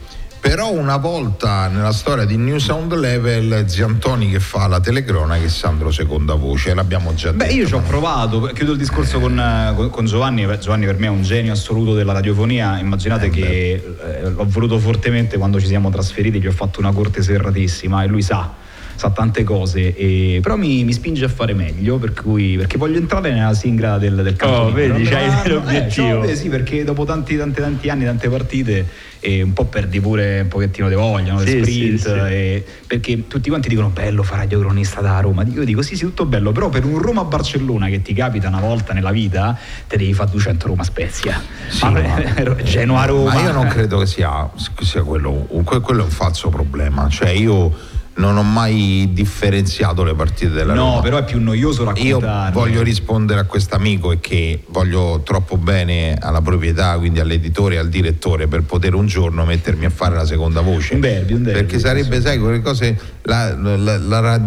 [0.45, 5.49] però una volta nella storia di New Sound Level Ziantoni che fa la telecronaca e
[5.49, 7.57] Sandro seconda voce l'abbiamo già Beh, detto.
[7.57, 10.99] io ci ho provato, chiudo il discorso con, eh, con- con Giovanni, Beh, Giovanni per
[10.99, 13.73] me è un genio assoluto della radiofonia, immaginate che
[14.05, 18.07] eh, l'ho voluto fortemente quando ci siamo trasferiti, gli ho fatto una corte serratissima e
[18.07, 18.53] lui sa,
[18.97, 22.99] sa tante cose, e- però mi, mi spinge a fare meglio, per cui, perché voglio
[22.99, 26.23] entrare nella sigla del, del canto Oh, vedi, c'hai l'obiettivo.
[26.25, 28.87] Eh, eh, sì, perché dopo tanti, tanti, tanti anni, tante partite,
[29.25, 31.39] e un po' perdi pure un pochettino di voglia, no?
[31.39, 32.09] Sì, sprint, sì.
[32.11, 35.43] e- perché tutti quanti dicono bello fare radiocronista da Roma.
[35.45, 38.93] Io dico sì, sì, tutto bello, però per un Roma-Barcellona che ti capita una volta
[38.93, 41.41] nella vita, te devi fare 200 Roma-Spezia.
[41.69, 43.33] Sì, Ma- ma- Genoa-Roma.
[43.33, 47.09] ma io non credo che sia, che sia quello que- quello è un falso problema
[47.09, 47.73] cioè io
[48.17, 51.89] non ho mai differenziato le partite della No, Roma però è più noioso Io
[52.21, 52.53] raccontarle.
[52.53, 57.89] voglio rispondere a quest'amico e che voglio troppo bene alla proprietà, quindi all'editore e al
[57.89, 60.95] direttore per poter un giorno mettermi a fare la seconda voce.
[60.95, 64.41] Un derby, un derby, Perché sarebbe, sai, quelle cose, la, la, la, la ra-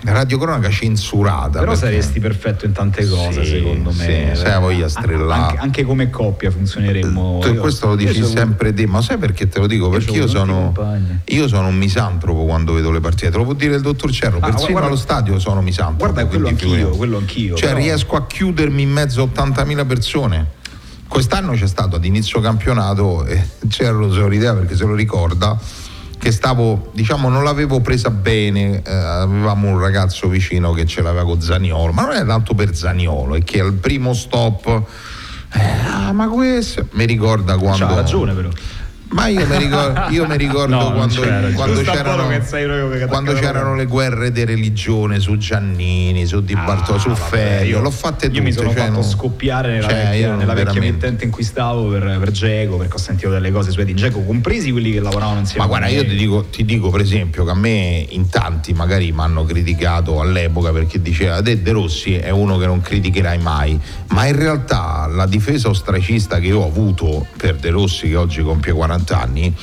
[0.00, 1.60] la radiocronaca censurata.
[1.60, 4.32] Però perché- saresti perfetto in tante cose, Sì, secondo me.
[4.34, 5.40] sì, sai, voglia strellare.
[5.42, 7.38] Anche, anche come coppia funzioneremmo.
[7.40, 9.88] Tu Io- questo lo io dici sempre te, ma sai perché te lo dico?
[9.90, 10.72] Perché io sono,
[11.26, 14.38] io sono un misantropo quando vedo le partite, te lo può dire il dottor Cerro,
[14.40, 16.12] Ah, persino guarda- allo stadio sono misantropo.
[16.12, 17.56] Guarda, quello anch'io, quello anch'io.
[17.56, 20.46] Cioè però- riesco a chiudermi in mezzo a 80.000 persone.
[21.08, 25.58] Quest'anno c'è stato ad inizio campionato, e Cerro se lo rideva perché se lo ricorda,
[26.18, 28.82] che stavo, diciamo, non l'avevo presa bene.
[28.82, 32.74] Eh, avevamo un ragazzo vicino che ce l'aveva con Zaniolo, ma non è tanto per
[32.74, 34.82] Zaniolo, è che al primo stop.
[35.54, 35.60] eh,
[35.90, 37.84] ah, ma questo mi ricorda quando.
[37.86, 38.48] C'ha ragione, però.
[39.12, 42.28] Ma io mi ricordo, io mi ricordo No, quando, c'era, quando c'erano,
[43.08, 48.28] quando c'erano le guerre di religione su Giannini, su Di Bartolo, su Ferio, l'ho fatte
[48.28, 48.38] tutte.
[48.38, 51.30] Ah, Io mi sono cioè, fatto non- scoppiare nella, cioè, vecchia, nella vecchia emittente in
[51.30, 54.92] cui stavo per, per Geco, perché ho sentito delle cose su di Geco, compresi quelli
[54.92, 55.60] che lavoravano insieme.
[55.62, 59.12] Ma guarda, io ti dico, ti dico, per esempio che a me in tanti magari
[59.12, 63.78] mi hanno criticato all'epoca perché diceva De, De Rossi è uno che non criticherai mai,
[64.08, 68.40] ma in realtà la difesa ostracista che io ho avuto per De Rossi che oggi
[68.42, 69.54] compie 40 anni,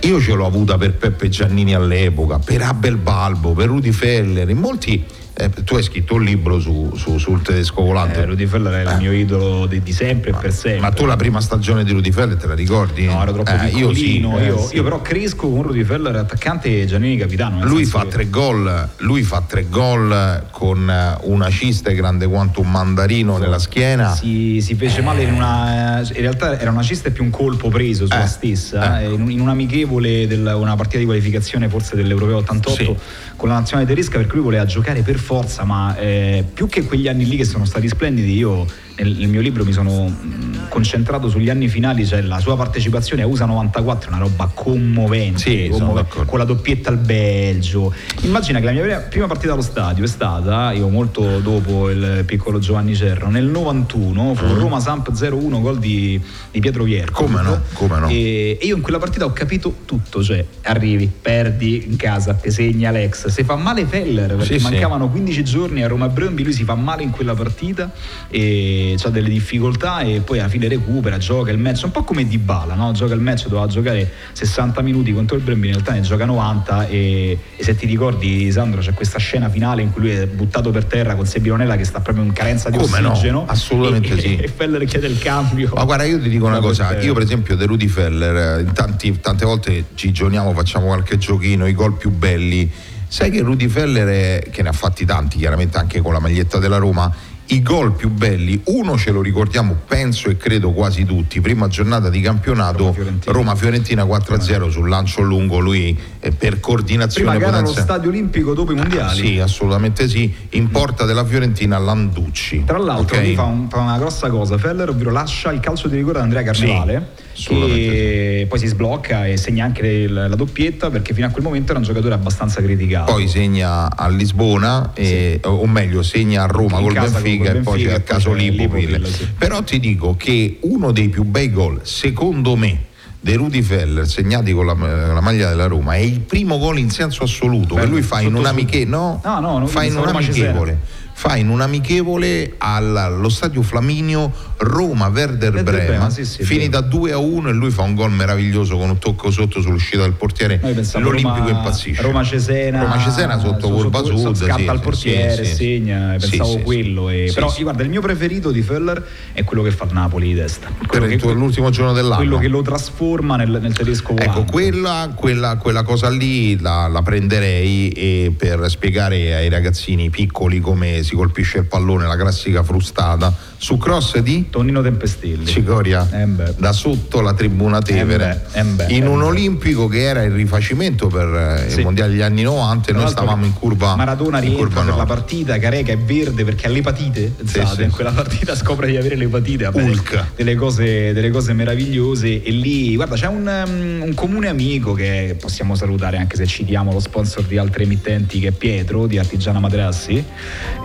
[0.00, 4.58] io ce l'ho avuta per Peppe Giannini all'epoca, per Abel Balbo, per Rudy Feller, in
[4.58, 5.04] molti...
[5.36, 8.20] eh, tu hai scritto un libro su- su- sul tedesco volante.
[8.20, 10.80] Eh, Rudy Feller è il mio idolo di, di sempre e per sempre.
[10.80, 13.06] Ma tu la prima stagione di Rudy Feller te la ricordi?
[13.06, 14.76] No, ero troppo Eh, io sì, eh, io, sì.
[14.76, 17.64] io però cresco con Rudy Feller attaccante e Giannini capitano.
[17.64, 22.60] Lui fa che- tre gol, lui fa tre gol con eh, una ciste grande quanto
[22.60, 24.14] un mandarino nella schiena.
[24.14, 25.98] Si, si fece male in una.
[26.00, 29.00] In realtà era una cista e più un colpo preso sulla Eh, stessa.
[29.00, 32.96] eh, In, un, in un amichevole del- una partita di qualificazione forse dell'Europeo 88
[33.36, 37.08] con la nazionale tedesca perché lui voleva giocare per forza, ma eh, più che quegli
[37.08, 38.66] anni lì che sono stati splendidi, io
[38.96, 43.22] nel, nel mio libro mi sono mh, concentrato sugli anni finali, cioè la sua partecipazione
[43.22, 47.92] a USA 94 è una roba commovente, Sì, commovente, con la doppietta al Belgio.
[48.22, 52.58] Immagina che la mia prima- partita allo stadio è stata, io molto dopo il piccolo
[52.58, 57.22] Giovanni Cerro, nel 91 fu Roma Samp 0-1 gol di, di Pietro Vierco.
[57.24, 57.26] Mm.
[57.26, 58.08] Come no, come no.
[58.08, 62.50] E, e io in quella partita ho capito tutto, cioè arrivi, perdi in casa, te
[62.50, 64.70] segna Alex, si fa male Feller perché Sì, sì.
[64.70, 67.90] mancavano 15 giorni a Roma Bromby, lui si fa male in quella partita
[68.28, 72.26] e ha delle difficoltà e poi alla fine recupera, gioca il match, un po' come
[72.26, 72.92] Dybala, no?
[72.92, 76.88] gioca il match, doveva giocare 60 minuti contro il Bromby, in realtà ne gioca 90
[76.88, 80.70] e, e se ti ricordi Sandro c'è questa scena finale in cui lui è buttato
[80.70, 83.12] per terra con Sebionella che sta proprio in carenza di Come no?
[83.12, 84.36] ossigeno Assolutamente e, sì.
[84.36, 85.70] e Feller chiede il cambio.
[85.74, 88.72] Ma guarda, io ti dico una per cosa, io per esempio De Rudy Feller, eh,
[88.72, 92.70] tanti- tante volte ci giorniamo, facciamo qualche giochino, i gol più belli.
[93.06, 96.58] Sai che Rudy Feller, è- che ne ha fatti tanti, chiaramente anche con la maglietta
[96.58, 97.12] della Roma,
[97.48, 102.08] i gol più belli, uno ce lo ricordiamo, penso e credo quasi tutti, prima giornata
[102.08, 102.96] di campionato
[103.26, 108.54] Roma-Fiorentina 4-0 sul lancio lungo, lui eh, per coordinazione Prima gara allo potenziale- stadio olimpico
[108.54, 109.26] dopo i mondiali.
[109.26, 112.64] Sì, assolutamente sì, in porta della Fiorentina Landucci.
[112.64, 113.22] Tra l'altro Ok?
[113.24, 116.24] lui fa, un- fa una grossa cosa, Feller, ovvero lascia il calcio di rigore ad
[116.24, 121.42] Andrea Carnevale, che poi si sblocca e segna anche la doppietta perché fino a quel
[121.42, 123.12] momento era un giocatore abbastanza criticato.
[123.12, 127.82] poi segna a Lisbona e- o meglio segna a Roma col Benfica, col e poi
[127.84, 129.28] Benfica c'è il caso Lipovil, sì.
[129.36, 132.86] però ti dico che uno dei più bei gol secondo me
[133.20, 136.90] dei Rudy Feller segnati con la, la maglia della Roma è il primo gol in
[136.90, 138.50] senso assoluto che Bello, lui fa in sotto un su.
[138.50, 140.78] amichevole no, No, no, fa in penso un Roma amichevole
[141.26, 146.82] fa in un amichevole al- allo stadio Flaminio Roma Werder Brema Brema, sì, sì, finita
[146.82, 150.12] 2 a 1 e lui fa un gol meraviglioso con un tocco sotto sull'uscita del
[150.12, 155.54] portiere l'Olimpico Roma- impazzisce Roma-Cesena, Roma-Cesena sotto curva sotto- sud scatta sì, al portiere, sì,
[155.54, 157.08] segna, pensavo quello.
[157.08, 159.02] e- però guarda, il mio preferito di Feller
[159.32, 160.68] è quello che fa Napoli di testa.
[160.86, 162.16] Quello che- l'ultimo giorno dell'anno.
[162.16, 164.40] Quello che lo trasforma nel, nel tedesco volante.
[164.40, 170.60] Ecco, quella, quella- quella cosa lì la, la prenderei e per spiegare ai ragazzini piccoli
[170.60, 175.46] come si colpisce il pallone, la classica frustata, su cross di Tonino Tempestilli.
[175.46, 176.26] Cicoria, Eh
[176.56, 179.28] da sotto la tribuna Tevere, Eh beh, eh in beh, un eh beh.
[179.28, 181.80] olimpico che era il rifacimento per eh, Sì.
[181.80, 185.06] i mondiali degli anni 90 e noi stavamo in curva Maradona in curva per la
[185.06, 187.32] partita, Careca è verde perché ha l'epatite.
[187.36, 187.82] pensate, sì.
[187.84, 189.64] In quella partita scopre di avere l'epatite.
[189.64, 190.24] vabbè, Hulk.
[190.36, 192.42] Delle cose, delle cose meravigliose.
[192.42, 196.92] E lì, guarda, c'è un, um, un comune amico che possiamo salutare anche se citiamo
[196.92, 200.22] lo sponsor di altre emittenti che è Pietro di Artigiana Materassi,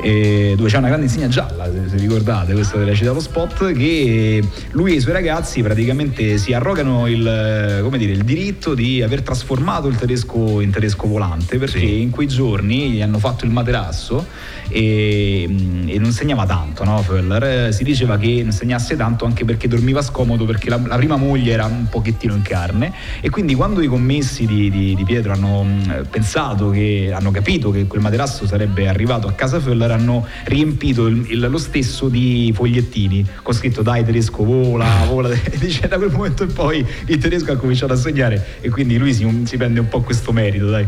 [0.10, 3.72] e dove c'è una grande insegna gialla, se, se ricordate, questo della città lo spot,
[3.74, 9.04] che lui e i suoi ragazzi praticamente si arrogano il, come dire, il diritto di
[9.04, 13.52] aver trasformato il tedesco in tedesco volante perché in quei giorni gli hanno fatto il
[13.52, 14.26] materasso
[14.68, 17.44] e, e non segnava tanto, no, Föller?
[17.44, 21.18] Eh, Si diceva che non segnasse tanto anche perché dormiva scomodo perché la, la prima
[21.18, 25.34] moglie era un pochettino in carne e quindi quando i commessi di, di- di Pietro
[25.34, 25.66] hanno
[26.10, 31.26] pensato che hanno capito che quel materasso sarebbe arrivato a casa Föller hanno riempito il-
[31.30, 36.12] il- lo stesso di fogliettini con scritto dai tedesco vola, vola e dice da quel
[36.12, 39.80] momento in poi il tedesco ha cominciato a segnare e quindi lui si, si prende
[39.80, 40.86] un po' questo merito dai.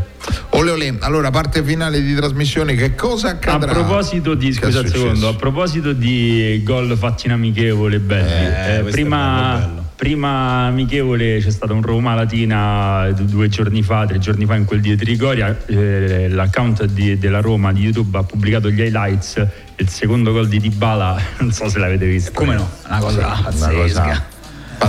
[0.51, 3.71] Ole ole, allora parte finale di trasmissione, che cosa A accadrà?
[3.73, 8.83] proposito di, scusa un secondo, a proposito di gol fatti in amichevole belli, eh, è
[8.91, 9.80] prima, bello, bello.
[10.01, 14.81] Prima amichevole c'è stata un Roma Latina due giorni fa, tre giorni fa in quel
[14.81, 19.45] di Trigoria, eh, l'account di- della Roma di YouTube ha pubblicato gli highlights,
[19.75, 22.31] il secondo gol di Dybala, non so se l'avete visto.
[22.33, 22.67] Come no?
[22.87, 24.01] Una cosa Una pazzesca.
[24.01, 24.25] cosa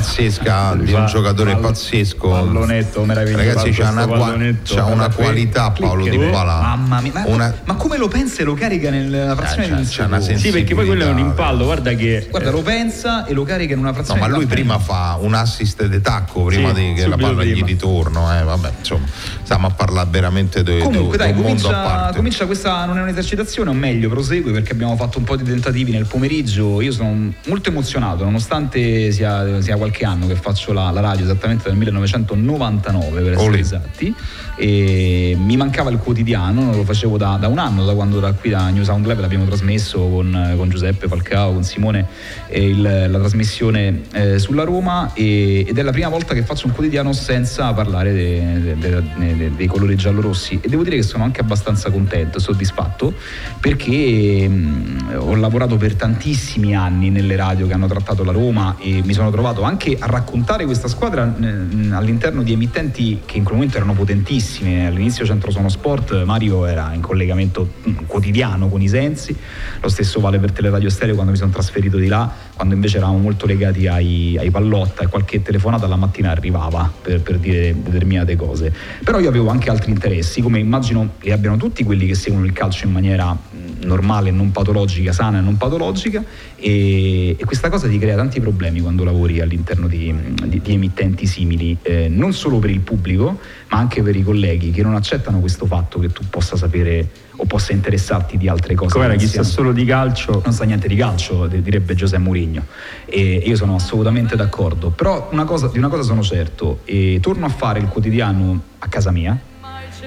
[0.03, 2.29] pazzesca di un giocatore pall- pazzesco.
[2.31, 3.45] pallonetto meraviglioso.
[3.45, 6.61] Ragazzi, c'ha una, c'ha una qualità Paolo Di Bala.
[6.63, 10.13] Mamma mia, ma, Una- ma come lo pensa e lo carica nella frazione c'ha- di
[10.13, 10.37] un c'ha?
[10.39, 12.27] Sì, perché poi quello è un impallo, guarda che...
[12.31, 15.19] Guarda, lo pensa e lo carica in una No, frazione ma di lui prima fa
[15.21, 17.67] un assist di tacco prima Sì, di che la palla gli prima.
[17.67, 18.35] ritorno.
[18.39, 19.05] Eh, vabbè, insomma,
[19.43, 22.17] stiamo a parlare veramente di Comunque dai, un mondo a comincia, parte.
[22.17, 25.93] comincia questa, non è un'esercitazione, o meglio, prosegue perché abbiamo fatto un po' di tentativi
[25.93, 26.81] nel pomeriggio.
[26.81, 31.65] Io sono molto emozionato, nonostante sia, sia qualche anno che faccio la, la radio, esattamente
[31.65, 33.59] dal 1999 per essere Olè.
[33.59, 34.15] esatti.
[34.57, 38.33] E mi mancava il quotidiano, non lo facevo da, da un anno, da quando da
[38.33, 42.07] qui da New Sound Level abbiamo trasmesso con, con Giuseppe Falcao, con Simone
[42.49, 46.67] eh, il- la trasmissione eh, sulla Roma e- ed è la prima volta che faccio
[46.67, 51.03] un quotidiano senza parlare de- de- de- de- dei colori giallorossi e devo dire che
[51.03, 53.15] sono anche abbastanza contento, soddisfatto
[53.59, 59.01] perché mh, ho lavorato per tantissimi anni nelle radio che hanno trattato la Roma e
[59.03, 63.57] mi sono trovato anche a raccontare questa squadra mh, all'interno di emittenti che in quel
[63.57, 64.87] momento erano potentissime.
[64.87, 67.73] All'inizio Centro Sono Sport, Mario era in collegamento
[68.07, 69.35] quotidiano con i Sensi,
[69.81, 73.19] lo stesso vale per Teleradio Stereo quando mi sono trasferito di là, quando invece eravamo
[73.19, 78.37] molto legati ai, ai pallotta e qualche telefonata la mattina arrivava per, per dire determinate
[78.37, 78.73] cose.
[79.03, 82.53] Però io avevo anche altri interessi, come immagino li abbiano tutti quelli che seguono il
[82.53, 83.37] calcio in maniera
[83.85, 86.23] normale, non patologica, sana e non patologica
[86.57, 90.15] e, e questa cosa ti crea tanti problemi quando lavori all'interno di,
[90.45, 93.39] di- di emittenti simili, eh, non solo per il pubblico
[93.69, 97.45] ma anche per i colleghi che non accettano questo fatto che tu possa sapere o
[97.47, 98.93] possa interessarti di altre cose.
[98.93, 100.41] Com'era chi sa solo di calcio?
[100.45, 102.65] non sa niente di calcio, di- direbbe Giuseppe Mourinho.
[103.07, 104.91] E io sono assolutamente d'accordo.
[104.91, 108.87] Però una cosa- di una cosa sono certo, e torno a fare il quotidiano a
[108.89, 109.39] casa mia,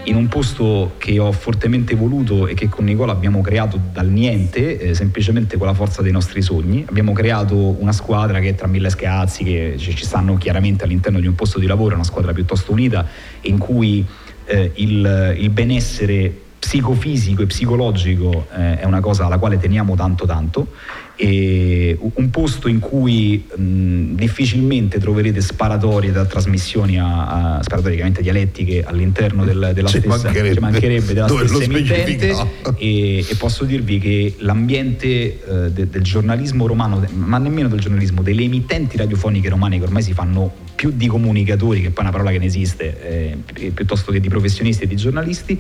[0.05, 4.79] in un posto che ho fortemente voluto e che con Nicola abbiamo creato dal niente,
[4.79, 6.85] eh, semplicemente con la forza dei nostri sogni.
[6.87, 11.35] Abbiamo creato una squadra che tra mille scazzi, che ci, stanno chiaramente all'interno di un
[11.35, 13.05] posto di lavoro, una squadra piuttosto unita,
[13.41, 14.05] in cui
[14.45, 20.25] eh, il, il benessere psicofisico e psicologico eh, è una cosa alla quale teniamo tanto
[20.25, 20.67] tanto
[21.17, 28.21] e un posto in cui mh, difficilmente troverete sparatorie da trasmissioni a, a sparatorie chiaramente
[28.21, 30.53] dialettiche all'interno del- della Ci stessa mancherebbe.
[30.53, 31.13] ci mancherebbe.
[31.13, 32.35] della stessa emittente.
[32.77, 38.21] E, e posso dirvi che l'ambiente eh, de- del giornalismo romano, ma nemmeno del giornalismo,
[38.21, 42.11] delle emittenti radiofoniche romane che ormai si fanno più di comunicatori, che poi è una
[42.11, 43.01] parola che ne esiste,
[43.31, 45.57] eh, pi- piuttosto che di professionisti e di giornalisti,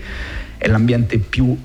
[0.57, 1.57] è l'ambiente più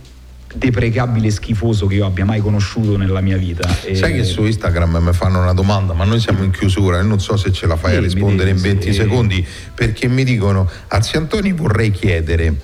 [0.52, 3.68] deprecabile e schifoso che io abbia mai conosciuto nella mia vita.
[3.84, 7.02] E- Sai che su Instagram mi fanno una domanda, ma noi siamo in chiusura e
[7.02, 8.92] non so se ce la fai a Sì, mi rispondere in dici, 20 sì.
[8.92, 12.54] secondi, perché mi dicono, Anzi Antoni vorrei chiedere,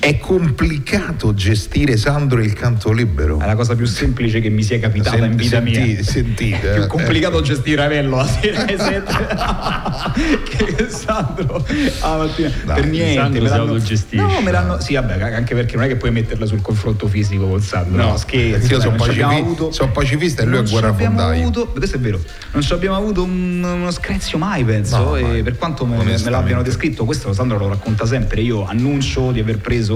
[0.00, 3.40] è complicato gestire Sandro il canto libero?
[3.40, 6.02] È la cosa più semplice che mi sia capitata in Senti- vita senti- mia.
[6.02, 6.86] sentite, più eh.
[6.86, 9.02] complicato gestire Ravello la sera alle 7
[10.76, 11.64] che Sandro
[12.00, 12.50] la mattina.
[12.64, 13.14] Dai, per niente.
[13.20, 14.22] Sandro me l'hanno- autogestisce.
[14.22, 14.80] No, me l'hanno.
[14.80, 18.02] Sì, vabbè, anche perché non è che puoi metterla sul confronto fisico con Sandro.
[18.02, 18.50] No, scherzi.
[18.50, 21.40] perché io dai, sono, pacifi- avuto- sono pacifista e lui è guerrafondaio.
[21.42, 22.20] avuto, questo è vero,
[22.52, 24.96] non ci abbiamo avuto un- uno screzio mai, penso.
[24.96, 25.42] No, e mai.
[25.42, 28.40] per quanto me, me l'abbiano descritto, questo Sandro lo racconta sempre.
[28.40, 29.87] Io annuncio di aver preso,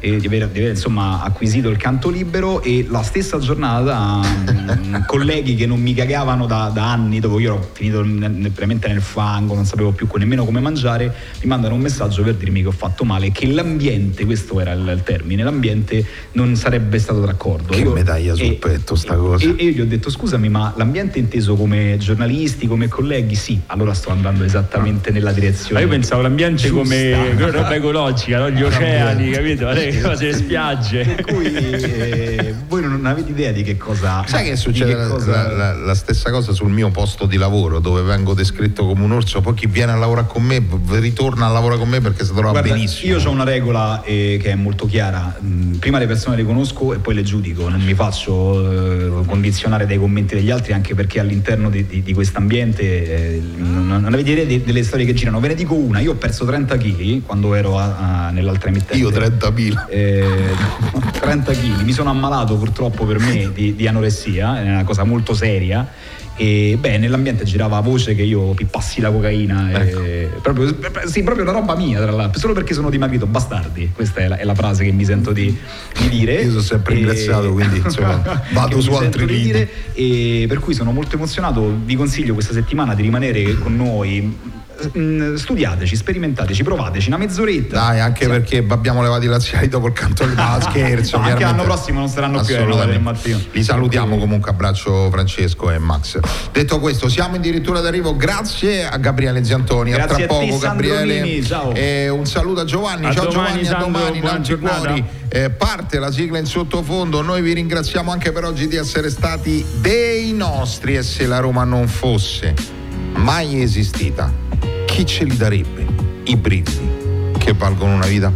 [0.00, 4.94] eh, di, aver, di aver, insomma acquisito il canto libero e la stessa giornata mm,
[5.06, 8.88] colleghi che non mi cagavano da, da anni, dopo io ero finito nel- nel- veramente
[8.88, 11.12] nel fango, non sapevo più nemmeno come mangiare,
[11.42, 14.86] mi mandano un messaggio per dirmi che ho fatto male, che l'ambiente, questo era il,
[14.94, 17.72] il termine, l'ambiente non sarebbe stato d'accordo.
[17.72, 19.44] Che Io- medaglia sul e- petto sta cosa.
[19.44, 23.34] e, e io gli ho detto scusami ma l'ambiente inteso come giornalisti, come colleghi?
[23.34, 25.74] Sì, allora sto andando esattamente nella direzione.
[25.74, 26.76] Ma io pensavo l'ambiente giusta.
[26.82, 28.50] come come roba ecologica, no?
[28.50, 29.70] gli oceani, capito?
[29.70, 31.04] Le cose, le spiagge.
[31.04, 34.24] Per cui eh, voi non avete idea di che cosa...
[34.26, 37.36] Sai che succede che la, cosa- la- la- la stessa cosa sul mio posto di
[37.36, 41.46] lavoro dove vengo descritto come un orso, poi chi viene a lavorare con me ritorna
[41.46, 43.16] a lavorare con me perché si trova Guarda, benissimo.
[43.16, 46.92] io ho una regola eh, che è molto chiara, Mm, prima le persone le conosco
[46.94, 51.18] e poi le giudico, non mi faccio eh, condizionare dai commenti degli altri anche perché
[51.20, 52.82] all'interno di, di, di quest'ambiente
[53.36, 55.40] eh, non, non avete idea de- delle storie che girano.
[55.40, 58.96] Ve ne dico una, io ho perso 30 kg quando ero a- a- nell'altra emittente.
[58.96, 59.86] Io 30.000.
[59.88, 60.24] Eh,
[61.20, 65.34] 30 kg, mi sono ammalato purtroppo per me di, di anoressia, è una cosa molto
[65.34, 65.86] seria
[66.36, 69.70] E beh, nell'ambiente girava voce che io pippassi la cocaina.
[69.80, 70.02] Ecco.
[70.02, 70.74] E, proprio,
[71.04, 72.40] sì, proprio una roba mia, tra l'altro.
[72.40, 73.92] Solo perché sono dimagrito, bastardi.
[73.94, 75.56] Questa è la, è la frase che mi sento di,
[75.98, 76.42] di dire.
[76.42, 79.44] Io sono sempre ringraziato, quindi insomma, vado su altri di lidi.
[79.44, 81.78] dire, e per cui sono molto emozionato.
[81.84, 84.60] Vi consiglio questa settimana di rimanere con noi.
[84.96, 87.74] Mm, Studiateci, sperimentateci, provateci una mezz'oretta.
[87.76, 91.16] Dai, anche perché abbiamo levati i laziali dopo il canto del ah, scherzo.
[91.18, 93.40] Anche l'anno prossimo non saranno più del mattino.
[93.52, 96.18] Li salutiamo comunque, abbraccio Francesco e Max.
[96.52, 98.16] Detto questo, siamo addirittura d'arrivo.
[98.16, 99.92] Grazie a Gabriele Ziantoni.
[99.92, 101.14] a Grazie tra a te, poco, Gabriele.
[101.14, 101.72] Sandronini, ciao.
[101.74, 103.06] E un saluto a Giovanni.
[103.06, 104.56] A ciao domani, Giovanni, a Sandro, domani, buona Lanci.
[104.56, 105.04] Cuori.
[105.28, 107.22] Eh, parte la sigla in sottofondo.
[107.22, 110.96] Noi vi ringraziamo anche per oggi di essere stati dei nostri.
[110.96, 112.54] E se la Roma non fosse
[113.14, 114.41] mai esistita,
[114.92, 115.86] chi ce li darebbe?
[116.24, 118.30] I brividi che valgono una vita?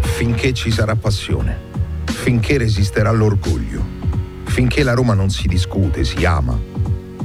[0.00, 1.60] Finché ci sarà passione,
[2.06, 3.84] finché resisterà l'orgoglio,
[4.44, 6.58] finché la Roma non si discute, si ama,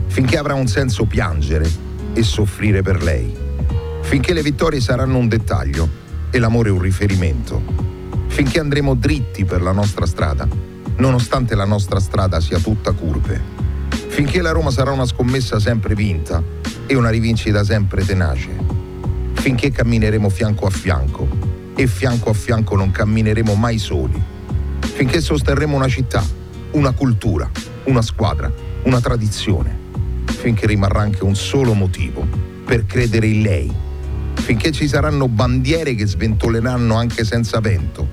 [0.07, 1.65] finché avrà un senso piangere
[2.11, 3.33] e soffrire per lei,
[4.01, 5.87] finché le vittorie saranno un dettaglio
[6.31, 7.63] e l'amore un riferimento,
[8.27, 10.45] finché andremo dritti per la nostra strada,
[10.97, 13.41] nonostante la nostra strada sia tutta curve,
[14.09, 18.49] finché la Roma sarà una scommessa sempre vinta e una rivincita sempre tenace,
[19.33, 21.27] finché cammineremo fianco a fianco
[21.75, 24.21] e fianco a fianco non cammineremo mai soli,
[24.79, 26.23] finché sosterremo una città,
[26.71, 27.49] una cultura,
[27.85, 28.51] una squadra,
[28.83, 29.77] una tradizione,
[30.25, 32.25] finché rimarrà anche un solo motivo
[32.65, 33.73] per credere in lei,
[34.35, 38.07] finché ci saranno bandiere che sventoleranno anche senza vento,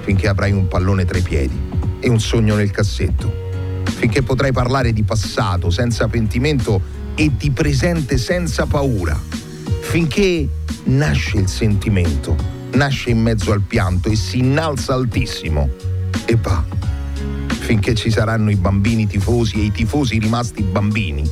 [0.00, 1.58] finché avrai un pallone tra i piedi
[2.00, 3.32] e un sogno nel cassetto,
[3.84, 9.20] finché potrai parlare di passato senza pentimento e di presente senza paura,
[9.80, 10.48] finché
[10.84, 12.36] nasce il sentimento,
[12.72, 15.68] nasce in mezzo al pianto e si innalza altissimo
[16.24, 16.64] e va,
[17.46, 21.28] finché ci saranno i bambini tifosi e i tifosi rimasti bambini,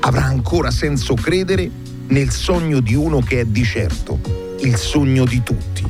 [0.00, 1.70] avrà ancora senso credere
[2.08, 4.20] nel sogno di uno che è di certo,
[4.60, 5.84] il sogno di tutti.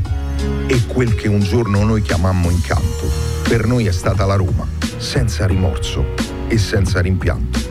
[0.66, 3.08] E quel che un giorno noi chiamammo incanto,
[3.48, 4.66] per noi è stata la Roma,
[4.96, 6.04] senza rimorso
[6.48, 7.65] e senza rimpianto.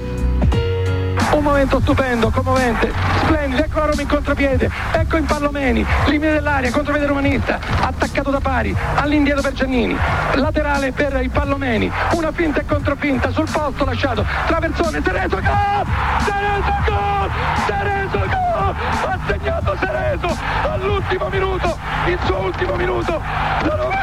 [1.32, 2.92] Un momento stupendo, commovente,
[3.24, 8.40] splendido, ecco la Roma in contropiede, ecco in Pallomeni, limite dell'aria, contropiede romanista, attaccato da
[8.40, 9.98] pari, all'indietro per Giannini,
[10.36, 15.86] laterale per il Pallomeni, una finta e controfinta sul posto lasciato, traversone, Sereso, gol!
[16.20, 17.32] Sereso, gol!
[17.66, 18.76] Sereso, gol!
[19.06, 20.38] Ha segnato Sereso
[20.72, 21.78] all'ultimo minuto,
[22.08, 23.22] il suo ultimo minuto,
[23.62, 23.94] la Roma...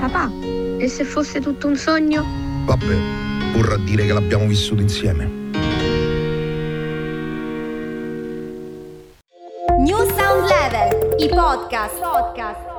[0.00, 0.43] Non
[0.84, 2.22] e se fosse tutto un sogno?
[2.66, 2.94] Vabbè,
[3.54, 5.24] vorrà dire che l'abbiamo vissuto insieme.
[9.78, 11.98] New Sound Level, i podcast.
[12.00, 12.73] podcast.